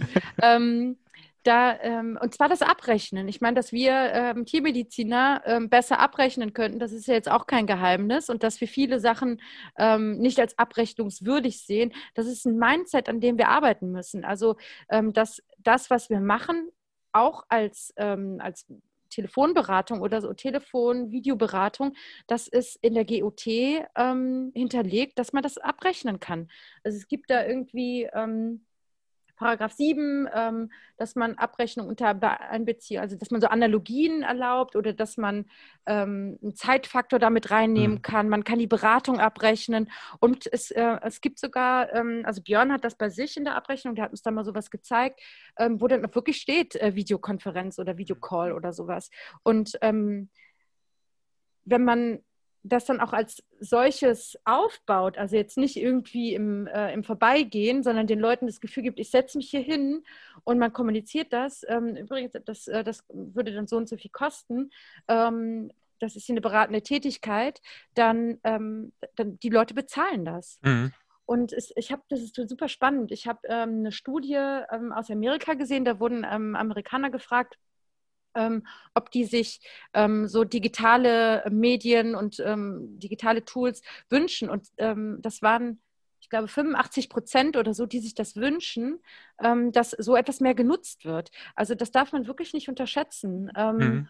ähm, 0.42 0.96
da, 1.42 1.80
ähm, 1.80 2.18
und 2.20 2.34
zwar 2.34 2.48
das 2.48 2.62
Abrechnen. 2.62 3.26
Ich 3.26 3.40
meine, 3.40 3.56
dass 3.56 3.72
wir 3.72 3.92
ähm, 3.92 4.46
Tiermediziner 4.46 5.42
ähm, 5.44 5.68
besser 5.68 5.98
abrechnen 5.98 6.52
könnten, 6.52 6.78
das 6.78 6.92
ist 6.92 7.06
ja 7.06 7.14
jetzt 7.14 7.30
auch 7.30 7.46
kein 7.46 7.66
Geheimnis. 7.66 8.30
Und 8.30 8.42
dass 8.42 8.60
wir 8.60 8.68
viele 8.68 9.00
Sachen 9.00 9.40
ähm, 9.76 10.18
nicht 10.18 10.38
als 10.38 10.56
abrechnungswürdig 10.58 11.64
sehen, 11.64 11.92
das 12.14 12.26
ist 12.26 12.46
ein 12.46 12.58
Mindset, 12.58 13.08
an 13.08 13.20
dem 13.20 13.38
wir 13.38 13.48
arbeiten 13.48 13.90
müssen. 13.90 14.24
Also, 14.24 14.56
ähm, 14.88 15.12
dass 15.12 15.42
das, 15.58 15.90
was 15.90 16.10
wir 16.10 16.20
machen, 16.20 16.70
auch 17.12 17.44
als, 17.48 17.92
ähm, 17.96 18.38
als 18.40 18.66
Telefonberatung 19.12 20.00
oder 20.00 20.20
so 20.20 20.32
Telefon, 20.32 21.10
Videoberatung, 21.10 21.94
das 22.26 22.48
ist 22.48 22.76
in 22.82 22.94
der 22.94 23.04
GOT 23.04 23.46
ähm, 23.46 24.52
hinterlegt, 24.54 25.18
dass 25.18 25.32
man 25.32 25.42
das 25.42 25.58
abrechnen 25.58 26.20
kann. 26.20 26.48
Also 26.84 26.98
es 26.98 27.08
gibt 27.08 27.30
da 27.30 27.46
irgendwie 27.46 28.08
ähm, 28.12 28.64
Paragraph 29.42 29.72
7, 29.72 30.28
ähm, 30.34 30.70
dass 30.96 31.14
man 31.14 31.36
Abrechnung 31.36 31.88
unter 31.88 32.14
Be- 32.14 32.40
Einbeziehung, 32.40 33.02
also 33.02 33.16
dass 33.16 33.30
man 33.30 33.40
so 33.40 33.48
Analogien 33.48 34.22
erlaubt 34.22 34.76
oder 34.76 34.92
dass 34.92 35.16
man 35.16 35.46
ähm, 35.86 36.38
einen 36.42 36.54
Zeitfaktor 36.54 37.18
damit 37.18 37.50
reinnehmen 37.50 37.96
Mhm. 37.96 38.02
kann. 38.02 38.28
Man 38.28 38.44
kann 38.44 38.58
die 38.58 38.66
Beratung 38.66 39.20
abrechnen 39.20 39.90
und 40.20 40.46
es, 40.52 40.70
äh, 40.70 40.98
es 41.02 41.20
gibt 41.20 41.38
sogar, 41.38 41.92
ähm, 41.94 42.22
also 42.24 42.42
Björn 42.42 42.72
hat 42.72 42.84
das 42.84 42.96
bei 42.96 43.08
sich 43.08 43.36
in 43.36 43.44
der 43.44 43.56
Abrechnung, 43.56 43.94
der 43.94 44.04
hat 44.04 44.10
uns 44.12 44.22
da 44.22 44.30
mal 44.30 44.44
sowas 44.44 44.70
gezeigt, 44.70 45.20
ähm, 45.58 45.80
wo 45.80 45.88
dann 45.88 46.04
auch 46.04 46.14
wirklich 46.14 46.36
steht, 46.38 46.76
äh, 46.76 46.94
Videokonferenz 46.94 47.78
oder 47.78 47.98
Videocall 47.98 48.52
oder 48.52 48.72
sowas. 48.72 49.10
Und 49.42 49.76
ähm, 49.82 50.30
wenn 51.64 51.84
man 51.84 52.20
das 52.64 52.84
dann 52.84 53.00
auch 53.00 53.12
als 53.12 53.42
solches 53.60 54.38
aufbaut, 54.44 55.18
also 55.18 55.36
jetzt 55.36 55.58
nicht 55.58 55.76
irgendwie 55.76 56.34
im, 56.34 56.66
äh, 56.68 56.92
im 56.92 57.02
Vorbeigehen, 57.02 57.82
sondern 57.82 58.06
den 58.06 58.20
Leuten 58.20 58.46
das 58.46 58.60
Gefühl 58.60 58.84
gibt, 58.84 59.00
ich 59.00 59.10
setze 59.10 59.36
mich 59.36 59.50
hier 59.50 59.60
hin 59.60 60.04
und 60.44 60.58
man 60.58 60.72
kommuniziert 60.72 61.32
das. 61.32 61.64
Ähm, 61.68 61.96
übrigens, 61.96 62.32
das, 62.44 62.68
äh, 62.68 62.84
das 62.84 63.04
würde 63.12 63.52
dann 63.52 63.66
so 63.66 63.76
und 63.76 63.88
so 63.88 63.96
viel 63.96 64.10
kosten. 64.10 64.70
Ähm, 65.08 65.72
das 65.98 66.16
ist 66.16 66.26
hier 66.26 66.34
eine 66.34 66.40
beratende 66.40 66.82
Tätigkeit, 66.82 67.60
dann, 67.94 68.38
ähm, 68.44 68.92
dann 69.16 69.38
die 69.38 69.50
Leute 69.50 69.74
bezahlen 69.74 70.24
das. 70.24 70.58
Mhm. 70.62 70.92
Und 71.24 71.52
es, 71.52 71.72
ich 71.76 71.92
habe, 71.92 72.02
das 72.08 72.20
ist 72.20 72.34
super 72.34 72.68
spannend. 72.68 73.12
Ich 73.12 73.26
habe 73.26 73.40
ähm, 73.44 73.78
eine 73.78 73.92
Studie 73.92 74.34
ähm, 74.34 74.92
aus 74.92 75.10
Amerika 75.10 75.54
gesehen, 75.54 75.84
da 75.84 76.00
wurden 76.00 76.26
ähm, 76.28 76.56
Amerikaner 76.56 77.10
gefragt, 77.10 77.58
ähm, 78.34 78.66
ob 78.94 79.10
die 79.10 79.24
sich 79.24 79.60
ähm, 79.94 80.28
so 80.28 80.44
digitale 80.44 81.44
Medien 81.50 82.14
und 82.14 82.40
ähm, 82.40 82.98
digitale 82.98 83.44
Tools 83.44 83.82
wünschen. 84.08 84.50
Und 84.50 84.68
ähm, 84.78 85.18
das 85.22 85.42
waren, 85.42 85.80
ich 86.20 86.28
glaube, 86.30 86.48
85 86.48 87.08
Prozent 87.08 87.56
oder 87.56 87.74
so, 87.74 87.86
die 87.86 88.00
sich 88.00 88.14
das 88.14 88.36
wünschen, 88.36 89.00
ähm, 89.42 89.72
dass 89.72 89.90
so 89.90 90.16
etwas 90.16 90.40
mehr 90.40 90.54
genutzt 90.54 91.04
wird. 91.04 91.30
Also 91.54 91.74
das 91.74 91.90
darf 91.90 92.12
man 92.12 92.26
wirklich 92.26 92.52
nicht 92.54 92.68
unterschätzen, 92.68 93.50
ähm, 93.56 93.76
Mhm. 93.76 94.08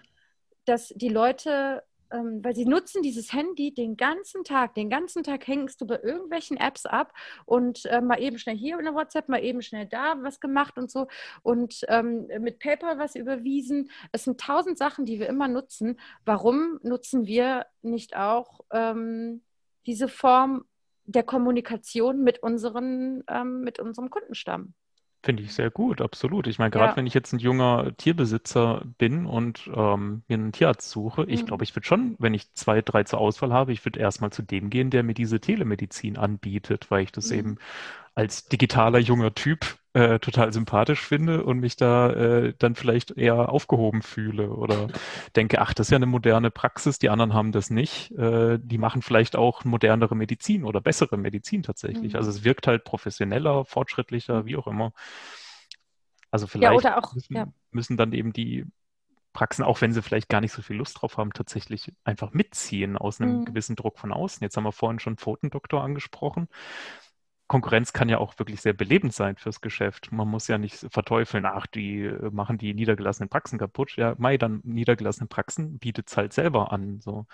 dass 0.65 0.89
die 0.89 1.09
Leute 1.09 1.83
ähm, 2.13 2.45
weil 2.45 2.55
sie 2.55 2.67
nutzen 2.67 3.03
dieses 3.03 3.33
Handy 3.33 3.73
den 3.75 3.97
ganzen 3.97 4.45
Tag. 4.45 4.75
Den 4.75 4.91
ganzen 4.91 5.23
Tag 5.23 5.47
hängst 5.47 5.81
du 5.81 5.87
bei 5.87 6.01
irgendwelchen 6.03 6.57
Apps 6.57 6.87
ab 6.87 7.13
und 7.47 7.85
äh, 7.87 8.01
mal 8.01 8.21
eben 8.21 8.39
schnell 8.39 8.57
hier 8.57 8.79
in 8.79 8.85
der 8.85 8.95
WhatsApp, 8.95 9.29
mal 9.29 9.43
eben 9.43 9.63
schnell 9.63 9.87
da 9.87 10.17
was 10.23 10.41
gemacht 10.41 10.79
und 10.79 10.91
so 10.91 11.09
und 11.43 11.81
ähm, 11.89 12.29
mit 12.41 12.59
PayPal 12.59 12.99
was 12.99 13.15
überwiesen. 13.15 13.91
Es 14.13 14.25
sind 14.25 14.41
tausend 14.41 14.79
Sachen, 14.79 15.05
die 15.05 15.19
wir 15.19 15.29
immer 15.29 15.49
nutzen. 15.49 15.99
Warum 16.25 16.79
nutzen 16.83 17.27
wir 17.27 17.67
nicht 17.83 18.17
auch 18.17 18.61
ähm, 18.71 19.43
diese 19.87 20.09
Form 20.09 20.65
der 21.05 21.23
Kommunikation 21.23 22.23
mit, 22.23 22.43
unseren, 22.43 23.25
ähm, 23.29 23.63
mit 23.63 23.79
unserem 23.79 24.11
Kundenstamm? 24.11 24.75
Finde 25.25 25.45
ich 25.45 25.53
sehr 25.55 25.71
gut, 25.71 26.01
absolut. 26.01 26.49
Ich 26.49 26.59
meine, 26.59 26.73
gerade 26.73 26.97
Ja. 26.97 26.97
wenn 26.97 27.07
ich 27.07 27.15
jetzt 27.15 27.33
ein 27.33 27.39
junger 27.39 27.97
Tierbesitzer 27.97 28.83
bin 28.99 29.25
und 29.25 29.71
ähm, 29.73 30.25
mir 30.27 30.35
einen 30.35 30.51
Tierarzt 30.51 30.91
suche, 30.91 31.25
ich 31.29 31.45
Mhm. 31.45 31.47
glaube, 31.47 31.63
ich 31.63 31.77
würde 31.77 31.87
schon, 31.87 32.17
wenn 32.19 32.35
ich 32.35 32.53
zwei, 32.55 32.83
drei 32.83 33.05
zur 33.05 33.21
Auswahl 33.21 33.53
habe, 33.53 33.73
ich 33.73 33.85
würde 33.85 34.01
erstmal 34.01 34.33
zu 34.33 34.43
dem 34.43 34.69
gehen, 34.69 34.91
der 34.91 35.05
mir 35.05 35.15
diese 35.15 35.39
Telemedizin 35.41 36.17
anbietet, 36.19 36.91
weil 36.91 37.05
ich 37.05 37.13
das 37.13 37.31
Mhm. 37.31 37.31
eben 37.31 37.59
als 38.17 38.49
digitaler 38.49 38.99
junger 38.99 39.35
Typ 39.35 39.79
äh, 39.95 40.19
total 40.21 40.53
sympathisch 40.53 41.01
finde 41.01 41.45
und 41.45 41.59
mich 41.61 41.77
da 41.77 42.11
äh, 42.11 42.55
dann 42.59 42.75
vielleicht 42.75 43.11
eher 43.13 43.51
aufgehoben 43.51 44.03
fühle 44.03 44.51
oder 44.51 44.89
denke, 45.37 45.61
ach, 45.61 45.75
das 45.75 45.89
ist 45.89 45.91
ja 45.91 45.97
eine 45.97 46.07
moderne 46.07 46.51
Praxis, 46.51 46.99
die 46.99 47.11
anderen 47.11 47.35
haben 47.35 47.53
das 47.53 47.71
nicht. 47.71 48.11
Äh, 48.13 48.59
die 48.63 48.79
machen 48.79 49.03
vielleicht 49.03 49.37
auch 49.37 49.65
modernere 49.65 50.17
Medizin 50.17 50.65
oder 50.65 50.81
bessere 50.81 51.19
Medizin 51.19 51.63
tatsächlich. 51.63 52.15
Mhm. 52.15 52.19
Also 52.19 52.31
es 52.31 52.45
wirkt 52.45 52.67
halt 52.67 52.85
professioneller, 52.85 53.65
fortschrittlicher, 53.67 54.47
wie 54.47 54.57
auch 54.57 54.67
immer. 54.67 54.93
Also 56.31 56.47
vielleicht 56.47 56.73
oder 56.75 56.97
auch, 56.99 57.15
müssen, 57.15 57.37
ja. 57.37 57.47
müssen 57.71 57.97
dann 57.99 58.13
eben 58.15 58.33
die 58.33 58.65
Praxen, 59.35 59.63
auch 59.63 59.81
wenn 59.81 59.93
sie 59.93 60.03
vielleicht 60.03 60.29
gar 60.29 60.41
nicht 60.41 60.53
so 60.53 60.63
viel 60.63 60.77
Lust 60.77 61.01
drauf 61.01 61.17
haben, 61.19 61.33
tatsächlich 61.33 61.93
einfach 62.05 62.33
mitziehen 62.33 62.97
aus 62.97 63.21
einem 63.21 63.41
Mhm. 63.41 63.45
gewissen 63.47 63.77
Druck 63.77 63.99
von 63.99 64.13
außen. 64.13 64.43
Jetzt 64.43 64.57
haben 64.57 64.65
wir 64.65 64.73
vorhin 64.73 64.99
schon 64.99 65.17
Pfotendoktor 65.17 65.83
angesprochen. 65.83 66.49
Konkurrenz 67.53 67.93
kann 67.93 68.09
ja 68.09 68.17
auch 68.17 68.39
wirklich 68.39 68.63
sehr 68.63 68.73
belebend 68.73 69.13
sein 69.13 69.37
fürs 69.37 69.61
Geschäft. 69.61 70.11
Man 70.11 70.27
muss 70.27 70.49
ja 70.49 70.57
nicht 70.57 70.87
verteufeln, 70.91 71.45
ach, 71.45 71.67
die 71.67 72.05
äh, 72.05 72.31
machen 72.31 72.57
die 72.57 72.73
niedergelassenen 72.73 73.29
Praxen 73.29 73.59
kaputt. 73.59 73.95
Ja, 73.97 74.15
Mai, 74.17 74.39
dann 74.39 74.63
niedergelassene 74.65 75.27
Praxen 75.27 75.79
bietet 75.79 76.09
es 76.09 76.17
halt 76.17 76.33
selber 76.33 76.73
an. 76.73 77.01
So. 77.03 77.27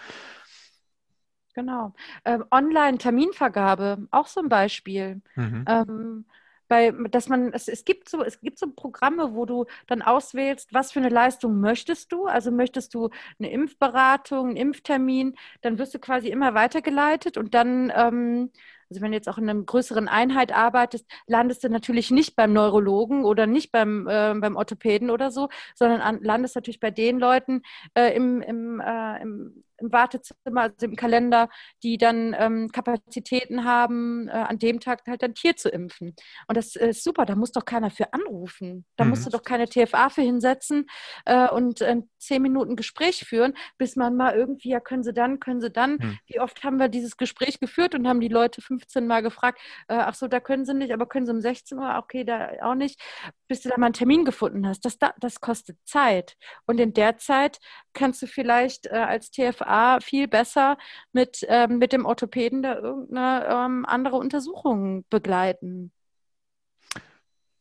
Genau. 1.55 1.95
Ähm, 2.25 2.45
Online-Terminvergabe, 2.51 4.09
auch 4.11 4.27
so 4.27 4.41
ein 4.41 4.49
Beispiel. 4.49 5.23
Mhm. 5.37 5.65
Ähm, 5.69 6.25
bei, 6.67 6.91
dass 6.91 7.29
man, 7.29 7.53
es, 7.53 7.69
es 7.69 7.85
gibt 7.85 8.09
so, 8.09 8.25
es 8.25 8.41
gibt 8.41 8.59
so 8.59 8.73
Programme, 8.73 9.37
wo 9.37 9.47
du 9.47 9.67
dann 9.87 10.03
auswählst, 10.03 10.75
was 10.75 10.91
für 10.91 10.99
eine 10.99 11.11
Leistung 11.11 11.61
möchtest 11.61 12.11
du. 12.11 12.27
Also 12.27 12.51
möchtest 12.51 12.93
du 12.93 13.11
eine 13.39 13.53
Impfberatung, 13.53 14.49
einen 14.49 14.57
Impftermin, 14.57 15.37
dann 15.61 15.79
wirst 15.79 15.95
du 15.95 16.01
quasi 16.01 16.27
immer 16.27 16.55
weitergeleitet 16.55 17.39
und 17.39 17.55
dann, 17.55 17.93
ähm, 17.95 18.51
also 18.91 19.03
wenn 19.03 19.11
du 19.11 19.17
jetzt 19.17 19.29
auch 19.29 19.39
in 19.39 19.49
einer 19.49 19.63
größeren 19.63 20.09
Einheit 20.09 20.53
arbeitest, 20.53 21.07
landest 21.27 21.65
du 21.65 21.69
natürlich 21.69 22.11
nicht 22.11 22.37
beim 22.37 22.53
Neurologen 22.53 23.25
oder 23.25 23.47
nicht 23.47 23.73
beim, 23.73 24.07
äh, 24.09 24.35
beim 24.35 24.57
Orthopäden 24.57 25.11
oder 25.11 25.31
so, 25.31 25.49
sondern 25.75 26.01
an, 26.01 26.23
landest 26.23 26.55
natürlich 26.55 26.81
bei 26.81 26.91
den 26.91 27.19
Leuten 27.19 27.63
äh, 27.95 28.15
im, 28.15 28.41
im, 28.43 28.81
äh, 28.81 29.23
im, 29.23 29.65
im 29.81 29.93
Wartezimmer, 29.93 30.63
also 30.63 30.87
im 30.87 30.97
Kalender, 30.97 31.49
die 31.83 31.99
dann 31.99 32.35
ähm, 32.39 32.69
Kapazitäten 32.73 33.65
haben, 33.65 34.29
äh, 34.29 34.33
an 34.33 34.59
dem 34.59 34.81
Tag 34.81 35.03
halt 35.07 35.23
ein 35.23 35.35
Tier 35.35 35.57
zu 35.57 35.69
impfen. 35.69 36.15
Und 36.47 36.57
das 36.57 36.77
ist 36.77 37.05
super, 37.05 37.27
da 37.27 37.35
muss 37.37 37.53
doch 37.53 37.65
keiner 37.65 37.91
für 37.91 38.13
anrufen. 38.13 38.85
Da 38.97 39.05
Mhm. 39.05 39.11
musst 39.11 39.27
du 39.27 39.31
doch 39.31 39.43
keine 39.43 39.69
TFA 39.69 40.11
für 40.11 40.23
hinsetzen 40.23 40.87
äh, 41.25 41.49
und 41.49 41.81
äh, 41.81 41.97
zehn 42.19 42.43
Minuten 42.43 42.77
Gespräch 42.77 43.25
führen, 43.25 43.55
bis 43.79 43.97
man 43.97 44.17
mal 44.17 44.35
irgendwie, 44.35 44.71
ja, 44.71 44.81
können 44.81 45.03
sie 45.03 45.13
dann, 45.13 45.41
können 45.41 45.61
sie 45.61 45.71
dann. 45.71 45.93
Mhm. 45.93 46.19
Wie 46.27 46.41
oft 46.41 46.63
haben 46.65 46.79
wir 46.79 46.89
dieses 46.89 47.17
Gespräch 47.17 47.61
geführt 47.61 47.95
und 47.95 48.09
haben 48.09 48.21
die 48.21 48.29
Leute 48.29 48.61
15 48.61 49.07
Mal 49.07 49.23
gefragt, 49.23 49.61
äh, 49.89 49.95
ach 49.95 50.15
so, 50.15 50.29
da 50.29 50.41
können 50.41 50.65
sie 50.65 50.75
nicht, 50.75 50.93
aber 50.93 51.07
können 51.07 51.27
sie 51.27 51.33
um 51.33 51.41
16 51.41 51.79
Uhr, 51.79 51.97
okay, 51.99 52.25
da 52.25 52.51
auch 52.63 52.75
nicht, 52.75 53.01
bis 53.49 53.63
du 53.63 53.69
da 53.69 53.77
mal 53.79 53.87
einen 53.87 53.93
Termin 53.95 54.25
gefunden 54.25 54.67
hast. 54.67 54.85
Das, 54.85 54.99
da- 54.99 55.15
das 55.21 55.41
kostet 55.41 55.79
Zeit. 55.85 56.37
Und 56.67 56.79
in 56.81 56.93
der 56.93 57.17
Zeit 57.19 57.59
kannst 57.95 58.21
du 58.23 58.27
vielleicht 58.27 58.87
äh, 58.87 58.91
als 58.91 59.31
TFA 59.31 59.68
viel 60.03 60.29
besser 60.29 60.79
mit, 61.13 61.45
ähm, 61.49 61.79
mit 61.79 61.93
dem 61.93 62.07
Orthopäden 62.07 62.63
da 62.63 62.77
irgendeine 62.79 63.47
ähm, 63.49 63.87
andere 63.87 64.17
Untersuchung 64.17 65.05
begleiten. 65.11 65.93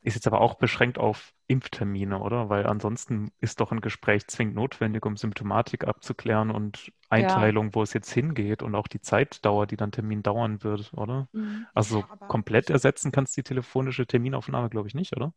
Ist 0.01 0.14
jetzt 0.16 0.28
aber 0.28 0.39
auch 0.41 0.55
beschränkt 0.55 0.97
auf 0.99 1.34
Impftermine, 1.47 2.20
oder? 2.20 2.49
Weil 2.49 2.66
ansonsten 2.66 3.32
ist 3.41 3.60
doch 3.60 3.72
ein 3.72 3.82
Gespräch 3.82 4.26
zwingend 4.28 4.55
notwendig, 4.55 5.05
um 5.05 5.18
Symptomatik 5.18 5.86
abzuklären 5.86 6.49
und 6.51 6.93
Einteilung, 7.10 7.76
wo 7.76 7.82
es 7.84 7.93
jetzt 7.93 8.12
hingeht 8.12 8.64
und 8.64 8.76
auch 8.76 8.88
die 8.88 9.01
Zeitdauer, 9.01 9.68
die 9.68 9.76
dann 9.76 9.91
Termin 9.91 10.24
dauern 10.24 10.64
wird, 10.64 10.93
oder? 10.93 11.28
Mhm. 11.34 11.66
Also 11.74 12.03
Ja, 12.03 12.28
komplett 12.28 12.70
ersetzen 12.70 13.12
kannst 13.12 13.36
du 13.36 13.41
die 13.41 13.43
telefonische 13.49 14.08
Terminaufnahme, 14.08 14.70
glaube 14.70 14.88
ich, 14.88 14.93
nicht, 14.95 15.16
oder? 15.18 15.34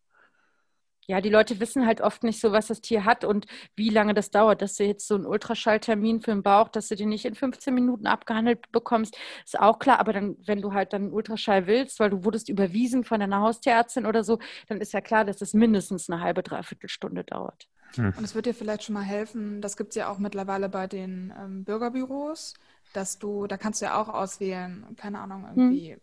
Ja, 1.11 1.21
die 1.21 1.29
Leute 1.29 1.59
wissen 1.59 1.87
halt 1.87 2.01
oft 2.01 2.23
nicht 2.23 2.41
so, 2.41 2.53
was 2.53 2.69
das 2.69 2.81
Tier 2.81 3.05
hat 3.05 3.25
und 3.25 3.47
wie 3.75 3.89
lange 3.89 4.15
das 4.15 4.31
dauert. 4.31 4.63
Dass 4.63 4.77
du 4.77 4.85
jetzt 4.85 5.09
so 5.09 5.17
einen 5.17 5.27
Ultraschalltermin 5.27 6.21
für 6.21 6.31
den 6.31 6.45
Bauch, 6.45 6.69
dass 6.69 6.87
du 6.87 6.95
den 6.95 7.09
nicht 7.09 7.25
in 7.25 7.35
15 7.35 7.75
Minuten 7.75 8.07
abgehandelt 8.07 8.71
bekommst, 8.71 9.17
ist 9.45 9.59
auch 9.59 9.81
klar. 9.81 9.99
Aber 9.99 10.13
dann, 10.13 10.37
wenn 10.47 10.63
du 10.63 10.73
halt 10.73 10.93
dann 10.93 11.03
einen 11.03 11.13
Ultraschall 11.13 11.67
willst, 11.67 11.99
weil 11.99 12.11
du 12.11 12.25
wurdest 12.25 12.49
überwiesen 12.49 13.03
von 13.03 13.21
einer 13.21 13.41
Haustierärztin 13.41 14.07
oder 14.07 14.23
so, 14.23 14.39
dann 14.69 14.81
ist 14.81 14.93
ja 14.93 15.01
klar, 15.01 15.25
dass 15.25 15.41
es 15.43 15.53
mindestens 15.53 16.09
eine 16.09 16.21
halbe, 16.21 16.45
dreiviertel 16.45 16.89
Stunde 16.89 17.25
dauert. 17.25 17.67
Und 18.17 18.23
es 18.23 18.37
wird 18.37 18.47
dir 18.47 18.55
vielleicht 18.55 18.85
schon 18.85 18.95
mal 18.95 19.03
helfen, 19.03 19.61
das 19.61 19.77
gibt 19.77 19.91
es 19.91 19.97
ja 19.97 20.09
auch 20.11 20.19
mittlerweile 20.19 20.69
bei 20.69 20.87
den 20.87 21.35
ähm, 21.37 21.65
Bürgerbüros, 21.65 22.55
dass 22.93 23.19
du, 23.19 23.49
da 23.49 23.57
kannst 23.57 23.81
du 23.81 23.87
ja 23.87 24.01
auch 24.01 24.09
auswählen, 24.09 24.87
keine 24.97 25.19
Ahnung, 25.19 25.45
irgendwie 25.45 25.97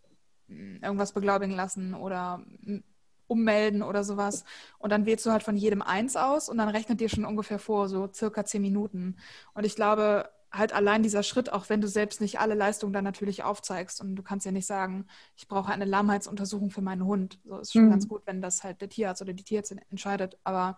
mh, 0.48 0.86
irgendwas 0.86 1.14
beglaubigen 1.14 1.56
lassen 1.56 1.94
oder 1.94 2.44
mh, 2.60 2.82
ummelden 3.28 3.84
oder 3.84 4.04
sowas. 4.04 4.44
Und 4.80 4.92
dann 4.92 5.06
wählst 5.06 5.26
du 5.26 5.32
halt 5.32 5.44
von 5.44 5.56
jedem 5.58 5.82
eins 5.82 6.16
aus 6.16 6.50
und 6.50 6.58
dann 6.58 6.70
rechnet 6.70 7.00
dir 7.00 7.10
schon 7.10 7.26
ungefähr 7.26 7.60
vor, 7.60 7.90
so 7.90 8.10
circa 8.14 8.46
zehn 8.46 8.62
Minuten. 8.62 9.18
Und 9.54 9.66
ich 9.66 9.76
glaube, 9.76 10.30
halt 10.52 10.74
allein 10.74 11.04
dieser 11.04 11.24
Schritt, 11.24 11.52
auch 11.52 11.70
wenn 11.70 11.82
du 11.82 11.88
selbst 11.88 12.22
nicht 12.22 12.40
alle 12.40 12.56
Leistungen 12.56 12.94
dann 12.94 13.04
natürlich 13.04 13.44
aufzeigst 13.44 14.00
und 14.02 14.16
du 14.16 14.24
kannst 14.24 14.46
ja 14.46 14.52
nicht 14.52 14.66
sagen, 14.66 15.06
ich 15.36 15.48
brauche 15.48 15.72
eine 15.72 15.86
Lahmheitsuntersuchung 15.86 16.70
für 16.72 16.82
meinen 16.82 17.06
Hund. 17.06 17.40
So 17.46 17.58
ist 17.60 17.74
schon 17.74 17.82
Mhm. 17.82 17.90
ganz 17.90 18.08
gut, 18.08 18.22
wenn 18.26 18.42
das 18.42 18.64
halt 18.64 18.82
der 18.82 18.90
Tierarzt 18.90 19.22
oder 19.22 19.34
die 19.34 19.44
Tierärztin 19.44 19.80
entscheidet. 19.90 20.38
Aber 20.44 20.78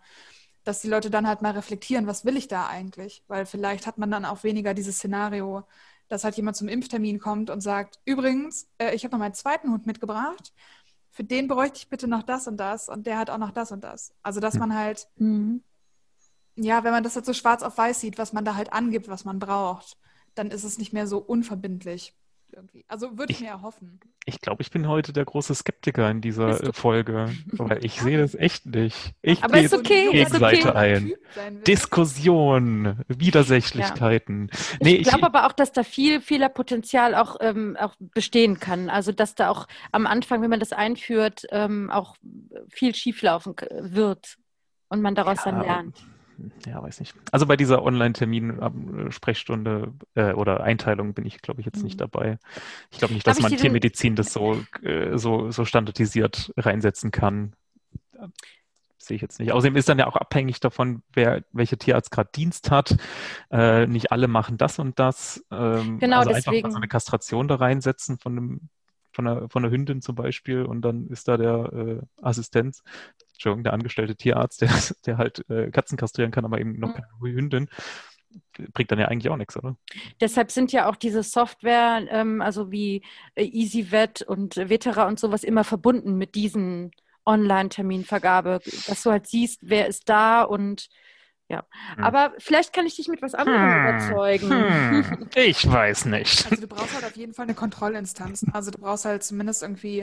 dass 0.63 0.81
die 0.81 0.87
Leute 0.89 1.09
dann 1.09 1.27
halt 1.27 1.41
mal 1.41 1.51
reflektieren, 1.51 2.07
was 2.07 2.25
will 2.25 2.37
ich 2.37 2.47
da 2.47 2.67
eigentlich? 2.67 3.23
Weil 3.27 3.45
vielleicht 3.45 3.87
hat 3.87 3.97
man 3.97 4.11
dann 4.11 4.25
auch 4.25 4.43
weniger 4.43 4.73
dieses 4.73 4.97
Szenario, 4.97 5.63
dass 6.07 6.23
halt 6.23 6.35
jemand 6.35 6.57
zum 6.57 6.67
Impftermin 6.67 7.19
kommt 7.19 7.49
und 7.49 7.61
sagt, 7.61 7.99
übrigens, 8.05 8.69
äh, 8.79 8.93
ich 8.95 9.03
habe 9.03 9.11
noch 9.13 9.19
meinen 9.19 9.33
zweiten 9.33 9.71
Hund 9.71 9.85
mitgebracht, 9.85 10.53
für 11.19 11.25
den 11.25 11.49
bräuchte 11.49 11.79
ich 11.79 11.89
bitte 11.89 12.07
noch 12.07 12.23
das 12.23 12.47
und 12.47 12.55
das 12.55 12.87
und 12.87 13.05
der 13.05 13.17
hat 13.17 13.29
auch 13.29 13.37
noch 13.37 13.51
das 13.51 13.73
und 13.73 13.83
das. 13.83 14.13
Also 14.23 14.39
dass 14.39 14.55
man 14.55 14.73
halt, 14.73 15.09
Mhm. 15.17 15.61
ja, 16.55 16.85
wenn 16.85 16.93
man 16.93 17.03
das 17.03 17.15
jetzt 17.15 17.25
so 17.25 17.33
schwarz 17.33 17.61
auf 17.61 17.77
weiß 17.77 17.99
sieht, 17.99 18.17
was 18.17 18.31
man 18.31 18.45
da 18.45 18.55
halt 18.55 18.71
angibt, 18.71 19.09
was 19.09 19.25
man 19.25 19.37
braucht, 19.37 19.97
dann 20.35 20.49
ist 20.49 20.63
es 20.63 20.77
nicht 20.77 20.93
mehr 20.93 21.07
so 21.07 21.17
unverbindlich 21.17 22.15
irgendwie. 22.59 22.85
Also 22.87 23.17
würde 23.17 23.31
ich 23.31 23.37
Ich- 23.39 23.43
mir 23.45 23.49
erhoffen. 23.51 23.99
Ich 24.25 24.41
glaube, 24.41 24.61
ich 24.61 24.69
bin 24.69 24.87
heute 24.87 25.11
der 25.11 25.25
große 25.25 25.55
Skeptiker 25.55 26.09
in 26.11 26.21
dieser 26.21 26.71
Folge, 26.73 27.31
weil 27.53 27.83
ich 27.83 27.99
sehe 27.99 28.19
das 28.19 28.35
echt 28.35 28.65
nicht. 28.67 29.13
Ich 29.23 29.43
Aber 29.43 29.59
ist 29.59 29.73
okay, 29.73 30.05
ist 30.05 30.11
Gegenseite 30.11 30.69
okay. 30.69 30.77
ein. 30.77 31.63
Diskussion, 31.63 32.99
Widersächlichkeiten. 33.07 34.51
Nee, 34.81 34.95
ich 34.97 35.07
glaube 35.07 35.25
aber 35.25 35.47
auch, 35.47 35.51
dass 35.53 35.71
da 35.71 35.83
viel 35.83 36.21
Fehlerpotenzial 36.21 37.15
auch, 37.15 37.37
ähm, 37.41 37.75
auch 37.79 37.95
bestehen 37.99 38.59
kann. 38.59 38.89
Also 38.89 39.11
dass 39.11 39.35
da 39.35 39.49
auch 39.49 39.67
am 39.91 40.05
Anfang, 40.05 40.41
wenn 40.41 40.49
man 40.49 40.59
das 40.59 40.73
einführt, 40.73 41.45
ähm, 41.51 41.89
auch 41.89 42.15
viel 42.69 42.93
schieflaufen 42.95 43.55
wird 43.79 44.37
und 44.89 45.01
man 45.01 45.15
daraus 45.15 45.43
dann 45.43 45.57
Ja, 45.57 45.61
lernt. 45.63 45.97
Ja, 46.65 46.81
weiß 46.81 46.99
nicht. 46.99 47.15
Also 47.31 47.45
bei 47.45 47.55
dieser 47.57 47.83
Online-Termin-Sprechstunde 47.83 49.93
äh, 50.15 50.33
oder 50.33 50.61
Einteilung 50.63 51.13
bin 51.13 51.25
ich, 51.25 51.41
glaube 51.41 51.61
ich, 51.61 51.65
jetzt 51.65 51.83
nicht 51.83 51.95
Mhm. 51.95 51.99
dabei. 51.99 52.39
Ich 52.91 52.99
glaube 52.99 53.13
nicht, 53.13 53.25
dass 53.27 53.41
man 53.41 53.55
Tiermedizin 53.55 54.15
das 54.15 54.33
so, 54.33 54.61
äh, 54.83 55.17
so, 55.17 55.51
so 55.51 55.65
standardisiert 55.65 56.53
reinsetzen 56.57 57.11
kann. 57.11 57.53
Sehe 58.97 59.15
ich 59.15 59.21
jetzt 59.21 59.39
nicht. 59.39 59.51
Außerdem 59.53 59.75
ist 59.77 59.87
dann 59.89 59.97
ja 59.99 60.07
auch 60.07 60.17
abhängig 60.17 60.59
davon, 60.59 61.01
wer, 61.13 61.43
welcher 61.53 61.77
Tierarzt 61.77 62.11
gerade 62.11 62.29
Dienst 62.35 62.69
hat. 62.69 62.97
Äh, 63.49 63.87
nicht 63.87 64.11
alle 64.11 64.27
machen 64.27 64.57
das 64.57 64.77
und 64.77 64.99
das. 64.99 65.43
Ähm, 65.51 65.99
Genau, 65.99 66.19
also 66.19 66.31
einfach 66.31 66.51
mal 66.51 66.57
deswegen- 66.57 66.71
so 66.71 66.77
eine 66.77 66.87
Kastration 66.87 67.47
da 67.47 67.55
reinsetzen 67.55 68.19
von 68.19 68.37
einem, 68.37 68.69
von 69.11 69.27
einer, 69.27 69.49
von 69.49 69.63
einer 69.63 69.71
Hündin 69.73 70.01
zum 70.01 70.15
Beispiel 70.15 70.63
und 70.63 70.81
dann 70.81 71.07
ist 71.07 71.27
da 71.27 71.37
der 71.37 71.71
äh, 71.73 72.01
Assistent, 72.21 72.81
Entschuldigung, 73.33 73.63
der 73.63 73.73
angestellte 73.73 74.15
Tierarzt, 74.15 74.61
der, 74.61 74.71
der 75.05 75.17
halt 75.17 75.49
äh, 75.49 75.71
Katzen 75.71 75.97
kastrieren 75.97 76.31
kann, 76.31 76.45
aber 76.45 76.59
eben 76.59 76.79
noch 76.79 76.89
Mhm. 76.89 76.93
keine 76.93 77.07
Hündin. 77.35 77.69
Bringt 78.73 78.91
dann 78.91 78.99
ja 78.99 79.07
eigentlich 79.07 79.31
auch 79.31 79.37
nichts, 79.37 79.57
oder? 79.57 79.75
Deshalb 80.21 80.51
sind 80.51 80.71
ja 80.71 80.87
auch 80.87 80.95
diese 80.95 81.23
Software, 81.23 82.05
ähm, 82.11 82.41
also 82.41 82.71
wie 82.71 83.01
äh, 83.35 83.43
EasyVet 83.45 84.21
und 84.21 84.57
Vetera 84.57 85.07
und 85.07 85.19
sowas, 85.19 85.43
immer 85.43 85.63
verbunden 85.63 86.15
mit 86.17 86.35
diesen 86.35 86.91
Online-Terminvergabe, 87.25 88.59
dass 88.87 89.03
du 89.03 89.11
halt 89.11 89.27
siehst, 89.27 89.61
wer 89.63 89.87
ist 89.87 90.09
da 90.09 90.43
und 90.43 90.89
ja. 91.49 91.65
Hm. 91.95 92.03
Aber 92.03 92.33
vielleicht 92.37 92.73
kann 92.73 92.85
ich 92.85 92.95
dich 92.95 93.07
mit 93.07 93.21
was 93.23 93.33
anderem 93.33 93.81
überzeugen. 93.81 94.49
Hm, 94.49 95.29
ich 95.35 95.69
weiß 95.69 96.05
nicht. 96.05 96.45
Also 96.49 96.61
du 96.61 96.67
brauchst 96.67 96.93
halt 96.93 97.03
auf 97.05 97.15
jeden 97.15 97.33
Fall 97.33 97.43
eine 97.43 97.55
Kontrollinstanz. 97.55 98.45
Also 98.53 98.69
du 98.69 98.77
brauchst 98.77 99.05
halt 99.05 99.23
zumindest 99.23 99.63
irgendwie 99.63 100.01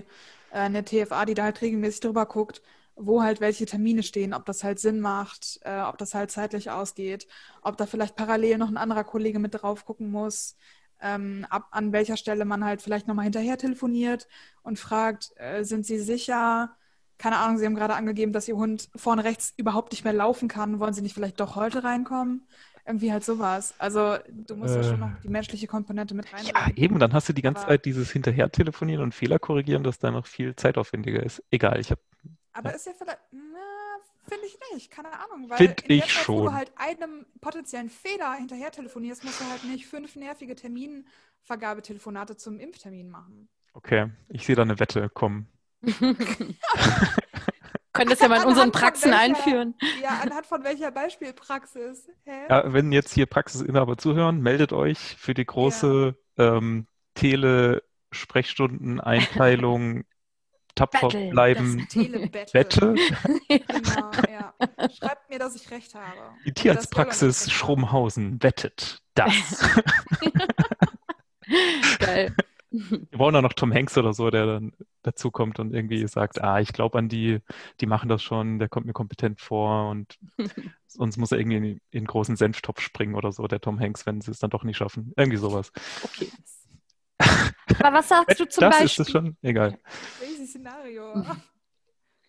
äh, 0.50 0.58
eine 0.58 0.84
TFA, 0.84 1.24
die 1.24 1.34
da 1.34 1.44
halt 1.44 1.62
regelmäßig 1.62 2.00
drüber 2.00 2.26
guckt, 2.26 2.62
wo 2.96 3.22
halt 3.22 3.40
welche 3.40 3.64
Termine 3.64 4.02
stehen, 4.02 4.34
ob 4.34 4.44
das 4.44 4.64
halt 4.64 4.80
Sinn 4.80 5.00
macht, 5.00 5.60
äh, 5.62 5.82
ob 5.82 5.98
das 5.98 6.14
halt 6.14 6.32
zeitlich 6.32 6.70
ausgeht, 6.70 7.28
ob 7.62 7.76
da 7.76 7.86
vielleicht 7.86 8.16
parallel 8.16 8.58
noch 8.58 8.68
ein 8.68 8.76
anderer 8.76 9.04
Kollege 9.04 9.38
mit 9.38 9.54
drauf 9.54 9.84
gucken 9.84 10.10
muss, 10.10 10.56
ähm, 11.00 11.46
ab, 11.48 11.68
an 11.70 11.92
welcher 11.92 12.16
Stelle 12.16 12.44
man 12.44 12.64
halt 12.64 12.82
vielleicht 12.82 13.06
nochmal 13.06 13.24
hinterher 13.24 13.58
telefoniert 13.58 14.26
und 14.62 14.78
fragt, 14.78 15.32
äh, 15.36 15.62
sind 15.62 15.86
Sie 15.86 15.98
sicher? 16.00 16.76
Keine 17.18 17.38
Ahnung, 17.38 17.56
Sie 17.58 17.64
haben 17.66 17.74
gerade 17.74 17.94
angegeben, 17.94 18.32
dass 18.32 18.46
Ihr 18.48 18.56
Hund 18.56 18.88
vorne 18.94 19.24
rechts 19.24 19.54
überhaupt 19.56 19.92
nicht 19.92 20.04
mehr 20.04 20.12
laufen 20.12 20.48
kann. 20.48 20.78
Wollen 20.80 20.92
Sie 20.92 21.02
nicht 21.02 21.14
vielleicht 21.14 21.40
doch 21.40 21.56
heute 21.56 21.82
reinkommen? 21.84 22.46
Irgendwie 22.86 23.10
halt 23.10 23.24
sowas. 23.24 23.74
Also 23.78 24.16
du 24.30 24.54
musst 24.54 24.76
ja 24.76 24.82
schon 24.84 24.94
Äh. 24.94 24.98
noch 24.98 25.10
die 25.22 25.28
menschliche 25.28 25.66
Komponente 25.66 26.14
mit 26.14 26.26
Ja, 26.30 26.36
reinbringen. 26.36 26.76
eben, 26.76 26.98
dann 27.00 27.12
hast 27.14 27.28
du 27.28 27.32
die 27.32 27.42
ganze 27.42 27.62
Aber- 27.62 27.70
Zeit 27.72 27.84
dieses 27.84 28.10
Hinterher 28.12 28.50
telefonieren 28.52 29.02
und 29.02 29.12
Fehler 29.14 29.38
korrigieren, 29.40 29.82
das 29.82 29.98
dann 29.98 30.12
noch 30.14 30.26
viel 30.26 30.54
zeitaufwendiger 30.54 31.22
ist. 31.22 31.42
Egal, 31.50 31.80
ich 31.80 31.90
habe 31.90 32.00
Aber 32.52 32.72
ist 32.74 32.86
ja 32.86 32.92
vielleicht, 32.96 33.18
finde 34.28 34.46
ich 34.46 34.58
nicht, 34.72 34.90
keine 34.90 35.08
Ahnung. 35.12 35.48
Weil 35.50 35.56
Find 35.58 35.80
in 35.82 35.88
der 35.88 35.96
ich 35.96 36.04
Zeit, 36.14 36.28
Wo 36.28 36.34
schon. 36.36 36.44
du 36.44 36.52
halt 36.52 36.70
einem 36.76 37.26
potenziellen 37.40 37.90
Fehler 37.90 38.34
hinterher 38.34 38.70
telefonierst, 38.70 39.24
musst 39.24 39.40
du 39.40 39.44
halt 39.50 39.64
nicht 39.64 39.86
fünf 39.86 40.14
nervige 40.16 40.54
Terminvergabetelefonate 40.54 42.36
zum 42.36 42.58
Impftermin 42.60 43.08
machen. 43.10 43.48
Okay, 43.72 44.10
ich 44.28 44.46
sehe 44.46 44.54
da 44.56 44.62
eine 44.62 44.78
Wette. 44.78 45.10
Komm. 45.12 45.46
Können 47.92 48.10
das 48.10 48.20
ja 48.20 48.28
mal 48.28 48.42
in 48.42 48.48
unseren 48.48 48.72
Praxen 48.72 49.10
welcher- 49.10 49.22
einführen. 49.22 49.74
Ja, 50.02 50.20
anhand 50.22 50.44
von 50.46 50.62
welcher 50.64 50.90
Beispielpraxis? 50.90 52.08
Hä? 52.24 52.42
Ja, 52.50 52.70
wenn 52.72 52.90
jetzt 52.92 53.12
hier 53.12 53.24
Praxisinhaber 53.26 53.96
zuhören, 53.96 54.40
meldet 54.40 54.72
euch 54.74 54.98
für 54.98 55.32
die 55.34 55.46
große 55.46 56.14
ähm, 56.36 56.86
Tele-Sprechstunden-Einteilung 57.14 60.04
tapfer 60.74 61.08
Battle, 61.08 61.30
bleiben. 61.30 61.86
Wette. 62.52 62.94
Genau, 63.48 64.10
ja. 64.30 64.52
Schreibt 64.98 65.30
mir, 65.30 65.38
dass 65.38 65.54
ich 65.56 65.70
recht 65.70 65.94
habe. 65.94 66.04
Die 66.44 66.52
Tierarztpraxis. 66.52 67.50
Schrumhausen 67.50 68.42
wettet 68.42 69.00
das. 69.14 69.64
Geil. 71.98 72.34
Wir 72.90 73.18
brauchen 73.18 73.34
da 73.34 73.42
noch 73.42 73.52
Tom 73.52 73.72
Hanks 73.72 73.96
oder 73.96 74.12
so, 74.12 74.30
der 74.30 74.46
dann 74.46 74.72
dazu 75.02 75.30
kommt 75.30 75.58
und 75.58 75.72
irgendwie 75.74 76.06
sagt, 76.08 76.42
ah, 76.42 76.60
ich 76.60 76.72
glaube 76.72 76.98
an 76.98 77.08
die, 77.08 77.40
die 77.80 77.86
machen 77.86 78.08
das 78.08 78.22
schon, 78.22 78.58
der 78.58 78.68
kommt 78.68 78.86
mir 78.86 78.92
kompetent 78.92 79.40
vor 79.40 79.90
und 79.90 80.18
sonst 80.86 81.16
muss 81.16 81.32
er 81.32 81.38
irgendwie 81.38 81.56
in, 81.56 81.64
in 81.64 81.80
den 81.92 82.06
großen 82.06 82.36
Senftopf 82.36 82.80
springen 82.80 83.14
oder 83.14 83.32
so, 83.32 83.46
der 83.46 83.60
Tom 83.60 83.80
Hanks, 83.80 84.06
wenn 84.06 84.20
sie 84.20 84.30
es 84.30 84.38
dann 84.38 84.50
doch 84.50 84.64
nicht 84.64 84.76
schaffen. 84.76 85.12
Irgendwie 85.16 85.38
sowas. 85.38 85.72
Okay. 86.02 86.30
Aber 87.82 87.98
was 87.98 88.08
sagst 88.08 88.38
du 88.38 88.48
zum 88.48 88.62
das 88.62 88.78
Beispiel? 88.78 88.86
ist 88.86 88.98
es 89.00 89.10
schon? 89.10 89.36
Egal. 89.42 89.78
Crazy 90.18 90.46
Szenario. 90.46 91.24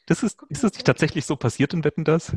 Das 0.06 0.24
ist, 0.24 0.42
ist 0.50 0.64
das 0.64 0.74
nicht 0.74 0.86
tatsächlich 0.86 1.26
so 1.26 1.36
passiert 1.36 1.74
in 1.74 1.84
Wetten, 1.84 2.06
das? 2.06 2.36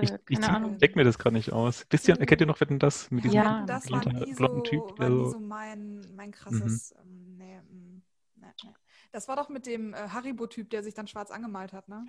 Ich, 0.00 0.10
Äh, 0.10 0.18
ich 0.28 0.38
deck 0.78 0.94
mir 0.96 1.04
das 1.04 1.18
gerade 1.18 1.34
nicht 1.34 1.52
aus. 1.52 1.86
Wisst 1.90 2.06
ihr, 2.08 2.16
kennt 2.16 2.40
ihr 2.40 2.46
noch 2.46 2.60
Wetten, 2.60 2.78
das? 2.78 3.10
Mit 3.10 3.24
diesem 3.24 3.36
Ja. 3.36 3.64
das 3.66 3.90
war 3.90 4.00
blonden- 4.00 4.24
nie 4.24 4.32
so, 4.32 4.36
blonden 4.36 4.64
Typ, 4.64 4.80
war 4.82 4.94
der 4.98 5.08
nie 5.10 5.30
so- 5.30 5.40
mein, 5.40 6.06
mein 6.14 6.32
krasses. 6.32 6.94
Ähm, 7.02 7.36
nee, 7.38 7.58
mm, 7.60 8.02
nee, 8.36 8.46
nee. 8.64 8.74
Das 9.12 9.26
war 9.28 9.36
doch 9.36 9.48
mit 9.48 9.66
dem 9.66 9.94
äh, 9.94 10.08
Haribo-Typ, 10.08 10.68
der 10.70 10.82
sich 10.82 10.92
dann 10.94 11.06
schwarz 11.06 11.30
angemalt 11.30 11.72
hat, 11.72 11.88
ne? 11.88 12.06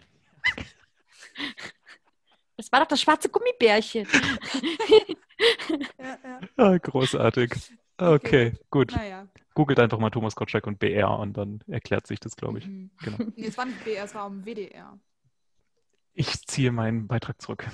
Das 2.58 2.72
war 2.72 2.80
doch 2.82 2.88
das 2.88 3.00
schwarze 3.02 3.30
Gummibärchen. 3.30 4.08
Ja, 6.00 6.18
ja. 6.24 6.40
Ah, 6.58 6.78
großartig. 6.78 7.52
Okay, 7.98 8.54
gut. 8.70 8.92
Naja. 8.96 9.28
Googelt 9.54 9.80
einfach 9.80 9.98
mal 10.00 10.10
Thomas 10.10 10.36
Gottschalk 10.36 10.68
und 10.68 10.78
BR 10.80 11.10
und 11.20 11.38
dann 11.38 11.62
erklärt 11.68 12.06
sich 12.08 12.20
das, 12.20 12.36
glaube 12.36 12.60
ich. 12.60 12.68
Mhm. 12.68 12.92
Genau. 13.04 13.18
Nee, 13.36 13.46
es 13.48 13.58
war 13.58 13.66
nicht 13.66 13.84
BR, 13.84 14.04
es 14.06 14.14
war 14.14 14.24
am 14.24 14.44
WDR. 14.46 15.00
Ich 16.20 16.48
ziehe 16.48 16.72
meinen 16.72 17.06
Beitrag 17.06 17.40
zurück. 17.40 17.68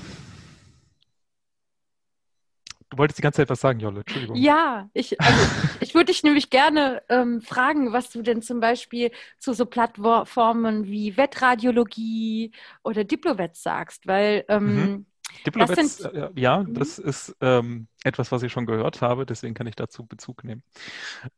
Du 2.90 2.98
wolltest 2.98 3.18
die 3.18 3.22
ganze 3.24 3.38
Zeit 3.38 3.50
was 3.50 3.62
sagen, 3.62 3.80
Jolle. 3.80 4.02
Entschuldigung. 4.02 4.38
Ja, 4.38 4.90
ich, 4.94 5.20
also, 5.22 5.46
ich 5.80 5.96
würde 5.96 6.12
dich 6.12 6.24
nämlich 6.24 6.50
gerne 6.50 7.02
ähm, 7.08 7.42
fragen, 7.42 7.94
was 7.94 8.10
du 8.10 8.22
denn 8.22 8.42
zum 8.42 8.60
Beispiel 8.60 9.12
zu 9.40 9.54
so 9.54 9.66
Plattformen 9.66 10.86
wie 10.86 11.16
Wettradiologie 11.16 12.52
oder 12.84 13.06
Diplowet 13.06 13.56
sagst, 13.56 14.06
weil 14.08 14.44
ähm, 14.50 14.66
Mhm. 14.68 15.06
Diplowets, 15.46 15.98
sind- 15.98 16.14
äh, 16.14 16.30
ja, 16.36 16.64
Mhm. 16.64 16.74
das 16.74 17.00
ist 17.00 17.34
ähm, 17.40 17.88
etwas, 18.04 18.32
was 18.34 18.44
ich 18.44 18.52
schon 18.52 18.66
gehört 18.66 19.02
habe, 19.02 19.26
deswegen 19.26 19.54
kann 19.54 19.68
ich 19.68 19.76
dazu 19.76 20.06
Bezug 20.06 20.44
nehmen. 20.44 20.64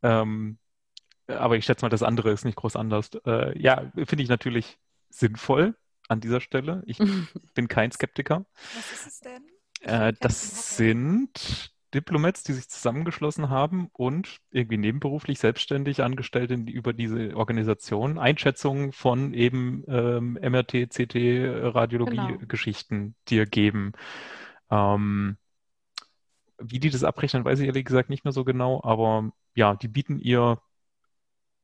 Ähm, 0.04 0.58
aber 1.28 1.58
ich 1.58 1.66
schätze 1.66 1.86
mal, 1.86 1.90
das 1.90 2.04
andere 2.04 2.32
ist 2.32 2.46
nicht 2.46 2.58
groß 2.58 2.76
anders. 2.76 3.12
Äh, 3.26 3.58
ja, 3.62 3.92
finde 3.96 4.24
ich 4.24 4.30
natürlich 4.30 4.80
sinnvoll 5.10 5.76
an 6.08 6.22
dieser 6.22 6.42
Stelle. 6.42 6.84
Ich 6.86 6.98
bin 7.54 7.68
kein 7.68 7.92
Skeptiker. 7.92 8.46
Was 8.76 8.92
ist 8.92 9.08
es 9.08 9.20
denn? 9.20 9.44
Äh, 9.82 10.14
das 10.20 10.78
sind 10.78 11.74
Diplomats, 11.94 12.44
die 12.44 12.54
sich 12.54 12.68
zusammengeschlossen 12.68 13.50
haben 13.50 13.90
und 13.94 14.40
irgendwie 14.52 14.78
nebenberuflich 14.78 15.40
selbstständig 15.40 16.04
angestellt 16.04 16.52
in, 16.52 16.68
über 16.68 16.92
diese 16.92 17.36
Organisation 17.38 18.18
Einschätzungen 18.20 18.92
von 18.92 19.34
eben 19.34 19.84
ähm, 19.88 20.34
MRT, 20.42 20.90
CT, 20.90 21.14
Genau. 21.14 21.70
Radiologie-Geschichten 21.70 23.16
dir 23.30 23.46
geben. 23.46 23.94
Ähm, 24.70 25.38
wie 26.58 26.80
die 26.80 26.90
das 26.90 27.04
abrechnen, 27.04 27.46
weiß 27.46 27.60
ich 27.60 27.68
ehrlich 27.68 27.86
gesagt 27.86 28.10
nicht 28.10 28.26
mehr 28.26 28.32
so 28.34 28.44
genau, 28.44 28.82
aber 28.84 29.32
ja, 29.56 29.76
die 29.76 29.88
bieten 29.88 30.20
ihr 30.20 30.60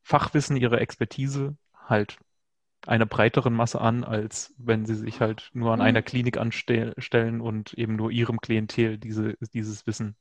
Fachwissen, 0.03 0.57
ihre 0.57 0.79
Expertise 0.79 1.57
halt 1.75 2.17
einer 2.88 3.05
breiteren 3.05 3.53
Masse 3.53 3.79
an, 3.82 4.03
als 4.03 4.53
wenn 4.57 4.86
sie 4.86 4.95
sich 4.95 5.21
halt 5.21 5.49
nur 5.53 5.73
an 5.73 5.79
Mhm. 5.79 5.86
einer 5.86 6.01
Klinik 6.01 6.38
anstellen 6.38 7.41
und 7.41 7.73
eben 7.73 7.95
nur 7.95 8.11
ihrem 8.11 8.39
Klientel 8.41 8.97
diese, 8.97 9.36
dieses 9.53 9.86
Wissen. 9.88 10.15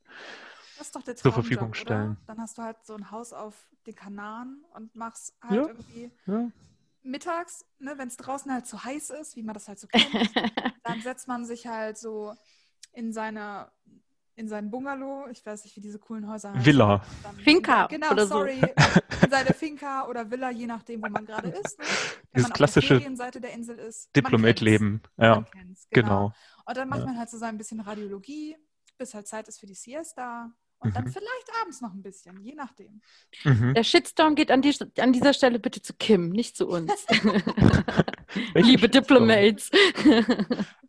Das 0.77 0.87
ist 0.87 0.95
doch 0.95 1.03
der 1.03 1.15
zur 1.15 1.31
Verfügung 1.31 1.69
oder? 1.69 1.85
stellen. 1.85 2.17
Dann 2.25 2.39
hast 2.39 2.57
du 2.57 2.63
halt 2.63 2.77
so 2.83 2.95
ein 2.95 3.11
Haus 3.11 3.33
auf 3.33 3.67
den 3.85 3.95
Kanaren 3.95 4.63
und 4.73 4.95
machst 4.95 5.35
halt 5.41 5.61
Ja. 5.61 5.67
irgendwie 5.67 6.11
Ja. 6.27 6.51
mittags, 7.03 7.65
ne, 7.79 7.97
wenn 7.97 8.07
es 8.07 8.17
draußen 8.17 8.51
halt 8.51 8.67
zu 8.67 8.83
heiß 8.83 9.09
ist, 9.11 9.35
wie 9.35 9.43
man 9.43 9.53
das 9.53 9.67
halt 9.67 9.79
so 9.79 9.87
kennt, 9.87 10.35
dann 10.83 11.01
setzt 11.01 11.27
man 11.27 11.45
sich 11.45 11.67
halt 11.67 11.97
so 11.97 12.33
in 12.93 13.13
seine 13.13 13.71
in 14.41 14.49
seinen 14.49 14.69
Bungalow, 14.69 15.27
ich 15.31 15.45
weiß 15.45 15.63
nicht, 15.63 15.75
wie 15.77 15.81
diese 15.81 15.99
coolen 15.99 16.27
Häuser 16.29 16.49
heißen. 16.51 16.65
Villa. 16.65 17.01
Dann 17.23 17.35
Finca 17.37 17.83
in, 17.85 17.89
genau, 18.01 18.11
oder 18.11 18.25
so. 18.27 18.33
sorry, 18.35 18.59
in 19.23 19.29
seine 19.29 19.53
Finca 19.53 20.07
oder 20.07 20.29
Villa, 20.29 20.49
je 20.51 20.67
nachdem, 20.67 21.01
wo 21.01 21.07
man 21.09 21.25
gerade 21.25 21.47
ist. 21.49 21.79
Ne? 21.79 21.85
Wenn 21.85 21.87
Dieses 22.33 22.43
man 22.43 22.51
auf 22.51 22.57
klassische 22.57 22.87
der 22.89 22.97
Ferienseite 22.99 23.39
der 23.39 23.53
Insel 23.53 23.77
ist. 23.79 24.09
man 24.13 24.23
Diplomat-Leben. 24.23 25.01
Ja, 25.17 25.43
kennt's, 25.43 25.87
genau. 25.91 26.07
genau. 26.07 26.33
Und 26.65 26.77
dann 26.77 26.89
macht 26.89 26.99
Ja. 27.01 27.05
man 27.05 27.17
halt 27.17 27.29
so 27.29 27.37
sein 27.37 27.57
bisschen 27.57 27.79
Radiologie, 27.79 28.57
bis 28.97 29.13
halt 29.13 29.27
Zeit 29.27 29.47
ist 29.47 29.59
für 29.59 29.65
die 29.67 29.73
Siesta. 29.75 30.51
Und 30.83 30.95
dann 30.95 31.03
Mhm. 31.05 31.11
vielleicht 31.11 31.47
abends 31.61 31.79
noch 31.81 31.93
ein 31.93 32.01
bisschen, 32.01 32.41
je 32.41 32.55
nachdem. 32.55 33.01
Mhm. 33.43 33.75
Der 33.75 33.83
Shitstorm 33.83 34.33
geht 34.33 34.49
an, 34.49 34.63
die, 34.63 34.75
an 34.99 35.13
dieser 35.13 35.33
Stelle 35.33 35.59
bitte 35.59 35.83
zu 35.83 35.93
Kim, 35.93 36.29
nicht 36.31 36.57
zu 36.57 36.67
uns. 36.67 36.91
Liebe 38.55 38.81
Shitstorm? 38.81 38.91
Diplomates. 38.91 39.69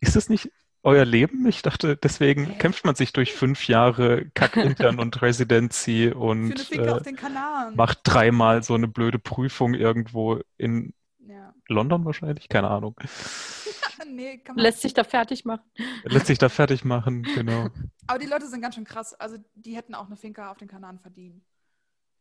Ist 0.00 0.16
das 0.16 0.28
nicht 0.30 0.50
euer 0.82 1.04
Leben? 1.04 1.46
Ich 1.46 1.62
dachte, 1.62 1.96
deswegen 1.96 2.58
kämpft 2.58 2.84
man 2.84 2.94
sich 2.94 3.12
durch 3.12 3.32
fünf 3.32 3.68
Jahre 3.68 4.26
Kack-Intern 4.34 4.98
und 4.98 5.20
Residency 5.22 6.08
und 6.10 6.70
äh, 6.72 7.00
macht 7.74 8.00
dreimal 8.04 8.62
so 8.62 8.74
eine 8.74 8.88
blöde 8.88 9.18
Prüfung 9.18 9.74
irgendwo 9.74 10.40
in 10.58 10.92
Ja. 11.26 11.54
London 11.68 12.04
wahrscheinlich, 12.04 12.48
keine 12.48 12.68
Ahnung. 12.68 12.96
nee, 14.08 14.38
kann 14.38 14.56
man. 14.56 14.62
Lässt 14.62 14.82
sich 14.82 14.94
da 14.94 15.04
fertig 15.04 15.44
machen. 15.44 15.62
Lässt 16.04 16.26
sich 16.26 16.38
da 16.38 16.48
fertig 16.50 16.84
machen, 16.84 17.22
genau. 17.34 17.68
Aber 18.06 18.18
die 18.18 18.26
Leute 18.26 18.48
sind 18.48 18.60
ganz 18.60 18.74
schön 18.74 18.84
krass. 18.84 19.14
Also 19.14 19.36
die 19.54 19.76
hätten 19.76 19.94
auch 19.94 20.06
eine 20.06 20.16
Finca 20.16 20.50
auf 20.50 20.58
den 20.58 20.68
Kanaren 20.68 20.98
verdient. 20.98 21.42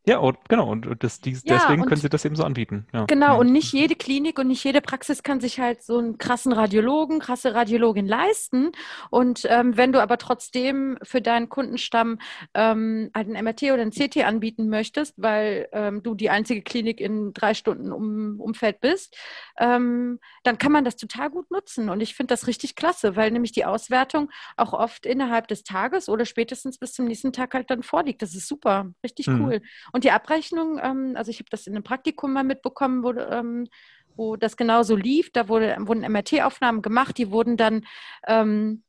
Ja, 0.08 0.18
und, 0.18 0.38
genau, 0.50 0.68
und 0.72 0.88
das, 1.04 1.22
dies, 1.22 1.44
Ja, 1.46 1.58
deswegen 1.58 1.84
und- 1.84 1.88
können 1.88 2.02
sie 2.02 2.10
das 2.10 2.26
eben 2.26 2.36
so 2.36 2.44
anbieten. 2.44 2.88
Ja. 2.92 3.06
Genau, 3.06 3.40
und 3.40 3.52
nicht 3.52 3.72
jede 3.72 3.96
Klinik 3.96 4.40
und 4.40 4.48
nicht 4.48 4.64
jede 4.64 4.82
Praxis 4.82 5.22
kann 5.22 5.40
sich 5.40 5.60
halt 5.60 5.84
so 5.84 6.00
einen 6.00 6.18
krassen 6.18 6.54
Radiologen, 6.54 7.20
krasse 7.20 7.54
Radiologin 7.54 8.08
leisten. 8.08 8.72
Und 9.12 9.46
ähm, 9.48 9.78
wenn 9.78 9.92
du 9.94 10.02
aber 10.02 10.18
trotzdem 10.18 10.98
für 11.04 11.22
deinen 11.22 11.50
Kundenstamm 11.50 12.18
ähm, 12.56 13.12
halt 13.14 13.28
ein 13.30 13.44
MRT 13.44 13.64
oder 13.74 13.84
ein 13.84 13.92
CT 13.92 14.24
anbieten 14.26 14.70
möchtest, 14.70 15.14
weil 15.22 15.70
ähm, 15.72 16.02
du 16.02 16.16
die 16.16 16.32
einzige 16.32 16.64
Klinik 16.64 17.00
in 17.00 17.32
drei 17.34 17.54
Stunden 17.54 17.92
um, 17.92 18.40
Umfeld 18.40 18.82
bist, 18.82 19.16
ähm, 19.60 20.20
dann 20.44 20.58
kann 20.58 20.72
man 20.72 20.84
das 20.84 20.96
total 20.96 21.30
gut 21.30 21.52
nutzen. 21.52 21.90
Und 21.90 22.02
ich 22.02 22.16
finde 22.16 22.32
das 22.34 22.48
richtig 22.48 22.76
klasse, 22.76 23.16
weil 23.16 23.30
nämlich 23.30 23.52
die 23.52 23.66
Auswertung 23.66 24.32
auch 24.58 24.74
oft 24.74 25.06
innerhalb 25.06 25.48
des 25.48 25.64
Tages 25.64 26.10
oder 26.10 26.26
spätestens 26.26 26.80
bis 26.80 26.94
zum 26.94 27.06
nächsten 27.06 27.32
Tag 27.34 27.54
halt 27.54 27.70
dann 27.70 27.84
vorliegt. 27.84 28.24
Das 28.24 28.34
ist 28.34 28.48
super, 28.48 28.92
richtig 29.04 29.28
Mhm. 29.28 29.42
cool. 29.46 29.62
Und 29.92 30.04
die 30.04 30.12
Abrechnung, 30.12 30.80
ähm, 30.82 31.14
also 31.16 31.32
ich 31.32 31.40
habe 31.40 31.50
das 31.50 31.68
in 31.68 31.76
einem 31.76 31.84
Praktikum 31.84 32.34
mal 32.34 32.44
mitbekommen, 32.44 33.04
wo, 33.04 33.12
ähm, 33.12 33.68
wo 34.16 34.36
das 34.36 34.58
genauso 34.58 34.96
lief. 34.96 35.32
Da 35.32 35.48
wurde, 35.48 35.76
wurden 35.80 36.04
MRT-Aufnahmen 36.04 36.82
gemacht, 36.82 37.18
die 37.18 37.32
wurden 37.32 37.58
dann, 37.58 37.86
ähm, 38.28 38.84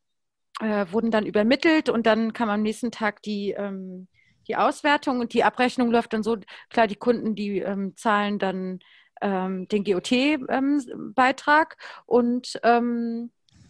äh, 0.61 0.87
wurden 0.91 1.11
dann 1.11 1.27
übermittelt 1.27 1.89
und 1.89 2.07
dann 2.07 2.33
kam 2.33 2.49
am 2.51 2.63
nächsten 2.63 2.91
Tag 2.91 3.23
die, 3.23 3.53
ähm, 3.53 4.09
die 4.49 4.57
Auswertung 4.57 5.21
und 5.21 5.35
die 5.35 5.45
Abrechnung 5.45 5.91
läuft 5.91 6.13
dann 6.13 6.23
so, 6.23 6.37
klar, 6.69 6.87
die 6.87 6.97
Kunden, 6.97 7.35
die 7.35 7.61
ähm, 7.61 7.97
zahlen 7.97 8.39
dann 8.39 8.81
ähm, 9.21 9.69
den 9.69 9.85
GOT-Beitrag 9.85 11.77
und 12.07 12.61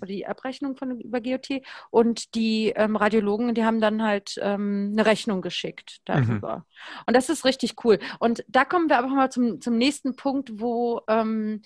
die 0.06 0.26
Abrechnung 0.26 0.76
von 0.76 1.00
über 1.00 1.20
GOT 1.20 1.62
und 1.90 2.34
die 2.34 2.70
ähm, 2.76 2.96
Radiologen, 2.96 3.54
die 3.54 3.64
haben 3.64 3.80
dann 3.80 4.02
halt 4.02 4.38
ähm, 4.40 4.90
eine 4.92 5.06
Rechnung 5.06 5.42
geschickt 5.42 6.00
darüber. 6.04 6.66
Und 7.06 7.14
das 7.16 7.28
ist 7.28 7.44
richtig 7.44 7.84
cool. 7.84 7.98
Und 8.18 8.44
da 8.48 8.64
kommen 8.64 8.88
wir 8.88 8.98
aber 8.98 9.08
mal 9.08 9.30
zum, 9.30 9.60
zum 9.60 9.76
nächsten 9.76 10.16
Punkt, 10.16 10.60
wo 10.60 11.00
ähm, 11.08 11.62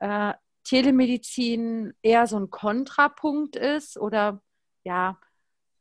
äh, 0.00 0.34
Telemedizin 0.64 1.94
eher 2.02 2.26
so 2.26 2.36
ein 2.36 2.50
Kontrapunkt 2.50 3.56
ist 3.56 3.96
oder 3.98 4.42
ja, 4.82 5.18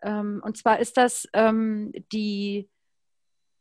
ähm, 0.01 0.41
und 0.43 0.57
zwar 0.57 0.79
ist 0.79 0.97
das 0.97 1.27
ähm, 1.33 1.91
die, 2.11 2.69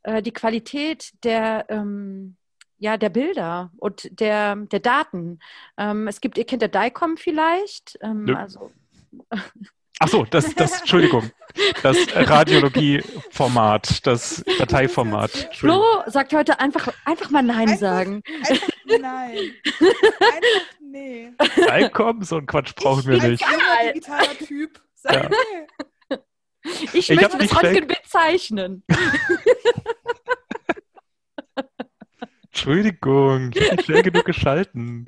äh, 0.03 0.23
die 0.23 0.33
Qualität 0.33 1.13
der, 1.25 1.67
ähm, 1.71 2.37
ja, 2.79 2.97
der 2.97 3.09
Bilder 3.09 3.71
und 3.79 4.09
der, 4.21 4.57
der 4.57 4.81
Daten. 4.81 5.39
Ähm, 5.79 6.09
es 6.09 6.21
gibt, 6.21 6.37
ihr 6.39 6.45
kennt 6.45 6.63
der 6.63 6.69
DICOM 6.69 7.17
vielleicht. 7.17 7.99
Ähm, 8.03 8.25
Nö. 8.25 8.35
also, 8.35 8.71
Ach 10.01 10.09
so, 10.09 10.25
das, 10.25 10.53
das, 10.57 10.81
Entschuldigung, 10.81 11.31
das 11.85 11.97
Radiologie-Format, 12.15 14.05
das 14.07 14.43
Dateiformat. 14.59 15.51
Flo 15.55 15.83
sagt 16.07 16.33
heute 16.35 16.59
einfach, 16.59 16.89
einfach 17.05 17.31
mal 17.31 17.43
Nein 17.45 17.69
Einfach- 17.69 17.79
sagen. 17.79 18.23
Einfach 18.49 18.69
nein. 19.01 19.39
Einfach 20.21 20.67
nee. 20.81 21.33
Icom, 21.81 22.23
so 22.25 22.39
ein 22.39 22.47
Quatsch 22.47 22.75
brauchen 22.75 23.07
wir 23.07 23.23
nicht. 23.23 23.41
junger 23.41 23.93
digitaler 23.93 24.37
Typ. 24.39 24.83
Sag 24.95 25.15
Ja. 25.15 25.29
nee. 25.31 26.19
Ich, 26.93 27.11
Ich 27.11 27.15
möchte 27.15 27.39
das. 27.39 27.63
Röntgenbild 27.63 28.01
zeichnen. 28.07 28.83
Entschuldigung, 32.55 33.51
ich 33.53 33.65
habe 33.65 33.75
nicht 33.75 33.87
schnell 33.87 34.03
genug 34.05 34.25
geschalten. 34.27 35.05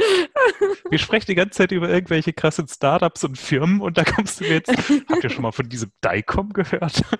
Wir 0.90 0.98
sprechen 0.98 1.26
die 1.28 1.36
ganze 1.36 1.58
Zeit 1.58 1.70
über 1.70 1.88
irgendwelche 1.88 2.32
krassen 2.32 2.66
Startups 2.66 3.22
und 3.22 3.38
Firmen 3.38 3.80
und 3.80 3.96
da 3.96 4.02
kommst 4.02 4.40
du 4.40 4.44
mir 4.44 4.54
jetzt. 4.54 4.76
Habt 5.08 5.22
ihr 5.22 5.30
schon 5.30 5.42
mal 5.42 5.52
von 5.52 5.68
diesem 5.68 5.92
DICOM 6.04 6.52
gehört? 6.52 7.02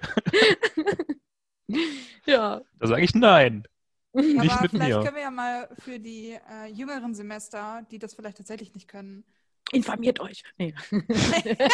Ja. 2.26 2.60
Da 2.78 2.86
sage 2.86 3.02
ich 3.02 3.14
nein. 3.14 3.64
Nicht 4.12 4.50
Aber 4.52 4.62
mit 4.62 4.70
vielleicht 4.70 4.96
mir. 4.96 5.02
können 5.02 5.16
wir 5.16 5.22
ja 5.22 5.30
mal 5.30 5.68
für 5.78 5.98
die 5.98 6.36
äh, 6.50 6.66
jüngeren 6.72 7.14
Semester, 7.14 7.84
die 7.90 7.98
das 7.98 8.14
vielleicht 8.14 8.36
tatsächlich 8.38 8.74
nicht 8.74 8.88
können. 8.88 9.24
Informiert 9.72 10.20
euch. 10.20 10.44
Nee. 10.58 10.74
Wir 10.90 11.68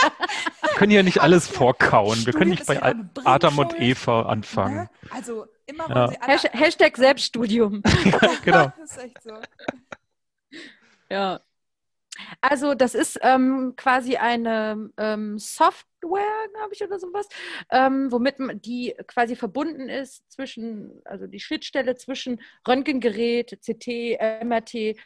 können 0.76 0.92
ja 0.92 1.02
nicht 1.02 1.20
alles 1.20 1.46
vorkauen. 1.46 2.24
Wir 2.24 2.32
können 2.32 2.50
nicht 2.50 2.66
bei 2.66 2.80
Adam 2.82 3.58
und 3.58 3.68
Bringschuld, 3.68 3.82
Eva 3.82 4.22
anfangen. 4.22 4.76
Ne? 4.76 4.90
Also 5.10 5.46
immer 5.66 5.88
Ja. 5.90 6.08
sie 6.08 6.20
alle. 6.20 6.32
Hashtag, 6.32 6.54
Hashtag 6.54 6.96
Selbststudium. 6.96 7.82
genau. 8.44 8.72
das 8.78 8.92
ist 8.92 8.98
echt 8.98 9.22
so. 9.22 9.32
Ja. 11.10 11.40
Also 12.40 12.74
das 12.74 12.94
ist 12.94 13.18
ähm, 13.22 13.74
quasi 13.76 14.16
eine 14.16 14.90
ähm, 14.96 15.38
Software, 15.38 15.86
glaube 16.54 16.70
ich, 16.72 16.82
oder 16.82 16.98
sowas, 16.98 17.26
ähm, 17.70 18.12
womit 18.12 18.38
man 18.38 18.60
die 18.60 18.94
quasi 19.06 19.34
verbunden 19.34 19.88
ist 19.88 20.30
zwischen, 20.30 21.00
also 21.04 21.26
die 21.26 21.40
Schnittstelle 21.40 21.94
zwischen 21.96 22.40
Röntgengerät, 22.68 23.58
CT, 23.64 24.44
MRT 24.44 24.96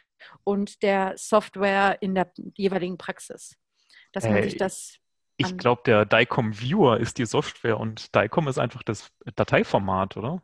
und 0.43 0.81
der 0.83 1.13
Software 1.17 1.97
in 2.01 2.15
der 2.15 2.31
jeweiligen 2.55 2.97
Praxis. 2.97 3.55
Dass 4.13 4.23
man 4.25 4.37
Äh, 4.37 4.43
sich 4.43 4.57
das 4.57 4.97
Ich 5.37 5.57
glaube, 5.57 5.81
der 5.85 6.05
DICOM 6.05 6.59
Viewer 6.59 6.99
ist 6.99 7.17
die 7.17 7.25
Software 7.25 7.79
und 7.79 8.15
DICOM 8.15 8.47
ist 8.47 8.57
einfach 8.57 8.83
das 8.83 9.11
Dateiformat, 9.35 10.17
oder? 10.17 10.41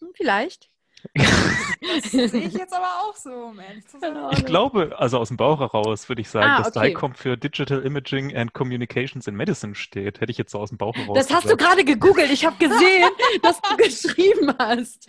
hm, 0.00 0.08
vielleicht. 0.14 0.70
Das 1.14 2.10
sehe 2.10 2.26
ich 2.48 2.54
jetzt 2.54 2.72
aber 2.74 2.86
auch 3.02 3.14
so, 3.14 3.30
um 3.30 3.60
ehrlich 3.60 3.86
zu 3.86 4.00
sein. 4.00 4.14
Keine 4.14 4.30
Ich 4.32 4.44
glaube, 4.44 4.98
also 4.98 5.18
aus 5.18 5.28
dem 5.28 5.36
Bauch 5.36 5.60
heraus 5.60 6.08
würde 6.08 6.22
ich 6.22 6.28
sagen, 6.28 6.50
Ah, 6.50 6.58
dass 6.58 6.74
okay. 6.76 6.88
DICOM 6.88 7.14
für 7.14 7.36
Digital 7.36 7.82
Imaging 7.82 8.34
and 8.34 8.52
Communications 8.54 9.26
in 9.28 9.36
Medicine 9.36 9.74
steht. 9.74 10.20
Hätte 10.20 10.32
ich 10.32 10.38
jetzt 10.38 10.50
so 10.52 10.58
aus 10.58 10.70
dem 10.70 10.78
Bauch 10.78 10.96
heraus 10.96 11.14
Das 11.14 11.32
hast 11.32 11.44
du 11.44 11.56
gesagt. 11.56 11.60
gerade 11.60 11.84
gegoogelt. 11.84 12.30
Ich 12.32 12.44
habe 12.44 12.56
gesehen, 12.56 13.08
dass 13.42 13.60
du 13.60 13.76
geschrieben 13.76 14.52
hast. 14.58 15.08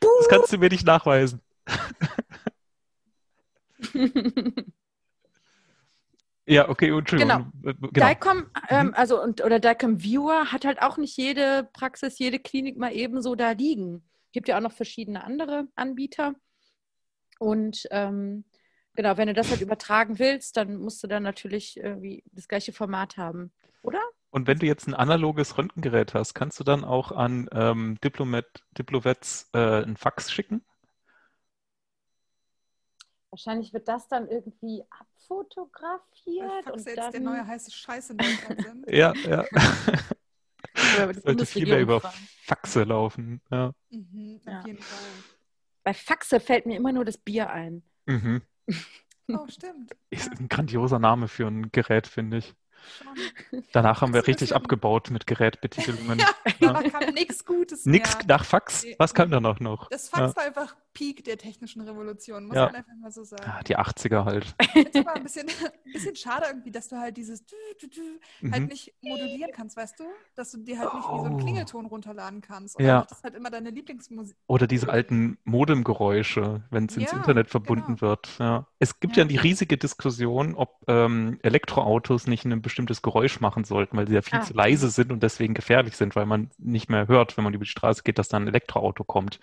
Das 0.00 0.28
kannst 0.28 0.52
du 0.52 0.58
mir 0.58 0.68
nicht 0.68 0.86
nachweisen. 0.86 1.40
Ja, 6.46 6.68
okay, 6.68 6.90
Entschuldigung. 6.90 7.52
Genau. 7.62 7.74
genau. 7.92 8.08
DICOM, 8.08 8.46
ähm, 8.68 8.92
also 8.94 9.22
und, 9.22 9.42
oder 9.42 9.60
DICOM 9.60 10.02
Viewer 10.02 10.52
hat 10.52 10.64
halt 10.64 10.82
auch 10.82 10.98
nicht 10.98 11.16
jede 11.16 11.68
Praxis, 11.72 12.18
jede 12.18 12.38
Klinik 12.38 12.76
mal 12.76 12.92
ebenso 12.92 13.34
da 13.34 13.52
liegen. 13.52 14.04
Gibt 14.32 14.48
ja 14.48 14.58
auch 14.58 14.62
noch 14.62 14.72
verschiedene 14.72 15.24
andere 15.24 15.68
Anbieter. 15.74 16.34
Und 17.38 17.86
ähm, 17.90 18.44
genau, 18.94 19.16
wenn 19.16 19.28
du 19.28 19.34
das 19.34 19.50
halt 19.50 19.62
übertragen 19.62 20.18
willst, 20.18 20.56
dann 20.56 20.76
musst 20.76 21.02
du 21.02 21.06
dann 21.06 21.22
natürlich 21.22 21.78
irgendwie 21.78 22.22
das 22.32 22.46
gleiche 22.46 22.72
Format 22.72 23.16
haben, 23.16 23.50
oder? 23.82 24.00
Und 24.30 24.46
wenn 24.46 24.58
du 24.58 24.66
jetzt 24.66 24.86
ein 24.88 24.94
analoges 24.94 25.56
Röntgengerät 25.56 26.12
hast, 26.12 26.34
kannst 26.34 26.58
du 26.60 26.64
dann 26.64 26.84
auch 26.84 27.12
an 27.12 27.48
ähm, 27.52 27.98
Diplomat, 28.02 28.64
Diplowets 28.76 29.48
äh, 29.54 29.58
einen 29.58 29.96
Fax 29.96 30.32
schicken? 30.32 30.64
Wahrscheinlich 33.34 33.72
wird 33.72 33.88
das 33.88 34.06
dann 34.06 34.28
irgendwie 34.28 34.84
abfotografiert 34.90 36.64
Faxe 36.66 36.72
und 36.72 36.86
jetzt 36.86 36.96
dann 36.98 37.10
der 37.10 37.20
neue 37.20 37.44
heiße 37.44 37.68
Scheiß 37.72 38.10
in 38.10 38.18
Deutschland 38.18 38.62
sind. 38.64 38.88
Ja, 38.88 39.12
ja. 39.26 39.44
Sollte 41.24 41.44
viel 41.44 41.66
mehr 41.66 41.80
über. 41.80 42.00
Faxe 42.44 42.84
laufen. 42.84 43.40
Ja. 43.50 43.72
Mhm, 43.90 44.40
Ja. 44.46 44.60
auf 44.60 44.66
jeden 44.68 44.80
Fall. 44.80 45.08
Bei 45.82 45.94
Faxe 45.94 46.38
fällt 46.38 46.66
mir 46.66 46.76
immer 46.76 46.92
nur 46.92 47.04
das 47.04 47.18
Bier 47.18 47.50
ein. 47.50 47.82
Mhm. 48.06 48.42
Oh, 49.28 49.48
stimmt. 49.48 49.90
Ist 50.10 50.26
Ja, 50.26 50.32
ein 50.38 50.48
grandioser 50.48 51.00
Name 51.00 51.26
für 51.26 51.48
ein 51.48 51.72
Gerät, 51.72 52.06
finde 52.06 52.36
ich. 52.36 52.54
schon. 53.50 53.64
Danach 53.72 54.00
haben 54.00 54.14
wir 54.14 54.28
richtig 54.28 54.54
abgebaut 54.54 55.10
mit 55.10 55.26
Gerätbetitelungen. 55.26 56.20
Ja, 56.20 56.72
da 56.72 56.82
kam 56.88 57.12
nichts 57.14 57.44
Gutes 57.44 57.84
Nix 57.84 58.16
mehr. 58.18 58.26
nach 58.28 58.44
Fax. 58.44 58.84
Nee. 58.84 58.94
Was 59.00 59.12
kam 59.12 59.32
da 59.32 59.40
noch? 59.40 59.58
noch? 59.58 59.88
Das 59.88 60.08
Fax 60.08 60.36
war 60.36 60.44
einfach 60.44 60.76
Peak 60.94 61.24
der 61.24 61.36
technischen 61.36 61.82
Revolution, 61.82 62.46
muss 62.46 62.56
Ja. 62.56 62.66
man 62.66 62.76
einfach 62.76 62.94
mal 63.00 63.10
so 63.10 63.24
sagen. 63.24 63.42
Ah, 63.46 63.62
die 63.64 63.76
80er 63.76 64.24
halt. 64.24 64.54
Ist 64.74 64.96
aber 64.96 65.14
ein 65.16 65.22
bisschen, 65.24 65.48
ein 65.48 65.52
bisschen 65.92 66.16
schade 66.16 66.46
irgendwie, 66.48 66.70
dass 66.70 66.88
du 66.88 66.96
halt 66.96 67.16
dieses 67.16 67.44
Dü, 67.44 67.54
Dü, 67.82 67.88
Dü 67.88 68.50
halt 68.52 68.62
Mhm. 68.62 68.68
nicht 68.68 68.94
modulieren 69.02 69.50
kannst, 69.54 69.76
weißt 69.76 69.98
du? 70.00 70.04
Dass 70.36 70.52
du 70.52 70.58
dir 70.58 70.78
halt 70.78 70.94
nicht 70.94 71.04
wie 71.08 71.18
so 71.18 71.24
einen 71.24 71.34
Oh. 71.34 71.38
Klingelton 71.38 71.86
runterladen 71.86 72.40
kannst. 72.40 72.76
Oder 72.76 72.86
Ja. 72.86 73.06
das 73.08 73.22
halt 73.22 73.34
immer 73.34 73.50
deine 73.50 73.70
Lieblingsmusik. 73.70 74.36
Oder 74.46 74.66
diese 74.66 74.88
alten 74.88 75.36
Modemgeräusche, 75.44 76.62
wenn 76.70 76.86
es 76.86 76.96
ins 76.96 77.10
Ja, 77.10 77.16
Internet 77.18 77.50
verbunden 77.50 77.96
genau. 77.96 78.00
wird. 78.00 78.28
Ja. 78.38 78.66
Es 78.78 79.00
gibt 79.00 79.16
ja, 79.16 79.24
Ja. 79.24 79.28
die 79.28 79.36
riesige 79.36 79.76
Diskussion, 79.76 80.54
ob 80.54 80.82
ähm, 80.88 81.38
Elektroautos 81.42 82.26
nicht 82.26 82.44
ein 82.44 82.62
bestimmtes 82.62 83.02
Geräusch 83.02 83.40
machen 83.40 83.64
sollten, 83.64 83.96
weil 83.96 84.06
sie 84.06 84.14
ja 84.14 84.22
viel 84.22 84.38
Ah. 84.38 84.42
zu 84.42 84.54
leise 84.54 84.88
sind 84.90 85.10
und 85.12 85.22
deswegen 85.22 85.54
gefährlich 85.54 85.96
sind, 85.96 86.14
weil 86.16 86.26
man 86.26 86.50
nicht 86.58 86.88
mehr 86.88 87.08
hört, 87.08 87.36
wenn 87.36 87.44
man 87.44 87.54
über 87.54 87.64
die 87.64 87.70
Straße 87.70 88.02
geht, 88.04 88.18
dass 88.18 88.28
da 88.28 88.36
ein 88.36 88.46
Elektroauto 88.46 89.02
kommt. 89.04 89.40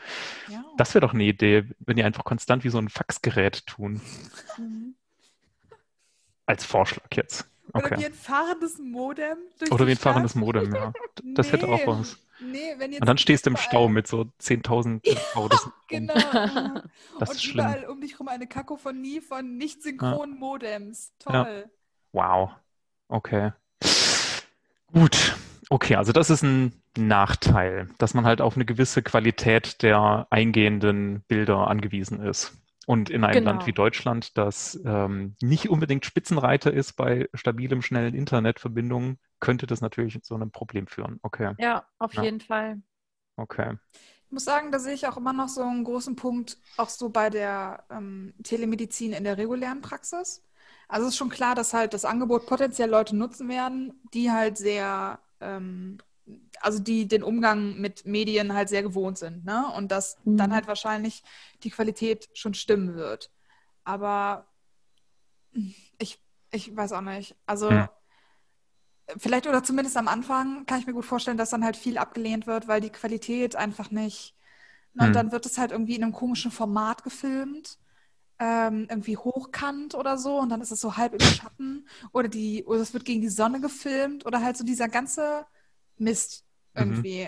Ja. 0.50 0.64
Das 0.78 0.94
wäre 0.94 1.02
doch 1.06 1.14
eine 1.14 1.24
Idee, 1.24 1.41
wenn 1.42 1.96
die 1.96 2.04
einfach 2.04 2.24
konstant 2.24 2.64
wie 2.64 2.70
so 2.70 2.78
ein 2.78 2.90
Faxgerät 2.90 3.66
tun. 3.68 4.02
Mhm. 4.58 4.96
Als 6.46 6.66
Vorschlag 6.66 7.08
jetzt. 7.16 7.46
Oder 7.74 7.86
Okay. 7.86 8.00
wie 8.00 8.06
ein 8.06 8.14
fahrendes 8.14 8.78
Modem. 8.80 9.38
Oder 9.70 9.88
wie 9.88 9.92
ein 9.92 9.98
fahrendes. 9.98 10.36
Modem, 10.36 10.74
ja. 10.76 10.92
Das 11.36 11.52
hätte 11.52 11.68
auch 11.68 11.78
Nee. 11.78 11.88
was. 11.88 12.18
Nee, 12.42 12.74
wenn 12.80 12.92
jetzt 12.92 13.02
Und 13.02 13.08
dann 13.08 13.18
stehst 13.20 13.46
du 13.46 13.52
im 13.52 13.58
Stau 13.58 13.88
mit 13.88 14.08
so 14.08 14.26
10.000 14.42 15.02
Autos. 15.36 15.70
Genau. 15.88 16.14
Das 17.20 17.30
und 17.30 17.36
ist 17.36 17.44
schlimm. 17.44 17.66
überall 17.66 17.86
um 17.86 18.02
dich 18.02 18.20
rum 18.20 18.28
eine 18.28 18.48
Kakophonie 18.48 19.22
von 19.22 19.58
nicht 19.58 19.84
synchronen 19.84 20.38
Modems. 20.40 21.14
Ja. 21.30 21.44
Toll. 21.46 21.70
Wow. 22.14 22.52
Okay. 23.08 23.52
Gut. 24.92 25.36
Okay, 25.70 25.96
also 25.96 26.12
das 26.12 26.30
ist 26.30 26.42
ein 26.44 26.81
Nachteil, 26.98 27.90
dass 27.98 28.14
man 28.14 28.26
halt 28.26 28.42
auf 28.42 28.56
eine 28.56 28.66
gewisse 28.66 29.02
Qualität 29.04 29.82
der 29.82 30.28
eingehenden 30.30 31.24
Bilder 31.28 31.68
angewiesen 31.68 32.22
ist. 32.22 32.58
Und 32.88 33.10
in 33.10 33.24
einem 33.24 33.42
Genau. 33.42 33.44
Land 33.44 33.66
wie 33.68 33.74
Deutschland, 33.74 34.38
das 34.38 34.80
ähm, 34.86 35.36
nicht 35.42 35.70
unbedingt 35.70 36.06
Spitzenreiter 36.06 36.74
ist 36.74 36.94
bei 36.94 37.30
stabilem, 37.34 37.82
schnellen 37.82 38.16
Internetverbindungen, 38.16 39.20
könnte 39.40 39.68
das 39.68 39.82
natürlich 39.82 40.22
zu 40.24 40.36
einem 40.36 40.52
Problem 40.52 40.88
führen. 40.88 41.20
Okay, 41.22 41.56
Ja, 41.58 41.88
auf 41.98 42.14
Ja. 42.14 42.24
jeden 42.24 42.42
Fall. 42.42 42.82
okay. 43.38 43.76
Ich 44.28 44.32
muss 44.32 44.46
sagen, 44.46 44.72
da 44.72 44.80
sehe 44.80 44.94
ich 44.94 45.08
auch 45.08 45.18
immer 45.18 45.34
noch 45.34 45.50
so 45.50 45.62
einen 45.62 45.84
großen 45.84 46.16
Punkt, 46.16 46.58
auch 46.78 46.90
so 46.90 47.10
bei 47.10 47.30
der 47.30 47.86
ähm, 47.90 48.34
Telemedizin 48.44 49.14
in 49.14 49.24
der 49.26 49.38
regulären 49.38 49.82
Praxis. 49.82 50.44
Also 50.88 51.08
es 51.08 51.14
ist 51.14 51.18
schon 51.18 51.30
klar, 51.30 51.56
dass 51.56 51.74
halt 51.74 51.94
das 51.94 52.06
Angebot 52.06 52.46
potenziell 52.46 52.90
Leute 52.90 53.16
nutzen 53.16 53.50
werden, 53.50 53.94
die 54.14 54.32
halt 54.32 54.58
sehr, 54.58 55.20
ähm, 55.42 55.98
also 56.62 56.80
die 56.80 57.08
den 57.08 57.24
Umgang 57.24 57.76
mit 57.80 58.06
Medien 58.06 58.54
halt 58.54 58.70
sehr 58.70 58.84
gewohnt 58.84 59.18
sind, 59.18 59.46
ne? 59.46 59.66
Und 59.76 59.92
dass 59.92 60.18
Mhm. 60.26 60.38
dann 60.38 60.54
halt 60.54 60.68
wahrscheinlich 60.68 61.24
die 61.64 61.70
Qualität 61.72 62.30
schon 62.34 62.54
stimmen 62.54 62.96
wird. 62.96 63.32
Aber 63.84 64.48
ich, 65.98 66.20
ich 66.52 66.76
weiß 66.76 66.94
auch 66.94 67.02
nicht. 67.02 67.36
Also 67.46 67.70
Hm. 67.70 67.86
vielleicht 69.18 69.48
oder 69.48 69.64
zumindest 69.64 69.98
am 69.98 70.08
Anfang 70.08 70.66
kann 70.66 70.80
ich 70.80 70.88
mir 70.88 70.94
gut 70.94 71.06
vorstellen, 71.06 71.38
dass 71.38 71.50
dann 71.50 71.64
halt 71.64 71.78
viel 71.78 71.98
abgelehnt 71.98 72.48
wird, 72.48 72.68
weil 72.68 72.82
die 72.82 72.90
Qualität 72.90 73.56
einfach 73.56 73.92
nicht. 73.92 74.36
ne, 74.94 75.06
Und 75.06 75.14
Hm. 75.14 75.16
dann 75.16 75.32
wird 75.32 75.46
es 75.46 75.58
halt 75.58 75.72
irgendwie 75.72 75.96
in 75.96 76.04
einem 76.04 76.14
komischen 76.14 76.52
Format 76.52 77.04
gefilmt, 77.04 77.80
ähm, 78.40 78.88
irgendwie 78.90 79.18
hochkant 79.18 79.96
oder 79.96 80.18
so, 80.18 80.40
und 80.40 80.50
dann 80.50 80.62
ist 80.62 80.72
es 80.72 80.82
so 80.82 80.98
halb 80.98 81.14
im 81.14 81.26
Schatten 81.26 81.88
oder 82.14 82.30
die, 82.30 82.66
oder 82.66 82.82
es 82.82 82.94
wird 82.94 83.06
gegen 83.06 83.22
die 83.22 83.30
Sonne 83.30 83.62
gefilmt 83.62 84.26
oder 84.26 84.42
halt 84.44 84.58
so 84.58 84.64
dieser 84.66 84.90
ganze 84.90 85.46
Mist 86.02 86.46
Mhm. 86.76 86.82
irgendwie. 86.82 87.28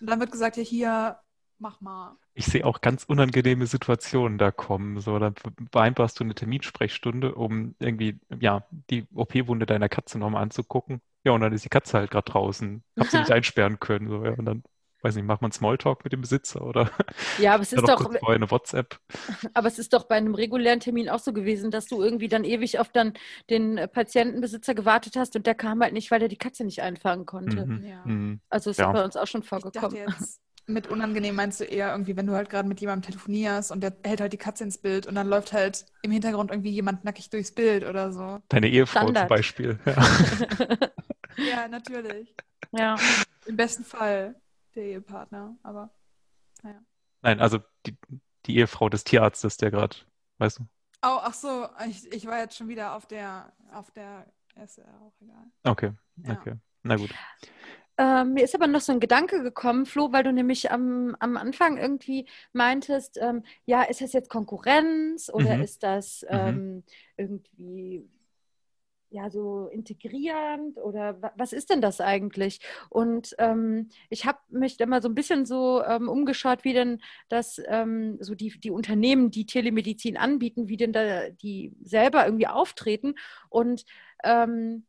Und 0.00 0.06
dann 0.10 0.20
wird 0.20 0.32
gesagt, 0.32 0.56
ja 0.56 0.62
hier, 0.62 1.20
mach 1.58 1.80
mal. 1.80 2.16
Ich 2.36 2.46
sehe 2.46 2.64
auch 2.64 2.80
ganz 2.80 3.04
unangenehme 3.04 3.66
Situationen 3.66 4.38
da 4.38 4.50
kommen. 4.50 5.00
So, 5.00 5.18
dann 5.20 5.34
vereinbarst 5.70 6.18
du 6.18 6.24
eine 6.24 6.34
Terminsprechstunde, 6.34 7.34
um 7.34 7.76
irgendwie, 7.78 8.18
ja, 8.40 8.66
die 8.90 9.06
OP-Wunde 9.14 9.66
deiner 9.66 9.88
Katze 9.88 10.18
nochmal 10.18 10.42
anzugucken. 10.42 11.00
Ja, 11.24 11.32
und 11.32 11.40
dann 11.42 11.52
ist 11.52 11.64
die 11.64 11.68
Katze 11.68 11.98
halt 11.98 12.10
gerade 12.10 12.30
draußen. 12.30 12.82
Hab 12.98 13.08
sie 13.10 13.18
nicht 13.18 13.30
einsperren 13.30 13.78
können. 13.78 14.08
So, 14.08 14.24
ja, 14.24 14.32
und 14.32 14.44
dann 14.46 14.64
weiß 15.04 15.14
nicht, 15.16 15.26
macht 15.26 15.42
man 15.42 15.52
Smalltalk 15.52 16.02
mit 16.04 16.12
dem 16.12 16.22
Besitzer 16.22 16.62
oder 16.66 16.90
Ja, 17.38 17.54
aber 17.54 17.62
es 17.62 17.72
ist 17.74 17.86
doch, 17.86 18.00
vorher 18.02 18.36
eine 18.36 18.50
WhatsApp. 18.50 18.98
aber 19.54 19.68
es 19.68 19.78
ist 19.78 19.92
doch 19.92 20.04
bei 20.04 20.16
einem 20.16 20.34
regulären 20.34 20.80
Termin 20.80 21.08
auch 21.10 21.18
so 21.20 21.32
gewesen, 21.32 21.70
dass 21.70 21.86
du 21.86 22.02
irgendwie 22.02 22.28
dann 22.28 22.44
ewig 22.44 22.78
auf 22.78 22.88
dann 22.88 23.12
den 23.50 23.78
äh, 23.78 23.86
Patientenbesitzer 23.88 24.74
gewartet 24.74 25.16
hast 25.16 25.36
und 25.36 25.46
der 25.46 25.54
kam 25.54 25.82
halt 25.82 25.92
nicht, 25.92 26.10
weil 26.10 26.22
er 26.22 26.28
die 26.28 26.38
Katze 26.38 26.64
nicht 26.64 26.82
einfangen 26.82 27.26
konnte. 27.26 27.66
Mhm. 27.66 27.84
Ja. 27.84 28.02
Mhm. 28.04 28.40
Also 28.48 28.70
ist 28.70 28.78
Ja. 28.78 28.90
bei 28.92 29.04
uns 29.04 29.16
auch 29.16 29.26
schon 29.26 29.42
Ich 29.42 29.48
dachte 29.50 29.70
vorgekommen. 29.70 29.96
jetzt, 30.18 30.40
mit 30.66 30.86
unangenehm 30.86 31.34
meinst 31.34 31.60
du 31.60 31.64
eher 31.64 31.92
irgendwie, 31.92 32.16
wenn 32.16 32.26
du 32.26 32.32
halt 32.32 32.48
gerade 32.48 32.66
mit 32.66 32.80
jemandem 32.80 33.10
telefonierst 33.10 33.70
und 33.70 33.82
der 33.82 33.94
hält 34.02 34.22
halt 34.22 34.32
die 34.32 34.38
Katze 34.38 34.64
ins 34.64 34.78
Bild 34.78 35.06
und 35.06 35.14
dann 35.14 35.28
läuft 35.28 35.52
halt 35.52 35.84
im 36.00 36.10
Hintergrund 36.10 36.50
irgendwie 36.50 36.70
jemand 36.70 37.04
nackig 37.04 37.28
durchs 37.28 37.52
Bild 37.52 37.84
oder 37.84 38.12
so. 38.12 38.38
Deine 38.48 38.68
Ehefrau 38.70 39.00
Standard. 39.02 39.24
zum 39.24 39.28
Beispiel. 39.36 39.78
Ja. 39.84 39.94
Ja, 41.36 41.68
natürlich. 41.68 42.34
ja. 42.72 42.96
Im 43.46 43.56
besten 43.56 43.84
Fall 43.84 44.36
der 44.74 44.84
Ehepartner, 44.84 45.56
aber 45.62 45.90
Nein, 47.22 47.40
also 47.40 47.58
die, 47.86 47.96
die 48.46 48.56
Ehefrau 48.56 48.88
des 48.88 49.04
Tierarztes, 49.04 49.56
der 49.56 49.70
gerade, 49.70 49.96
weißt 50.38 50.60
du? 50.60 50.66
Oh, 51.02 51.18
ach 51.22 51.34
so, 51.34 51.68
ich, 51.88 52.10
ich 52.12 52.26
war 52.26 52.38
jetzt 52.40 52.56
schon 52.56 52.68
wieder 52.68 52.94
auf 52.94 53.06
der, 53.06 53.52
auf 53.72 53.90
der, 53.90 54.26
ist 54.62 54.78
ja 54.78 54.84
auch 55.02 55.12
egal. 55.20 55.44
Okay, 55.66 55.92
Ja. 56.24 56.32
okay. 56.32 56.54
Na 56.82 56.96
gut. 56.96 57.10
Ähm, 57.96 58.32
mir 58.32 58.42
ist 58.44 58.54
aber 58.56 58.66
noch 58.66 58.80
so 58.80 58.90
ein 58.92 58.98
Gedanke 59.00 59.42
gekommen, 59.42 59.86
Flo, 59.86 60.12
weil 60.12 60.24
du 60.24 60.32
nämlich 60.32 60.72
am, 60.72 61.14
am 61.20 61.36
Anfang 61.36 61.76
irgendwie 61.76 62.26
meintest, 62.52 63.18
ähm, 63.22 63.44
ja, 63.66 63.82
ist 63.82 64.00
das 64.00 64.12
jetzt 64.12 64.30
Konkurrenz 64.30 65.30
oder 65.32 65.58
Mhm. 65.58 65.62
ist 65.62 65.82
das 65.84 66.24
Mhm. 66.28 66.28
ähm, 66.30 66.84
irgendwie 67.16 68.08
ja 69.14 69.30
so 69.30 69.68
integrierend 69.68 70.76
oder 70.78 71.22
wa 71.22 71.32
was 71.36 71.52
ist 71.52 71.70
denn 71.70 71.80
das 71.80 72.00
eigentlich? 72.00 72.60
Und 72.90 73.34
ähm, 73.38 73.88
ich 74.10 74.26
habe 74.26 74.38
mich 74.48 74.78
mal 74.86 75.00
so 75.00 75.08
ein 75.08 75.14
bisschen 75.14 75.46
so 75.46 75.82
ähm, 75.84 76.08
umgeschaut, 76.08 76.64
wie 76.64 76.72
denn 76.72 77.00
das 77.28 77.60
ähm, 77.66 78.18
so 78.20 78.34
die, 78.34 78.58
die 78.58 78.70
Unternehmen, 78.70 79.30
die 79.30 79.46
Telemedizin 79.46 80.16
anbieten, 80.16 80.68
wie 80.68 80.76
denn 80.76 80.92
da 80.92 81.30
die 81.30 81.72
selber 81.82 82.24
irgendwie 82.24 82.48
auftreten 82.48 83.14
und 83.48 83.84
ähm, 84.24 84.86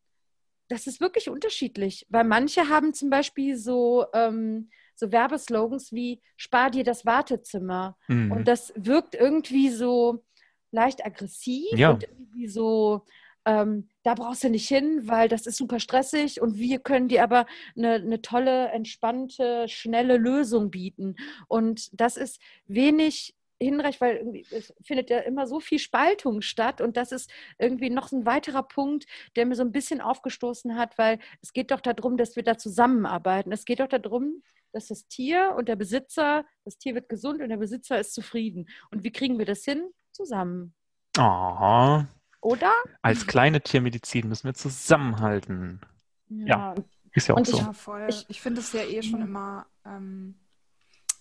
das 0.68 0.88
ist 0.88 1.00
wirklich 1.00 1.30
unterschiedlich, 1.30 2.08
weil 2.10 2.24
manche 2.24 2.70
haben 2.70 2.94
zum 2.94 3.10
Beispiel 3.12 3.56
so, 3.56 4.06
ähm, 4.14 4.70
so 4.96 5.12
Werbeslogans 5.12 5.92
wie 5.92 6.22
Spar 6.38 6.72
dir 6.72 6.84
das 6.84 7.06
Wartezimmer. 7.06 7.98
Mhm. 8.08 8.32
Und 8.32 8.48
das 8.48 8.74
wirkt 8.76 9.14
irgendwie 9.14 9.70
so 9.70 10.24
leicht 10.72 11.06
aggressiv 11.06 11.72
Ja. 11.78 11.92
und 11.92 12.04
irgendwie 12.04 12.48
so, 12.48 13.06
ähm, 13.46 13.88
da 14.04 14.16
brauchst 14.16 14.44
du 14.44 14.50
nicht 14.50 14.68
hin, 14.68 15.08
weil 15.08 15.30
das 15.30 15.46
ist 15.46 15.58
super 15.58 15.80
stressig 15.80 16.42
und 16.42 16.58
wir 16.58 16.80
können 16.80 17.08
dir 17.08 17.24
aber 17.24 17.46
eine, 17.78 17.96
eine 17.96 18.22
tolle, 18.22 18.70
entspannte, 18.70 19.68
schnelle 19.68 20.18
Lösung 20.18 20.72
bieten. 20.72 21.16
Und 21.48 21.90
das 22.00 22.18
ist 22.18 22.42
wenig 22.68 23.36
hinreichend, 23.60 24.02
weil 24.02 24.44
es 24.52 24.74
findet 24.82 25.10
ja 25.10 25.20
immer 25.20 25.48
so 25.48 25.60
viel 25.60 25.80
Spaltung 25.80 26.42
statt 26.42 26.82
und 26.82 26.98
das 26.98 27.12
ist 27.12 27.32
irgendwie 27.58 27.90
noch 27.90 28.12
ein 28.12 28.26
weiterer 28.26 28.64
Punkt, 28.64 29.06
der 29.36 29.46
mir 29.46 29.56
so 29.56 29.64
ein 29.64 29.72
bisschen 29.72 30.02
aufgestoßen 30.02 30.76
hat, 30.76 30.98
weil 30.98 31.20
es 31.42 31.54
geht 31.54 31.72
doch 31.72 31.82
darum, 31.82 32.18
dass 32.18 32.36
wir 32.36 32.44
da 32.44 32.58
zusammenarbeiten. 32.58 33.52
Es 33.52 33.66
geht 33.66 33.80
doch 33.80 33.88
darum, 33.88 34.44
dass 34.74 34.88
das 34.88 35.08
Tier 35.08 35.54
und 35.58 35.70
der 35.70 35.78
Besitzer, 35.78 36.46
das 36.66 36.78
Tier 36.78 36.96
wird 36.96 37.08
gesund 37.08 37.42
und 37.42 37.50
der 37.50 37.58
Besitzer 37.58 38.00
ist 38.00 38.14
zufrieden. 38.14 38.68
Und 38.92 39.04
wie 39.04 39.12
kriegen 39.12 39.40
wir 39.40 39.46
das 39.46 39.64
hin? 39.64 39.86
Zusammen. 40.12 40.74
Oh, 41.18 42.04
Oder? 42.46 42.72
als 43.02 43.26
kleine 43.26 43.60
Tiermedizin 43.62 44.28
müssen 44.28 44.46
wir 44.46 44.54
zusammenhalten. 44.54 45.82
Ja. 46.30 46.76
Ist 47.12 47.28
ja 47.28 47.34
auch 47.34 47.40
Und 47.40 47.48
so. 47.48 47.58
ich- 47.58 47.64
Ja, 47.88 48.08
ich- 48.08 48.26
Ich 48.30 48.42
finde 48.42 48.62
es 48.62 48.72
ja 48.74 48.82
eh 48.84 49.02
schon 49.02 49.20
Ja. 49.20 49.26
immer 49.26 49.66
ähm, 49.86 50.36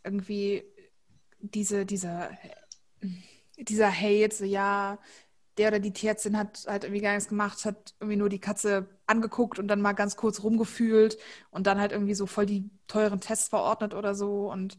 irgendwie 0.03 0.65
diese, 1.41 1.87
diese, 1.87 2.29
dieser 3.59 3.91
Hate, 3.93 4.35
so 4.35 4.45
ja, 4.45 4.99
der 5.57 5.69
oder 5.69 5.79
die 5.79 5.93
Tierärztin 5.93 6.37
hat 6.37 6.65
halt 6.67 6.85
irgendwie 6.85 7.01
gar 7.03 7.13
nichts 7.15 7.29
gemacht, 7.29 7.65
hat 7.65 7.95
irgendwie 8.01 8.17
nur 8.17 8.29
die 8.29 8.41
Katze 8.41 8.89
angeguckt 9.07 9.59
und 9.59 9.69
dann 9.69 9.81
mal 9.81 9.93
ganz 9.93 10.17
kurz 10.17 10.43
rumgefühlt 10.43 11.17
und 11.51 11.67
dann 11.67 11.79
halt 11.79 11.93
irgendwie 11.93 12.15
so 12.15 12.27
voll 12.27 12.47
die 12.47 12.71
teuren 12.89 13.21
Tests 13.21 13.49
verordnet 13.49 13.95
oder 13.95 14.15
so. 14.15 14.51
Und 14.51 14.77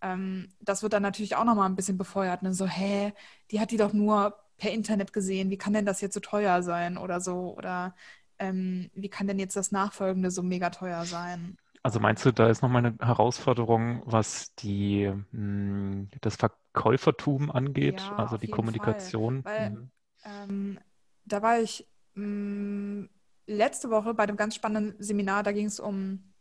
ähm, 0.00 0.48
das 0.60 0.82
wird 0.82 0.94
dann 0.94 1.02
natürlich 1.02 1.36
auch 1.36 1.44
nochmal 1.44 1.68
ein 1.68 1.76
bisschen 1.76 1.98
befeuert. 1.98 2.42
Ne? 2.42 2.54
So, 2.54 2.66
hä, 2.66 3.12
die 3.50 3.60
hat 3.60 3.70
die 3.70 3.76
doch 3.76 3.92
nur 3.92 4.34
per 4.58 4.72
Internet 4.72 5.12
gesehen, 5.12 5.50
wie 5.50 5.58
kann 5.58 5.72
denn 5.72 5.86
das 5.86 6.00
jetzt 6.00 6.14
so 6.14 6.20
teuer 6.20 6.62
sein 6.62 6.98
oder 6.98 7.20
so? 7.20 7.54
Oder 7.56 7.94
ähm, 8.38 8.90
wie 8.94 9.08
kann 9.08 9.26
denn 9.26 9.38
jetzt 9.38 9.56
das 9.56 9.72
Nachfolgende 9.72 10.30
so 10.30 10.42
mega 10.42 10.70
teuer 10.70 11.04
sein? 11.04 11.56
Also 11.82 12.00
meinst 12.00 12.24
du, 12.24 12.32
da 12.32 12.48
ist 12.48 12.62
nochmal 12.62 12.84
eine 12.84 12.96
Herausforderung, 13.00 14.02
was 14.04 14.52
die, 14.56 15.12
mh, 15.30 16.06
das 16.20 16.36
Verkäufertum 16.36 17.50
angeht, 17.50 17.94
Ja, 18.02 18.16
also 18.16 18.36
die 18.38 18.48
Kommunikation? 18.48 19.44
Weil- 19.44 19.70
Mhm. 19.70 19.90
Ähm, 20.24 20.78
da 21.24 21.40
war 21.42 21.60
ich 21.60 21.86
mh, 22.14 23.06
letzte 23.46 23.90
Woche 23.90 24.14
bei 24.14 24.24
einem 24.24 24.36
ganz 24.36 24.56
spannenden 24.56 25.00
Seminar, 25.00 25.44
da 25.44 25.52
ging 25.52 25.66
es 25.66 25.78
um 25.78 26.32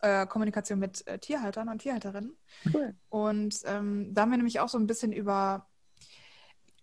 äh, 0.00 0.26
Kommunikation 0.26 0.78
mit 0.78 1.06
äh, 1.06 1.18
Tierhaltern 1.18 1.68
und 1.68 1.78
Tierhalterinnen. 1.78 2.36
Cool. 2.72 2.94
Und 3.08 3.60
ähm, 3.64 4.14
da 4.14 4.22
haben 4.22 4.30
wir 4.30 4.36
nämlich 4.38 4.60
auch 4.60 4.68
so 4.68 4.78
ein 4.78 4.86
bisschen 4.86 5.12
über, 5.12 5.66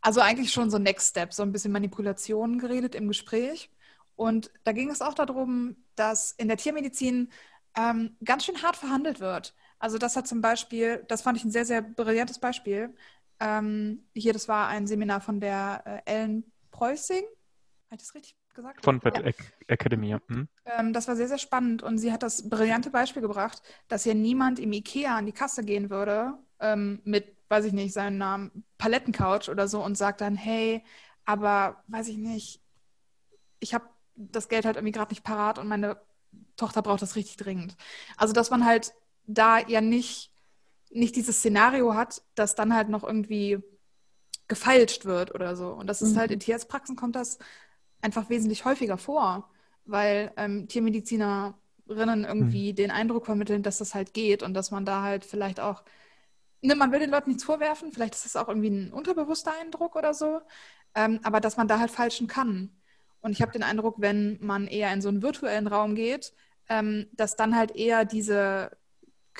also 0.02 0.22
eigentlich 0.22 0.52
schon 0.52 0.70
so 0.70 0.78
Next 0.80 1.10
Step, 1.12 1.34
so 1.34 1.44
ein 1.44 1.52
bisschen 1.52 1.72
Manipulationen 1.72 2.60
geredet 2.60 2.96
im 2.96 3.08
Gespräch. 3.08 3.70
Und 4.16 4.52
da 4.64 4.72
ging 4.72 4.90
es 4.90 5.02
auch 5.02 5.14
darum, 5.14 5.76
dass 5.96 6.32
in 6.34 6.48
der 6.48 6.58
Tiermedizin 6.58 7.32
ähm, 7.76 8.18
ganz 8.24 8.46
schön 8.46 8.62
hart 8.62 8.76
verhandelt 8.76 9.20
wird. 9.20 9.56
Also 9.80 9.98
das 9.98 10.16
hat 10.16 10.28
zum 10.28 10.42
Beispiel, 10.42 11.04
das 11.08 11.22
fand 11.22 11.38
ich 11.38 11.44
ein 11.46 11.52
sehr, 11.52 11.66
sehr 11.66 11.82
brillantes 11.82 12.40
Beispiel. 12.40 12.94
Ähm, 13.40 14.06
hier, 14.14 14.34
das 14.34 14.48
war 14.48 14.68
ein 14.68 14.86
Seminar 14.88 15.22
von 15.22 15.40
der 15.40 16.04
äh, 16.06 16.12
Ellen 16.12 16.52
Preußing. 16.72 17.24
Habe 17.24 17.96
ich 17.96 18.00
das 18.00 18.14
richtig 18.16 18.36
gesagt? 18.54 18.84
Von 18.84 18.98
Ja. 18.98 19.02
Vet 19.04 19.26
Ac- 19.26 19.54
Academy. 19.68 20.10
ja. 20.10 20.22
Mhm. 20.28 20.48
Ähm, 20.66 20.94
das 20.94 21.08
war 21.08 21.16
sehr, 21.16 21.28
sehr 21.28 21.38
spannend 21.40 21.82
und 21.84 21.98
sie 21.98 22.12
hat 22.12 22.24
das 22.24 22.48
brillante 22.50 22.92
Beispiel 22.92 23.22
gebracht, 23.22 23.62
dass 23.88 24.06
ja 24.06 24.14
niemand 24.14 24.60
im 24.60 24.72
Ikea 24.74 25.18
an 25.18 25.26
die 25.26 25.32
Kasse 25.32 25.64
gehen 25.64 25.90
würde 25.90 26.38
ähm, 26.60 27.02
mit, 27.04 27.36
weiß 27.52 27.66
ich 27.68 27.74
nicht, 27.74 27.94
seinem 27.94 28.18
Namen, 28.20 28.66
Palettencouch 28.80 29.50
oder 29.50 29.70
so 29.70 29.84
und 29.84 29.98
sagt 29.98 30.22
dann, 30.22 30.36
hey, 30.38 30.84
aber 31.26 31.84
weiß 31.90 32.10
ich 32.10 32.18
nicht, 32.18 32.62
ich 33.60 33.74
habe 33.74 33.86
das 34.16 34.50
Geld 34.50 34.66
halt 34.66 34.76
irgendwie 34.78 34.92
gerade 34.92 35.12
nicht 35.12 35.24
parat 35.24 35.60
und 35.60 35.68
meine 35.68 35.98
Tochter 36.58 36.82
braucht 36.82 37.02
das 37.02 37.16
richtig 37.16 37.38
dringend. 37.38 37.76
Also, 38.18 38.34
dass 38.34 38.50
man 38.50 38.66
halt 38.66 38.94
da 39.26 39.60
ja 39.60 39.82
nicht, 39.82 40.32
nicht 40.92 41.16
dieses 41.16 41.40
Szenario 41.40 41.96
hat, 41.96 42.24
dass 42.36 42.56
dann 42.56 42.76
halt 42.76 42.90
noch 42.90 43.04
irgendwie 43.04 43.60
gefeilscht 44.48 45.06
wird 45.06 45.34
oder 45.36 45.56
so. 45.56 45.70
Und 45.72 45.88
das 45.88 46.02
ist 46.02 46.16
Mhm. 46.16 46.18
halt 46.18 46.32
in 46.32 46.40
Tierarztpraxen 46.40 46.96
kommt 46.96 47.16
das 47.16 47.40
einfach 48.02 48.30
wesentlich 48.30 48.66
häufiger 48.66 48.98
vor, 48.98 49.50
weil 49.86 50.32
ähm, 50.38 50.68
Tiermedizinerinnen 50.68 52.26
irgendwie 52.26 52.74
den 52.74 52.92
Eindruck 52.92 53.26
vermitteln, 53.26 53.64
dass 53.64 53.78
das 53.80 53.96
halt 53.96 54.14
geht 54.14 54.44
und 54.44 54.54
dass 54.54 54.72
man 54.72 54.86
da 54.86 55.04
halt 55.04 55.26
vielleicht 55.26 55.60
auch, 55.60 55.84
ne, 56.62 56.76
man 56.76 56.92
will 56.92 57.00
den 57.00 57.10
Leuten 57.12 57.30
nichts 57.30 57.44
vorwerfen, 57.44 57.92
vielleicht 57.92 58.16
ist 58.16 58.26
das 58.26 58.36
auch 58.36 58.48
irgendwie 58.48 58.70
ein 58.70 58.94
unterbewusster 58.94 59.54
Eindruck 59.60 59.96
oder 59.96 60.14
so, 60.14 60.42
ähm, 60.96 61.20
aber 61.24 61.40
dass 61.42 61.58
man 61.58 61.68
da 61.68 61.80
halt 61.80 61.92
falschen 61.92 62.28
kann. 62.28 62.70
Und 63.22 63.32
ich 63.32 63.42
habe 63.42 63.52
den 63.52 63.64
Eindruck, 63.64 63.96
wenn 64.00 64.38
man 64.42 64.68
eher 64.68 64.92
in 64.94 65.02
so 65.02 65.10
einen 65.10 65.22
virtuellen 65.22 65.68
Raum 65.68 65.96
geht, 65.96 66.34
ähm, 66.70 67.08
dass 67.14 67.36
dann 67.36 67.56
halt 67.56 67.76
eher 67.76 68.06
diese 68.06 68.72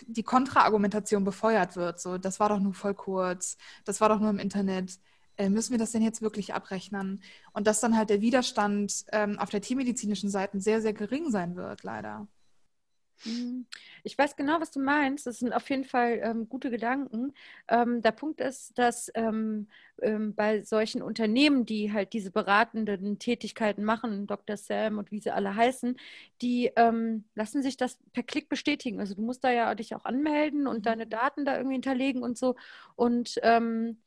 die 0.08 0.24
Kontraargumentation 0.24 1.24
befeuert 1.24 1.76
wird. 1.76 2.00
So, 2.00 2.18
das 2.18 2.40
war 2.40 2.50
doch 2.50 2.60
nur 2.60 2.74
voll 2.74 2.94
kurz, 2.94 3.58
das 3.86 4.02
war 4.02 4.10
doch 4.10 4.20
nur 4.20 4.30
im 4.30 4.40
Internet. 4.40 5.00
Äh, 5.38 5.50
müssen 5.50 5.72
wir 5.72 5.80
das 5.80 5.92
denn 5.92 6.02
jetzt 6.02 6.22
wirklich 6.22 6.54
abrechnen? 6.54 7.22
Und 7.54 7.68
dass 7.68 7.82
dann 7.82 7.98
halt 7.98 8.10
der 8.10 8.22
Widerstand 8.22 9.06
ähm, 9.12 9.40
auf 9.40 9.50
der 9.50 9.62
tiermedizinischen 9.62 10.30
Seite 10.30 10.60
sehr, 10.62 10.82
sehr 10.82 10.94
gering 10.94 11.32
sein 11.32 11.56
wird, 11.56 11.84
leider. 11.84 12.28
Mhm. 13.24 13.68
Ich 14.04 14.18
weiß 14.18 14.36
genau, 14.36 14.60
was 14.60 14.72
du 14.72 14.80
meinst. 14.80 15.28
Das 15.28 15.40
sind 15.40 15.54
auf 15.54 15.70
jeden 15.70 15.84
Fall 15.86 16.20
ähm, 16.24 16.50
gute 16.50 16.72
Gedanken. 16.72 17.34
Ähm, 17.68 18.02
der 18.02 18.12
Punkt 18.12 18.42
ist, 18.42 18.78
dass 18.80 19.12
ähm, 19.14 19.68
ähm, 20.02 20.34
bei 20.34 20.64
solchen 20.64 21.02
Unternehmen, 21.04 21.66
die 21.66 21.94
halt 21.94 22.14
diese 22.14 22.32
beratenden 22.32 23.20
Tätigkeiten 23.20 23.84
machen, 23.84 24.26
Dr. 24.26 24.58
Sam 24.58 24.98
und 24.98 25.12
wie 25.12 25.20
sie 25.20 25.32
alle 25.32 25.56
heißen, 25.56 25.98
die 26.42 26.72
ähm, 26.76 27.26
lassen 27.36 27.62
sich 27.62 27.78
das 27.78 28.00
per 28.14 28.24
Klick 28.24 28.50
bestätigen. 28.50 29.00
Also 29.00 29.14
du 29.16 29.22
musst 29.22 29.44
da 29.44 29.52
ja 29.52 29.76
dich 29.76 29.94
auch 29.96 30.06
anmelden 30.06 30.66
und 30.68 30.86
deine 30.88 31.06
Daten 31.06 31.46
da 31.46 31.56
irgendwie 31.58 31.76
hinterlegen 31.76 32.24
und 32.24 32.38
so. 32.38 32.56
Und 32.96 33.40
ähm, 33.44 33.98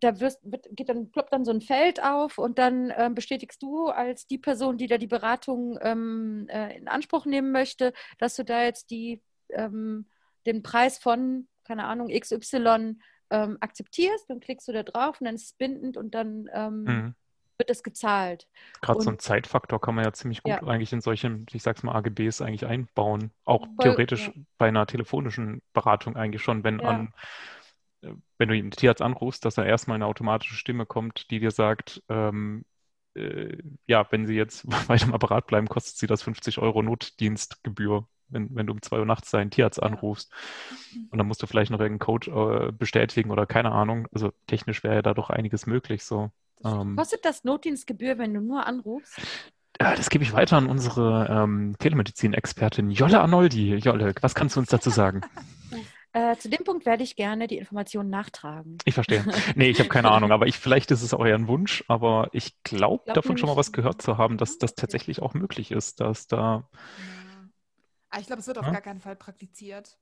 da 0.00 0.20
wirst, 0.20 0.40
wird, 0.50 0.66
geht 0.72 0.88
dann, 0.88 1.10
ploppt 1.10 1.32
dann 1.32 1.44
so 1.44 1.50
ein 1.52 1.60
Feld 1.60 2.02
auf 2.02 2.38
und 2.38 2.58
dann 2.58 2.92
ähm, 2.96 3.14
bestätigst 3.14 3.62
du 3.62 3.88
als 3.88 4.26
die 4.26 4.38
Person, 4.38 4.78
die 4.78 4.86
da 4.86 4.98
die 4.98 5.06
Beratung 5.06 5.78
ähm, 5.82 6.46
äh, 6.50 6.76
in 6.76 6.88
Anspruch 6.88 7.26
nehmen 7.26 7.52
möchte, 7.52 7.92
dass 8.18 8.36
du 8.36 8.44
da 8.44 8.62
jetzt 8.62 8.90
die, 8.90 9.22
ähm, 9.50 10.06
den 10.46 10.62
Preis 10.62 10.98
von, 10.98 11.48
keine 11.64 11.84
Ahnung, 11.84 12.08
XY 12.08 12.96
ähm, 13.30 13.58
akzeptierst. 13.60 14.30
Dann 14.30 14.40
klickst 14.40 14.66
du 14.68 14.72
da 14.72 14.82
drauf 14.82 15.20
und 15.20 15.26
dann 15.26 15.34
ist 15.34 15.44
es 15.44 15.52
bindend 15.52 15.96
und 15.96 16.14
dann 16.14 16.48
ähm, 16.52 16.84
Mhm. 16.84 17.14
wird 17.58 17.70
es 17.70 17.82
gezahlt. 17.82 18.46
Gerade 18.80 19.00
so 19.00 19.10
Und- 19.10 19.16
ein 19.16 19.18
Zeitfaktor 19.18 19.80
kann 19.80 19.94
man 19.96 20.04
ja 20.04 20.12
ziemlich 20.12 20.42
gut 20.42 20.52
Ja. 20.52 20.62
eigentlich 20.62 20.92
in 20.92 21.00
solchen, 21.00 21.44
ich 21.52 21.62
sag's 21.62 21.82
mal, 21.82 21.94
AGBs 21.96 22.40
eigentlich 22.40 22.66
einbauen. 22.66 23.32
Auch 23.44 23.66
Voll, 23.66 23.76
theoretisch 23.80 24.28
ja. 24.28 24.32
bei 24.58 24.68
einer 24.68 24.86
telefonischen 24.86 25.60
Beratung 25.72 26.16
eigentlich 26.16 26.42
schon, 26.42 26.62
wenn 26.64 26.78
Ja. 26.78 26.88
an, 26.88 27.12
wenn 28.00 28.48
du 28.48 28.54
den 28.54 28.70
Tierarzt 28.70 29.02
anrufst, 29.02 29.44
dass 29.44 29.54
da 29.54 29.64
erstmal 29.64 29.96
eine 29.96 30.06
automatische 30.06 30.54
Stimme 30.54 30.86
kommt, 30.86 31.30
die 31.30 31.40
dir 31.40 31.50
sagt, 31.50 32.02
ähm, 32.08 32.64
äh, 33.14 33.58
ja, 33.86 34.06
wenn 34.10 34.26
Sie 34.26 34.34
jetzt 34.34 34.66
weiter 34.88 35.06
am 35.06 35.14
Apparat 35.14 35.46
bleiben, 35.46 35.68
kostet 35.68 35.96
Sie 35.96 36.06
das 36.06 36.22
50 36.22 36.58
Euro 36.58 36.82
Notdienstgebühr, 36.82 38.06
wenn, 38.28 38.54
wenn 38.54 38.66
du 38.66 38.72
um 38.72 38.82
2 38.82 38.98
Uhr 39.00 39.06
nachts 39.06 39.30
deinen 39.30 39.50
Tierarzt 39.50 39.82
anrufst. 39.82 40.32
Und 41.10 41.18
dann 41.18 41.26
musst 41.26 41.42
du 41.42 41.46
vielleicht 41.46 41.70
noch 41.70 41.80
irgendeinen 41.80 42.06
Code 42.06 42.68
äh, 42.68 42.72
bestätigen 42.72 43.30
oder 43.30 43.46
keine 43.46 43.72
Ahnung. 43.72 44.06
Also 44.12 44.32
technisch 44.46 44.82
wäre 44.84 44.96
ja 44.96 45.02
da 45.02 45.14
doch 45.14 45.30
einiges 45.30 45.66
möglich 45.66 46.04
so. 46.04 46.30
Ähm, 46.64 46.96
Kostet 46.96 47.24
das 47.24 47.44
Notdienstgebühr, 47.44 48.18
wenn 48.18 48.34
du 48.34 48.40
nur 48.40 48.66
anrufst? 48.66 49.20
ja, 49.80 49.94
das 49.94 50.10
gebe 50.10 50.24
ich 50.24 50.32
weiter 50.32 50.56
an 50.56 50.66
unsere 50.66 51.28
ähm, 51.30 51.76
Telemedizin-Expertin 51.78 52.90
Jolle 52.90 53.20
Arnoldi. 53.20 53.76
Jolle, 53.76 54.14
was 54.20 54.34
kannst 54.34 54.56
du 54.56 54.60
uns 54.60 54.70
dazu 54.70 54.90
sagen? 54.90 55.20
Äh, 56.12 56.36
zu 56.36 56.48
dem 56.48 56.64
Punkt 56.64 56.86
werde 56.86 57.02
ich 57.02 57.16
gerne 57.16 57.46
die 57.48 57.58
Informationen 57.58 58.08
nachtragen. 58.10 58.78
Ich 58.84 58.94
verstehe. 58.94 59.24
Nee, 59.54 59.68
ich 59.68 59.78
habe 59.78 59.88
keine 59.90 60.10
Ahnung, 60.10 60.32
aber 60.32 60.46
ich, 60.46 60.56
vielleicht 60.58 60.90
ist 60.90 61.02
es 61.02 61.12
auch 61.14 61.24
eher 61.24 61.34
ein 61.34 61.48
Wunsch, 61.48 61.84
aber 61.88 62.28
ich 62.32 62.62
glaube 62.62 63.02
Glaub 63.04 63.14
davon 63.14 63.36
schon 63.38 63.48
mal 63.48 63.56
was 63.56 63.72
gehört 63.72 64.00
zu 64.00 64.16
haben, 64.18 64.38
dass 64.38 64.58
das 64.58 64.74
tatsächlich 64.74 65.20
auch 65.20 65.34
möglich 65.34 65.70
ist, 65.70 66.00
dass 66.00 66.26
da, 66.26 66.68
Ja. 66.98 67.48
Aber 68.10 68.20
ich 68.20 68.26
glaube, 68.26 68.40
es 68.40 68.46
wird 68.46 68.58
auf 68.58 68.64
Ja. 68.66 68.72
gar 68.72 68.80
keinen 68.80 69.00
Fall 69.00 69.16
praktiziert. 69.16 69.98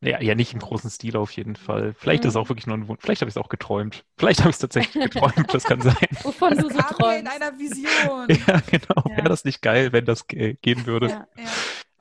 ja, 0.00 0.20
ja 0.22 0.34
nicht 0.34 0.52
im 0.54 0.58
großen 0.58 0.88
Stil 0.90 1.16
auf 1.16 1.30
jeden 1.32 1.54
Fall. 1.54 1.94
Vielleicht 1.98 2.24
ist 2.24 2.30
es 2.30 2.34
Mhm. 2.34 2.40
auch 2.40 2.48
wirklich 2.48 2.66
nur 2.66 2.76
ein 2.76 2.88
Wunsch. 2.88 3.00
Vielleicht 3.02 3.20
habe 3.20 3.28
ich 3.28 3.36
es 3.36 3.40
auch 3.42 3.50
geträumt. 3.50 4.04
Vielleicht 4.16 4.40
habe 4.40 4.48
ich 4.50 4.54
es 4.56 4.60
tatsächlich 4.60 5.04
geträumt, 5.12 5.52
das 5.54 5.64
kann 5.64 5.80
sein. 5.82 5.94
Wovon 6.22 6.56
du 6.56 6.62
so 6.62 6.68
mir 6.68 6.74
in 7.18 7.24
träumst. 7.26 7.30
einer 7.30 7.58
Vision. 7.58 8.26
Ja, 8.48 8.60
genau. 8.70 9.04
Ja. 9.10 9.16
Wäre 9.18 9.28
das 9.28 9.44
nicht 9.44 9.60
geil, 9.62 9.92
wenn 9.92 10.04
das 10.06 10.26
ge- 10.26 10.56
gehen 10.62 10.86
würde? 10.86 11.08
Ja. 11.10 11.26
Ja. 11.36 11.44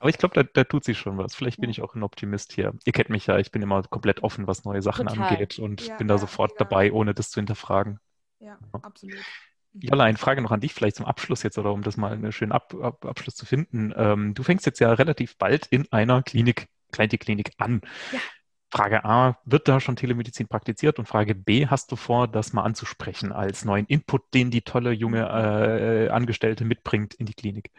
Aber 0.01 0.09
ich 0.09 0.17
glaube, 0.17 0.33
da, 0.33 0.41
da 0.41 0.63
tut 0.63 0.83
sich 0.83 0.97
schon 0.97 1.17
was. 1.19 1.35
Vielleicht 1.35 1.59
bin 1.61 1.69
Ja. 1.69 1.71
ich 1.71 1.81
auch 1.83 1.93
ein 1.93 2.01
Optimist 2.01 2.53
hier. 2.53 2.73
Ihr 2.85 2.91
kennt 2.91 3.11
mich 3.11 3.27
ja, 3.27 3.37
ich 3.37 3.51
bin 3.51 3.61
immer 3.61 3.83
komplett 3.83 4.23
offen, 4.23 4.47
was 4.47 4.65
neue 4.65 4.81
Sachen 4.81 5.07
Total. 5.07 5.29
angeht 5.29 5.59
und 5.59 5.85
Ja, 5.85 5.97
bin 5.97 6.07
da 6.07 6.15
ja, 6.15 6.17
sofort 6.17 6.51
mega. 6.53 6.63
dabei, 6.65 6.91
ohne 6.91 7.13
das 7.13 7.29
zu 7.29 7.39
hinterfragen. 7.39 7.99
ja, 8.39 8.57
absolut. 8.81 9.19
Mhm. 9.73 9.79
Jolla, 9.81 10.05
eine 10.05 10.17
Frage 10.17 10.41
noch 10.41 10.51
an 10.51 10.59
dich, 10.59 10.73
vielleicht 10.73 10.95
zum 10.95 11.05
Abschluss 11.05 11.43
jetzt 11.43 11.57
oder 11.59 11.71
um 11.71 11.83
das 11.83 11.97
mal 11.97 12.13
einen 12.13 12.31
schönen 12.31 12.51
Ab 12.51 12.73
Ab 12.81 13.05
Abschluss 13.05 13.35
zu 13.35 13.45
finden. 13.45 13.93
Ähm, 13.95 14.33
du 14.33 14.41
fängst 14.41 14.65
jetzt 14.65 14.79
ja 14.79 14.91
relativ 14.91 15.37
bald 15.37 15.67
in 15.67 15.89
einer 15.91 16.23
Klinik, 16.23 16.67
Kleintierklinik 16.91 17.51
an. 17.59 17.81
Ja. 18.11 18.19
Frage 18.73 19.05
A, 19.05 19.37
wird 19.45 19.67
da 19.67 19.79
schon 19.81 19.97
Telemedizin 19.97 20.47
praktiziert? 20.47 20.97
Und 20.97 21.05
Frage 21.07 21.35
B, 21.35 21.67
hast 21.67 21.91
du 21.91 21.95
vor, 21.95 22.27
das 22.27 22.53
mal 22.53 22.63
anzusprechen 22.63 23.31
als 23.33 23.65
neuen 23.65 23.85
Input, 23.85 24.33
den 24.33 24.49
die 24.49 24.61
tolle 24.61 24.91
junge 24.93 25.27
äh, 25.27 26.09
Angestellte 26.09 26.65
mitbringt 26.65 27.13
in 27.13 27.25
die 27.27 27.33
Klinik? 27.33 27.69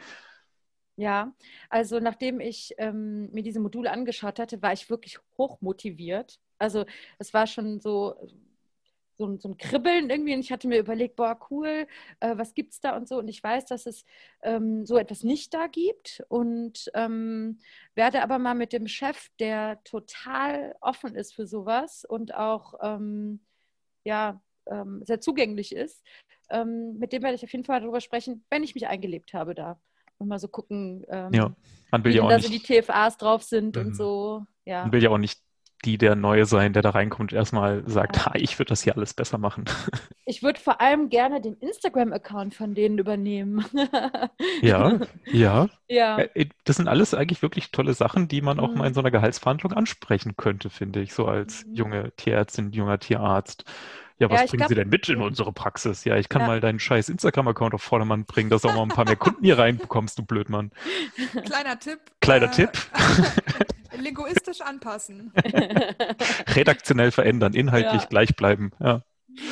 Ja, 0.97 1.35
also 1.71 2.01
nachdem 2.01 2.39
ich 2.41 2.75
ähm, 2.79 3.31
mir 3.33 3.43
diese 3.43 3.61
Module 3.61 3.91
angeschaut 3.91 4.39
hatte, 4.39 4.61
war 4.63 4.73
ich 4.73 4.91
wirklich 4.91 5.19
hochmotiviert. 5.39 6.39
Also 6.59 6.85
es 7.19 7.33
war 7.33 7.47
schon 7.47 7.81
so, 7.81 8.15
so, 9.19 9.27
ein- 9.27 9.39
so 9.41 9.49
ein 9.49 9.57
Kribbeln 9.59 10.11
irgendwie 10.11 10.35
und 10.35 10.41
ich 10.41 10.53
hatte 10.53 10.69
mir 10.69 10.79
überlegt, 10.79 11.17
boah, 11.17 11.39
cool, 11.51 11.87
äh, 12.21 12.37
was 12.37 12.55
gibt's 12.55 12.81
da 12.81 12.97
und 12.97 13.09
so. 13.09 13.19
Und 13.19 13.29
ich 13.29 13.43
weiß, 13.43 13.67
dass 13.67 13.87
es 13.87 14.05
ähm, 14.43 14.87
so 14.87 14.97
etwas 14.99 15.23
nicht 15.23 15.55
da 15.55 15.67
gibt 15.67 16.23
und 16.29 16.91
ähm, 16.95 17.59
werde 17.95 18.23
aber 18.23 18.39
mal 18.39 18.55
mit 18.55 18.73
dem 18.73 18.89
Chef, 18.89 19.29
der 19.39 19.83
total 19.85 20.75
offen 20.81 21.15
ist 21.15 21.35
für 21.35 21.47
sowas 21.47 22.05
und 22.09 22.35
auch 22.35 22.75
ähm, 22.83 23.41
ja, 24.05 24.43
ähm, 24.67 25.03
sehr 25.05 25.21
zugänglich 25.21 25.75
ist, 25.75 26.05
ähm, 26.51 26.99
mit 26.99 27.13
dem 27.13 27.23
werde 27.23 27.37
ich 27.37 27.45
auf 27.45 27.53
jeden 27.53 27.65
Fall 27.65 27.81
darüber 27.81 28.01
sprechen, 28.01 28.45
wenn 28.51 28.65
ich 28.65 28.75
mich 28.75 28.89
eingelebt 28.89 29.35
habe 29.35 29.55
da. 29.55 29.81
Und 30.23 30.29
mal 30.29 30.39
so 30.39 30.49
gucken, 30.49 31.05
ähm, 31.09 31.33
Ja, 31.33 31.51
man 31.91 32.05
will 32.05 32.13
wie 32.13 32.17
ja 32.19 32.23
auch 32.23 32.29
da 32.29 32.37
nicht, 32.37 32.47
so 32.47 32.53
die 32.53 32.61
TFAs 32.61 33.17
drauf 33.19 33.43
sind 33.43 33.77
Mhm. 33.77 33.83
und 33.87 33.97
so. 33.97 34.47
Ja. 34.65 34.83
man 34.83 34.93
will 34.93 35.03
ja 35.03 35.11
auch 35.11 35.19
nicht 35.19 35.41
die 35.85 35.99
der 35.99 36.15
Neue 36.15 36.47
sein, 36.47 36.73
der 36.73 36.83
da 36.83 36.91
reinkommt 36.91 37.33
und 37.33 37.37
erstmal 37.37 37.83
sagt, 37.89 38.17
Ja. 38.17 38.27
ha, 38.27 38.33
ich 38.37 38.57
würde 38.61 38.69
das 38.69 38.83
hier 38.83 38.97
alles 38.97 39.15
besser 39.15 39.39
machen. 39.39 39.65
Ich 40.25 40.41
würde 40.45 40.61
vor 40.61 40.81
allem 40.81 41.09
gerne 41.09 41.41
den 41.41 41.55
Instagram-Account 41.57 42.55
von 42.55 42.75
denen 42.75 42.99
übernehmen. 42.99 43.65
Ja, 44.63 45.01
ja. 45.33 45.69
ja. 45.89 46.19
Äh, 46.19 46.47
Das 46.65 46.77
sind 46.77 46.87
alles 46.89 47.13
eigentlich 47.15 47.43
wirklich 47.43 47.73
tolle 47.73 47.93
Sachen, 47.95 48.29
die 48.29 48.41
man 48.41 48.61
auch 48.61 48.71
Mhm. 48.71 48.79
mal 48.79 48.87
in 48.87 48.95
so 48.95 49.01
einer 49.01 49.11
Gehaltsverhandlung 49.11 49.73
ansprechen 49.73 50.37
könnte, 50.37 50.71
finde 50.71 51.01
ich, 51.03 51.13
so 51.15 51.27
als 51.27 51.67
Mhm. 51.67 51.75
junge 51.75 52.13
Tierärztin, 52.17 52.71
junger 52.73 52.99
Tierarzt. 53.01 53.65
Ja, 54.23 54.31
was 54.31 54.41
Ja, 54.43 54.47
bringen 54.47 54.69
Sie 54.69 54.75
glaub- 54.75 54.85
denn 54.85 54.89
mit 54.89 55.09
in 55.09 55.21
unsere 55.21 55.53
Praxis? 55.53 56.05
Ja, 56.05 56.17
ich 56.17 56.29
kann 56.29 56.43
Ja. 56.43 56.47
mal 56.47 56.61
deinen 56.61 56.79
scheiß 56.79 57.09
Instagram-Account 57.09 57.75
auf 57.75 57.83
Vordermann 57.83 58.25
bringen, 58.25 58.51
dass 58.51 58.63
du 58.63 58.69
auch 58.69 58.75
mal 58.77 58.83
ein 58.83 58.89
paar 58.89 59.05
mehr 59.05 59.17
Kunden 59.17 59.45
hier 59.45 59.59
reinbekommst, 59.59 60.17
du 60.17 60.23
Blödmann. 60.25 60.71
Kleiner 61.45 61.77
Tipp. 61.81 61.99
Kleiner 62.21 62.47
äh, 62.47 62.51
Tipp. 62.51 62.71
Linguistisch 63.99 64.61
anpassen. 64.61 65.33
Redaktionell 66.55 67.11
verändern, 67.11 67.53
inhaltlich 67.55 68.03
Ja. 68.03 68.09
gleich 68.09 68.37
bleiben. 68.37 68.71
Ja. 68.79 69.03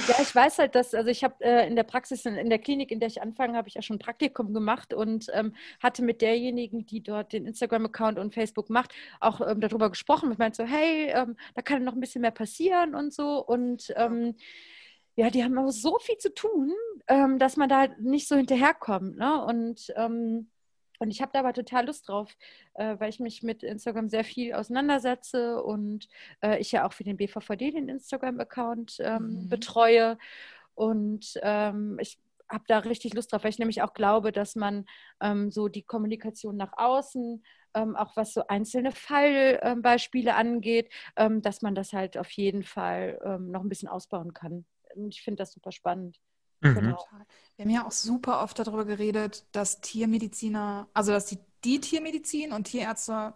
Ja, 0.09 0.16
ich 0.20 0.35
weiß 0.35 0.59
halt, 0.59 0.74
dass, 0.74 0.95
also 0.95 1.09
ich 1.09 1.24
habe 1.24 1.43
äh, 1.43 1.66
in 1.66 1.74
der 1.74 1.85
Praxis, 1.85 2.26
in, 2.26 2.35
in 2.35 2.51
der 2.51 2.59
Klinik, 2.59 2.91
in 2.91 3.01
der 3.01 3.09
ich 3.09 3.22
anfange, 3.22 3.57
habe 3.57 3.68
ich 3.68 3.74
ja 3.74 3.83
schon 3.83 3.97
ein 3.97 4.01
Praktikum 4.01 4.53
gemacht 4.53 4.93
und 4.93 5.26
ähm, 5.33 5.55
hatte 5.83 6.03
mit 6.03 6.20
derjenigen, 6.20 6.85
die 6.87 7.03
dort 7.03 7.33
den 7.33 7.47
Instagram-Account 7.47 8.18
und 8.18 8.35
Facebook 8.35 8.68
macht, 8.68 8.95
auch 9.20 9.41
ähm, 9.41 9.61
darüber 9.61 9.89
gesprochen 9.89 10.31
und 10.31 10.39
meinte 10.39 10.62
so, 10.62 10.68
hey, 10.68 11.11
ähm, 11.14 11.37
da 11.55 11.62
kann 11.62 11.85
noch 11.85 11.95
ein 11.95 12.01
bisschen 12.01 12.20
mehr 12.22 12.31
passieren 12.31 12.95
und 12.95 13.14
so. 13.14 13.45
Und 13.45 13.93
ähm, 13.97 14.37
ja, 15.16 15.31
die 15.31 15.43
haben 15.45 15.59
aber 15.59 15.72
so 15.72 15.99
viel 15.99 16.18
zu 16.18 16.35
tun, 16.35 16.72
ähm, 17.09 17.39
dass 17.39 17.57
man 17.57 17.68
da 17.68 17.89
nicht 18.01 18.28
so 18.28 18.37
hinterherkommt. 18.37 19.16
Ne? 19.16 19.45
Und, 19.45 19.93
ähm, 19.97 20.51
und 21.01 21.11
ich 21.11 21.20
habe 21.22 21.32
da 21.32 21.40
aber 21.40 21.53
total 21.55 21.86
Lust 21.86 22.09
drauf, 22.09 22.36
äh, 22.74 22.96
weil 23.01 23.09
ich 23.11 23.20
mich 23.20 23.42
mit 23.42 23.62
Instagram 23.62 24.09
sehr 24.11 24.22
viel 24.24 24.53
auseinandersetze 24.55 25.62
und 25.62 26.09
äh, 26.42 26.59
ich 26.61 26.72
ja 26.72 26.86
auch 26.86 26.92
für 26.92 27.05
den 27.05 27.16
BVVD 27.16 27.72
den 27.72 27.88
Instagram-Account 27.88 28.98
ähm, 29.01 29.44
Mhm. 29.44 29.48
betreue. 29.48 30.18
Und 30.74 31.34
ähm, 31.42 31.98
ich 32.01 32.18
habe 32.51 32.64
da 32.68 32.78
richtig 32.80 33.14
Lust 33.14 33.32
drauf, 33.32 33.44
weil 33.44 33.51
ich 33.51 33.59
nämlich 33.59 33.82
auch 33.82 33.94
glaube, 33.94 34.32
dass 34.32 34.57
man 34.57 34.84
ähm, 35.20 35.51
so 35.51 35.68
die 35.68 35.82
Kommunikation 35.84 36.57
nach 36.57 36.72
außen, 36.76 37.42
ähm, 37.74 37.96
auch 37.96 38.16
was 38.16 38.34
so 38.34 38.46
einzelne 38.48 38.92
Fallbeispiele 38.92 40.34
angeht, 40.34 40.90
ähm, 41.16 41.42
dass 41.42 41.62
man 41.62 41.74
das 41.74 41.92
halt 41.92 42.18
auf 42.18 42.30
jeden 42.32 42.62
Fall 42.64 43.18
ähm, 43.24 43.51
noch 43.51 43.62
ein 43.62 43.68
bisschen 43.68 43.88
ausbauen 43.88 44.34
kann. 44.34 44.66
Und 44.96 45.14
ich 45.14 45.22
finde 45.22 45.38
das 45.42 45.53
super 45.53 45.72
spannend. 45.72 46.18
Mhm. 46.61 46.74
Genau. 46.74 47.06
Wir 47.56 47.64
haben 47.64 47.70
ja 47.70 47.86
auch 47.86 47.92
super 47.92 48.42
oft 48.42 48.58
darüber 48.58 48.84
geredet, 48.84 49.44
dass 49.52 49.80
Tiermediziner, 49.80 50.88
also 50.94 51.12
dass 51.12 51.26
die, 51.26 51.38
die 51.64 51.80
Tiermedizin 51.80 52.52
und 52.52 52.64
Tierärzte 52.64 53.34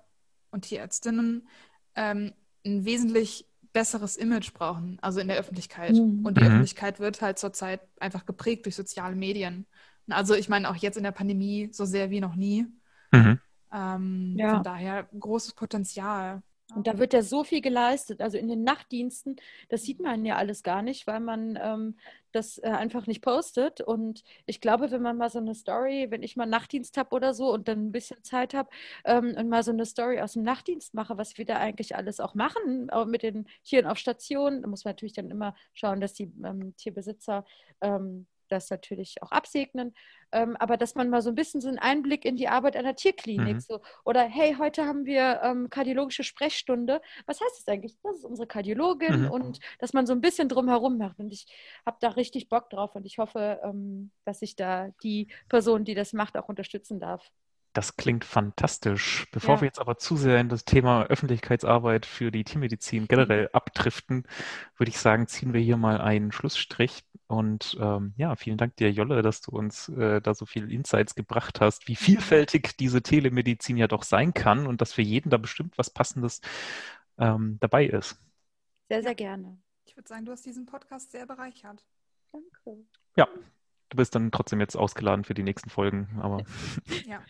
und 0.51 0.63
Tierärztinnen 0.63 1.47
ähm, 1.95 2.33
ein 2.65 2.85
wesentlich 2.85 3.47
besseres 3.73 4.17
Image 4.17 4.53
brauchen, 4.55 4.99
also 5.03 5.21
in 5.21 5.29
der 5.29 5.37
Öffentlichkeit. 5.37 5.93
Mhm. 5.95 6.25
Und 6.25 6.37
die 6.37 6.43
Mhm. 6.43 6.47
Öffentlichkeit 6.49 7.01
wird 7.01 7.21
halt 7.21 7.39
zurzeit 7.39 7.81
einfach 8.01 8.25
geprägt 8.25 8.67
durch 8.67 8.77
soziale 8.77 9.17
Medien. 9.17 9.67
Also 10.09 10.35
ich 10.35 10.49
meine 10.49 10.71
auch 10.71 10.77
jetzt 10.77 10.97
in 10.97 11.03
der 11.03 11.13
Pandemie 11.13 11.71
so 11.73 11.85
sehr 11.85 12.11
wie 12.11 12.21
noch 12.21 12.37
nie. 12.37 12.67
Mhm. 13.13 13.41
Ähm, 13.73 14.35
Ja. 14.39 14.55
Von 14.55 14.63
daher 14.63 15.09
großes 15.19 15.55
Potenzial. 15.55 16.43
Und 16.75 16.87
da 16.87 16.99
wird 16.99 17.13
ja 17.13 17.23
so 17.23 17.45
viel 17.45 17.61
geleistet. 17.61 18.21
Also 18.21 18.39
in 18.39 18.49
den 18.49 18.65
Nachtdiensten, 18.65 19.37
das 19.69 19.83
sieht 19.83 20.01
man 20.01 20.25
ja 20.25 20.37
alles 20.37 20.63
gar 20.63 20.83
nicht, 20.83 21.07
weil 21.07 21.21
man 21.21 21.59
ähm, 21.63 21.97
das 22.33 22.59
äh, 22.59 22.69
einfach 22.69 23.07
nicht 23.07 23.23
postet. 23.23 23.81
Und 23.81 24.25
ich 24.47 24.61
glaube, 24.61 24.91
wenn 24.91 25.03
man 25.03 25.19
mal 25.19 25.31
so 25.31 25.39
eine 25.39 25.55
Story, 25.55 26.07
wenn 26.11 26.23
ich 26.23 26.37
mal 26.37 26.47
Nachtdienst 26.47 26.97
habe 26.97 27.15
oder 27.15 27.35
so 27.35 27.53
und 27.53 27.69
dann 27.69 27.87
ein 27.87 27.93
bisschen 27.93 28.23
Zeit 28.25 28.55
habe 28.55 28.71
ähm, 29.05 29.35
und 29.37 29.49
mal 29.49 29.63
so 29.63 29.73
eine 29.73 29.85
Story 29.85 30.21
aus 30.21 30.33
dem 30.33 30.43
Nachtdienst 30.43 30.95
mache, 30.95 31.19
was 31.19 31.37
wir 31.37 31.45
da 31.45 31.59
eigentlich 31.59 31.97
alles 31.97 32.19
auch 32.19 32.35
machen, 32.35 32.91
auch 32.91 33.07
mit 33.07 33.23
den 33.23 33.47
Tieren 33.63 33.87
auf 33.87 33.99
Station, 33.99 34.63
da 34.63 34.69
muss 34.69 34.85
man 34.85 34.93
natürlich 34.93 35.15
dann 35.15 35.31
immer 35.31 35.55
schauen, 35.75 36.01
dass 36.01 36.15
die 36.15 36.33
ähm, 36.45 36.75
Tierbesitzer 36.77 37.45
ähm, 37.83 38.27
das 38.55 38.71
natürlich 38.71 39.23
auch 39.23 39.33
absegnen, 39.33 39.95
ähm, 40.33 40.57
aber 40.57 40.77
dass 40.77 40.95
man 40.95 41.11
mal 41.11 41.23
so 41.23 41.31
ein 41.31 41.35
bisschen 41.35 41.61
so 41.61 41.69
einen 41.69 41.79
Einblick 41.79 42.25
in 42.25 42.37
die 42.37 42.49
Arbeit 42.49 42.77
einer 42.77 42.95
Tierklinik 42.97 43.57
Mhm. 43.57 43.61
so 43.61 43.81
oder 44.05 44.23
hey, 44.23 44.57
heute 44.59 44.87
haben 44.87 45.05
wir 45.07 45.41
ähm, 45.43 45.69
kardiologische 45.71 46.25
Sprechstunde. 46.25 47.01
Was 47.27 47.41
heißt 47.41 47.59
das 47.59 47.69
eigentlich? 47.69 47.97
Das 48.03 48.17
ist 48.17 48.25
unsere 48.25 48.47
Kardiologin 48.47 49.25
Mhm. 49.25 49.31
und 49.31 49.59
dass 49.79 49.93
man 49.93 50.07
so 50.07 50.13
ein 50.13 50.21
bisschen 50.21 50.49
drumherum 50.49 50.99
macht. 50.99 51.19
Und 51.19 51.33
ich 51.33 51.47
habe 51.87 51.97
da 52.01 52.09
richtig 52.11 52.49
Bock 52.49 52.71
drauf 52.71 52.95
und 52.95 53.07
ich 53.07 53.19
hoffe, 53.19 53.61
ähm, 53.65 54.11
dass 54.25 54.43
ich 54.43 54.57
da 54.57 54.91
die 55.03 55.29
Person, 55.49 55.85
die 55.85 55.95
das 55.95 56.13
macht, 56.13 56.37
auch 56.37 56.49
unterstützen 56.49 57.01
darf. 57.01 57.31
Das 57.75 57.97
klingt 57.97 58.25
fantastisch. 58.25 59.27
Bevor 59.33 59.57
Ja. 59.57 59.61
wir 59.61 59.67
jetzt 59.67 59.81
aber 59.81 59.99
zu 59.99 60.17
sehr 60.17 60.41
in 60.41 60.49
das 60.49 60.65
Thema 60.65 61.05
Öffentlichkeitsarbeit 61.07 62.07
für 62.07 62.31
die 62.31 62.45
Tiermedizin 62.45 63.09
generell 63.09 63.51
abdriften, 63.53 64.29
würde 64.77 64.91
ich 64.91 64.99
sagen, 64.99 65.27
ziehen 65.27 65.53
wir 65.53 65.61
hier 65.61 65.77
mal 65.77 66.01
einen 66.01 66.31
Schlussstrich. 66.31 67.05
Und 67.27 67.77
ähm, 67.81 68.15
ja, 68.17 68.37
vielen 68.37 68.59
Dank 68.59 68.77
dir, 68.77 68.93
Jolle, 68.93 69.23
dass 69.23 69.41
du 69.41 69.51
uns 69.51 69.89
äh, 69.89 70.21
da 70.21 70.35
so 70.35 70.47
viel 70.47 70.71
Insights 70.71 71.17
gebracht 71.17 71.61
hast, 71.61 71.89
wie 71.89 71.97
vielfältig 71.97 72.77
diese 72.77 73.03
Telemedizin 73.03 73.77
ja 73.77 73.89
doch 73.89 74.05
sein 74.05 74.33
kann 74.35 74.67
und 74.69 74.81
dass 74.81 74.93
für 74.93 75.03
jeden 75.03 75.31
da 75.31 75.37
bestimmt 75.37 75.77
was 75.77 75.91
Passendes 75.91 76.41
ähm, 77.19 77.59
dabei 77.61 77.87
ist. 77.87 78.23
Sehr, 78.89 79.03
sehr 79.03 79.15
gerne. 79.17 79.59
Ich 79.85 79.97
würde 79.97 80.09
sagen, 80.09 80.25
du 80.25 80.33
hast 80.33 80.47
diesen 80.47 80.67
Podcast 80.67 81.11
sehr 81.11 81.27
bereichert. 81.27 81.85
Danke. 82.31 82.85
Ja, 83.17 83.27
du 83.95 83.97
bist 83.97 84.15
dann 84.15 84.31
trotzdem 84.33 84.61
jetzt 84.61 84.77
ausgeladen 84.77 85.25
für 85.25 85.35
die 85.35 85.43
nächsten 85.45 85.71
Folgen, 85.71 86.19
aber 86.21 86.45
Ja. 87.07 87.23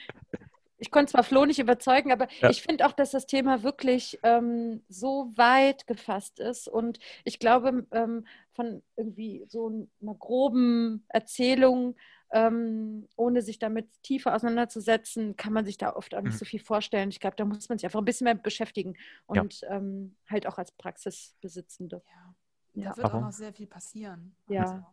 Ich 0.79 0.91
konnte 0.91 1.13
zwar 1.13 1.23
Flo 1.23 1.47
nicht 1.47 1.61
überzeugen, 1.61 2.11
aber 2.13 2.27
Ja. 2.41 2.51
ich 2.51 2.61
finde 2.63 2.85
auch, 2.87 2.93
dass 2.93 3.11
das 3.13 3.27
Thema 3.27 3.63
wirklich 3.63 4.19
ähm, 4.23 4.83
so 4.89 5.33
weit 5.37 5.87
gefasst 5.87 6.41
ist. 6.41 6.69
Und 6.69 6.99
ich 7.25 7.39
glaube, 7.39 7.87
ähm, 7.93 8.27
von 8.53 8.83
irgendwie 8.97 9.47
so 9.49 9.89
einer 10.03 10.15
groben 10.15 11.05
Erzählung, 11.09 11.97
ähm, 12.33 13.09
ohne 13.17 13.41
sich 13.41 13.59
damit 13.59 13.89
tiefer 14.03 14.35
auseinanderzusetzen, 14.35 15.37
kann 15.37 15.53
man 15.55 15.65
sich 15.65 15.79
da 15.79 15.95
oft 15.95 16.15
auch 16.15 16.21
nicht 16.23 16.35
Mhm. 16.35 16.39
so 16.39 16.45
viel 16.45 16.61
vorstellen. 16.61 17.09
Ich 17.09 17.21
glaube, 17.21 17.37
da 17.37 17.45
muss 17.45 17.69
man 17.69 17.79
sich 17.79 17.87
einfach 17.87 18.01
ein 18.01 18.05
bisschen 18.05 18.25
mehr 18.27 18.35
beschäftigen 18.35 18.95
Ja. 19.33 19.41
und 19.43 19.61
ähm, 19.71 20.17
halt 20.29 20.47
auch 20.47 20.59
als 20.59 20.73
Praxisbesitzende. 20.73 22.03
ja. 22.07 22.35
Ja. 22.77 22.91
Da 22.91 22.97
wird 22.97 23.07
Aber- 23.07 23.15
auch 23.19 23.21
noch 23.23 23.33
sehr 23.33 23.53
viel 23.55 23.69
passieren. 23.69 24.35
Ja. 24.49 24.63
Also, 24.63 24.85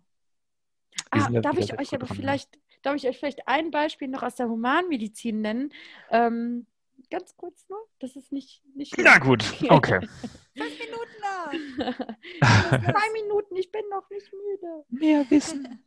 Ah, 1.09 1.29
darf 1.29 1.57
ich 1.57 1.77
euch 1.77 1.93
aber 1.93 2.07
vielleicht, 2.07 2.57
darf 2.81 2.95
ich 2.95 3.07
euch 3.07 3.17
vielleicht 3.17 3.47
ein 3.47 3.71
Beispiel 3.71 4.07
noch 4.07 4.23
aus 4.23 4.35
der 4.35 4.47
Humanmedizin 4.47 5.41
nennen? 5.41 5.73
Ähm, 6.09 6.65
ganz 7.09 7.35
kurz 7.35 7.67
nur, 7.69 7.79
das 7.99 8.15
ist 8.15 8.31
nicht, 8.31 8.63
nicht 8.75 8.95
Na 8.97 9.17
gut, 9.17 9.43
okay. 9.69 9.99
Fünf 10.57 10.79
Minuten 10.79 11.21
lang. 11.21 11.95
Zwei 12.41 13.13
Minuten, 13.13 13.55
ich 13.55 13.71
bin 13.71 13.83
noch 13.89 14.09
nicht 14.09 14.31
müde. 14.31 14.85
Mehr 14.89 15.29
Wissen. 15.29 15.83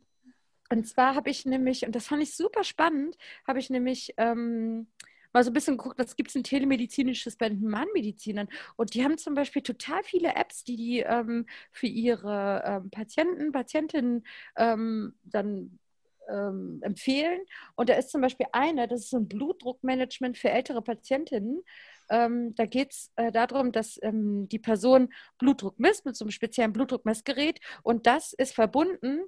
Und 0.69 0.87
zwar 0.87 1.15
habe 1.15 1.29
ich 1.29 1.45
nämlich, 1.45 1.85
und 1.85 1.95
das 1.95 2.07
fand 2.07 2.23
ich 2.23 2.35
super 2.35 2.63
spannend, 2.63 3.17
habe 3.47 3.59
ich 3.59 3.69
nämlich 3.69 4.13
ähm, 4.17 4.87
mal 5.35 5.43
so 5.43 5.51
ein 5.51 5.53
bisschen 5.53 5.77
geguckt, 5.77 5.99
was 5.99 6.15
gibt 6.15 6.29
es 6.29 6.33
denn 6.33 6.43
telemedizinisches 6.43 7.35
bei 7.35 7.49
den 7.49 7.61
Humanmedizinern? 7.61 8.47
Und 8.77 8.93
die 8.93 9.03
haben 9.03 9.17
zum 9.17 9.35
Beispiel 9.35 9.61
total 9.61 10.01
viele 10.03 10.33
Apps, 10.33 10.63
die 10.63 10.77
die 10.77 10.99
ähm, 11.01 11.45
für 11.71 11.87
ihre 11.87 12.63
ähm, 12.65 12.89
Patienten, 12.89 13.51
Patientinnen 13.51 14.25
ähm, 14.55 15.13
dann 15.23 15.77
ähm, 16.29 16.79
empfehlen. 16.81 17.41
Und 17.75 17.89
da 17.89 17.95
ist 17.95 18.11
zum 18.11 18.21
Beispiel 18.21 18.47
eine, 18.53 18.87
das 18.87 19.01
ist 19.01 19.13
ein 19.13 19.27
Blutdruckmanagement 19.27 20.37
für 20.37 20.49
ältere 20.49 20.81
Patientinnen. 20.81 21.61
Ähm, 22.09 22.55
da 22.55 22.65
geht 22.65 22.93
es 22.93 23.11
äh, 23.17 23.31
darum, 23.31 23.73
dass 23.73 23.99
ähm, 24.03 24.47
die 24.47 24.59
Person 24.59 25.09
Blutdruck 25.37 25.79
misst 25.79 26.05
mit 26.05 26.15
so 26.15 26.23
einem 26.23 26.31
speziellen 26.31 26.71
Blutdruckmessgerät 26.71 27.59
und 27.83 28.07
das 28.07 28.31
ist 28.33 28.55
verbunden 28.55 29.19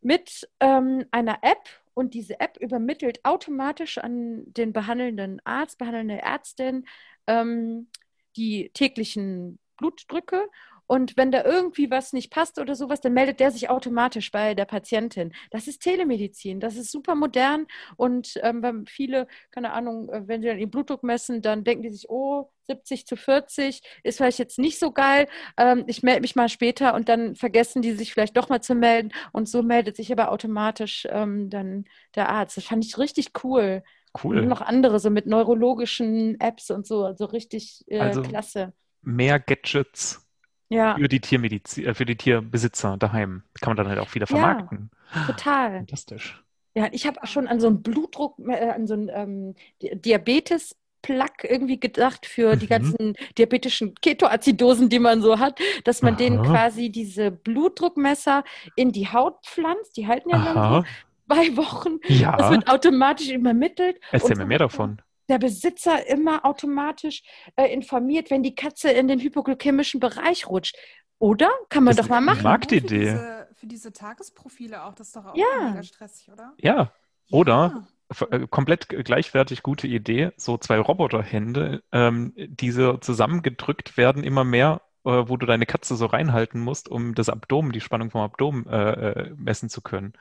mit 0.00 0.48
ähm, 0.60 1.04
einer 1.12 1.38
App 1.42 1.68
und 1.94 2.14
diese 2.14 2.40
App 2.40 2.56
übermittelt 2.60 3.24
automatisch 3.24 3.98
an 3.98 4.42
den 4.46 4.72
behandelnden 4.72 5.40
Arzt, 5.44 5.78
behandelnde 5.78 6.20
Ärztin 6.20 6.86
ähm, 7.26 7.88
die 8.36 8.70
täglichen 8.74 9.58
Blutdrücke. 9.76 10.48
Und 10.86 11.16
wenn 11.16 11.30
da 11.32 11.44
irgendwie 11.44 11.90
was 11.90 12.12
nicht 12.12 12.30
passt 12.30 12.58
oder 12.58 12.74
sowas, 12.74 13.00
dann 13.00 13.14
meldet 13.14 13.40
der 13.40 13.50
sich 13.50 13.70
automatisch 13.70 14.30
bei 14.30 14.54
der 14.54 14.64
Patientin. 14.66 15.32
Das 15.50 15.66
ist 15.68 15.80
Telemedizin, 15.82 16.60
das 16.60 16.76
ist 16.76 16.90
super 16.92 17.14
modern. 17.14 17.66
Und 17.96 18.38
ähm, 18.42 18.84
viele, 18.86 19.26
keine 19.50 19.72
Ahnung, 19.72 20.08
äh, 20.10 20.22
wenn 20.26 20.42
sie 20.42 20.48
dann 20.48 20.58
ihren 20.58 20.70
Blutdruck 20.70 21.02
messen, 21.02 21.42
dann 21.42 21.64
denken 21.64 21.82
die 21.82 21.90
sich, 21.90 22.08
oh, 22.10 22.50
70 22.66 23.06
zu 23.06 23.16
40 23.16 23.82
ist 24.04 24.16
vielleicht 24.16 24.38
jetzt 24.38 24.58
nicht 24.58 24.78
so 24.78 24.90
geil. 24.92 25.26
Ähm, 25.58 25.84
ich 25.86 26.02
melde 26.02 26.22
mich 26.22 26.34
mal 26.36 26.48
später 26.48 26.94
und 26.94 27.08
dann 27.08 27.34
vergessen 27.36 27.82
die 27.82 27.92
sich 27.92 28.12
vielleicht 28.12 28.36
doch 28.36 28.48
mal 28.48 28.60
zu 28.62 28.74
melden. 28.74 29.10
Und 29.32 29.48
so 29.48 29.62
meldet 29.62 29.96
sich 29.96 30.10
aber 30.12 30.30
automatisch 30.32 31.06
ähm, 31.10 31.50
dann 31.50 31.84
der 32.14 32.28
Arzt. 32.30 32.56
Das 32.56 32.64
fand 32.64 32.84
ich 32.84 32.96
richtig 32.98 33.32
cool. 33.44 33.82
Und 34.12 34.24
Cool. 34.24 34.46
noch 34.46 34.60
andere, 34.60 35.00
so 35.00 35.10
mit 35.10 35.26
neurologischen 35.26 36.38
Apps 36.40 36.70
und 36.70 36.86
so, 36.86 37.04
also 37.04 37.24
richtig 37.24 37.82
äh, 37.88 37.98
Also- 37.98 38.22
klasse. 38.22 38.72
Mehr 39.02 39.38
Gadgets 39.40 40.23
Ja, 40.68 40.96
für 40.96 41.08
die 41.08 41.20
Tiermedizin, 41.20 41.84
äh, 41.86 41.94
für 41.94 42.04
die 42.06 42.16
Tierbesitzer 42.16 42.96
daheim. 42.96 43.42
Kann 43.60 43.70
man 43.70 43.76
dann 43.76 43.88
halt 43.88 43.98
auch 43.98 44.14
wieder 44.14 44.26
Ja. 44.26 44.36
vermarkten. 44.36 44.90
total. 45.26 45.76
Fantastisch. 45.78 46.42
Ja, 46.74 46.88
ich 46.90 47.06
habe 47.06 47.24
schon 47.26 47.46
an 47.46 47.60
so 47.60 47.68
einen 47.68 47.82
Blutdruck, 47.82 48.36
äh, 48.48 48.70
an 48.70 48.86
so 48.86 48.94
einen 48.94 49.08
ähm, 49.12 49.54
Di- 49.82 49.94
Diabetes. 50.00 50.76
Plug 51.02 51.26
irgendwie 51.42 51.78
gedacht 51.78 52.24
für 52.24 52.56
die 52.56 52.64
Mhm. 52.64 52.68
ganzen 52.70 53.14
diabetischen 53.36 53.94
Ketoazidosen, 54.00 54.88
die 54.88 54.98
man 54.98 55.20
so 55.20 55.38
hat, 55.38 55.58
dass 55.84 56.00
man 56.00 56.16
denen 56.16 56.38
Aha. 56.38 56.46
quasi 56.50 56.88
diese 56.88 57.30
Blutdruckmesser 57.30 58.42
in 58.74 58.90
die 58.90 59.08
Haut 59.08 59.44
pflanzt. 59.44 59.98
Die 59.98 60.06
halten 60.06 60.30
ja 60.30 60.38
dann 60.38 60.54
so 60.54 60.60
Aha. 60.60 60.84
zwei 61.28 61.56
Wochen. 61.58 61.98
Das 62.08 62.18
Ja. 62.20 62.50
wird 62.50 62.68
automatisch 62.70 63.28
übermittelt. 63.28 64.00
Erzähl 64.12 64.36
mir 64.36 64.46
mehr 64.46 64.60
davon. 64.60 65.02
Der 65.28 65.38
Besitzer 65.38 66.06
immer 66.08 66.44
automatisch 66.44 67.22
äh, 67.56 67.72
informiert, 67.72 68.30
wenn 68.30 68.42
die 68.42 68.54
Katze 68.54 68.90
in 68.90 69.08
den 69.08 69.20
hypoglykämischen 69.20 70.00
Bereich 70.00 70.46
rutscht. 70.48 70.76
Oder? 71.18 71.50
Kann 71.70 71.84
man 71.84 71.96
Das 71.96 72.04
doch 72.04 72.10
mal 72.10 72.20
machen. 72.20 72.42
Mag 72.42 72.68
die 72.68 72.80
Für 72.80 72.86
Idee. 72.86 72.98
diese, 72.98 73.48
für 73.54 73.66
diese 73.66 73.92
Tagesprofile 73.92 74.84
auch, 74.84 74.94
das 74.94 75.08
ist 75.08 75.16
doch 75.16 75.24
auch 75.26 75.36
Ja. 75.36 75.70
mega 75.70 75.82
stressig, 75.82 76.30
oder? 76.30 76.52
Ja. 76.60 76.92
Oder 77.30 77.86
Ja. 78.10 78.26
äh, 78.30 78.46
komplett 78.48 78.88
gleichwertig 78.88 79.62
gute 79.62 79.86
Idee, 79.86 80.32
so 80.36 80.58
zwei 80.58 80.78
Roboterhände, 80.78 81.82
ähm, 81.92 82.32
die 82.36 82.70
so 82.70 82.96
zusammengedrückt 82.98 83.96
werden, 83.96 84.22
immer 84.24 84.44
mehr, 84.44 84.82
äh, 85.04 85.10
wo 85.26 85.36
du 85.38 85.46
deine 85.46 85.66
Katze 85.66 85.96
so 85.96 86.06
reinhalten 86.06 86.60
musst, 86.60 86.88
um 86.88 87.14
das 87.14 87.28
Abdomen, 87.30 87.72
die 87.72 87.80
Spannung 87.80 88.10
vom 88.10 88.20
Abdomen 88.20 88.66
äh, 88.66 88.90
äh, 89.10 89.30
messen 89.36 89.70
zu 89.70 89.80
können. 89.80 90.12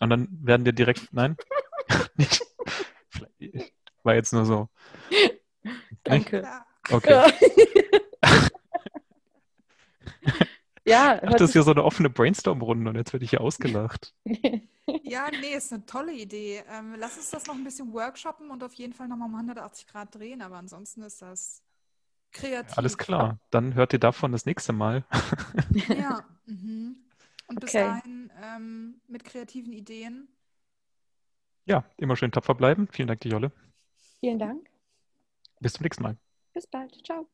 Und 0.00 0.10
dann 0.10 0.28
werden 0.42 0.64
dir 0.64 0.72
direkt, 0.74 1.08
nein, 1.12 1.36
nicht, 2.16 2.42
war 4.04 4.14
jetzt 4.14 4.32
nur 4.32 4.44
so. 4.44 4.68
Danke. 6.04 6.42
Ja. 6.42 6.66
Okay. 6.90 7.32
ja, 10.86 11.20
Ach, 11.22 11.32
das 11.32 11.42
ist 11.42 11.52
hier 11.54 11.62
so 11.62 11.70
eine 11.70 11.84
offene 11.84 12.10
Brainstorm-Runde 12.10 12.90
und 12.90 12.96
jetzt 12.96 13.12
werde 13.12 13.24
ich 13.24 13.30
hier 13.30 13.40
ausgelacht. 13.40 14.14
ja, 15.02 15.30
nee, 15.40 15.54
ist 15.54 15.72
eine 15.72 15.86
tolle 15.86 16.12
Idee. 16.12 16.62
Ähm, 16.70 16.94
lass 16.98 17.16
uns 17.16 17.30
das 17.30 17.46
noch 17.46 17.54
ein 17.54 17.64
bisschen 17.64 17.92
workshoppen 17.92 18.50
und 18.50 18.62
auf 18.62 18.74
jeden 18.74 18.92
Fall 18.92 19.08
nochmal 19.08 19.28
um 19.28 19.34
180 19.34 19.86
Grad 19.86 20.14
drehen, 20.14 20.42
aber 20.42 20.56
ansonsten 20.56 21.02
ist 21.02 21.22
das 21.22 21.62
kreativ. 22.32 22.76
Alles 22.76 22.98
klar, 22.98 23.38
dann 23.50 23.74
hört 23.74 23.92
ihr 23.94 23.98
davon 23.98 24.32
das 24.32 24.44
nächste 24.44 24.72
Mal. 24.72 25.04
Ja. 25.88 26.24
Mhm. 26.46 26.96
Und 27.46 27.60
bis 27.60 27.70
Okay. 27.70 27.84
dahin 27.84 28.30
ähm, 28.42 29.00
mit 29.06 29.24
kreativen 29.24 29.72
Ideen. 29.72 30.28
Ja, 31.66 31.84
immer 31.96 32.16
schön 32.16 32.32
tapfer 32.32 32.54
bleiben. 32.54 32.88
Vielen 32.90 33.08
Dank, 33.08 33.20
die 33.20 33.28
Jolle. 33.28 33.52
Vielen 34.24 34.38
Dank. 34.38 34.70
Bis 35.60 35.74
zum 35.74 35.82
nächsten 35.82 36.02
Mal. 36.02 36.16
Bis 36.54 36.66
bald. 36.66 36.98
Ciao. 37.04 37.28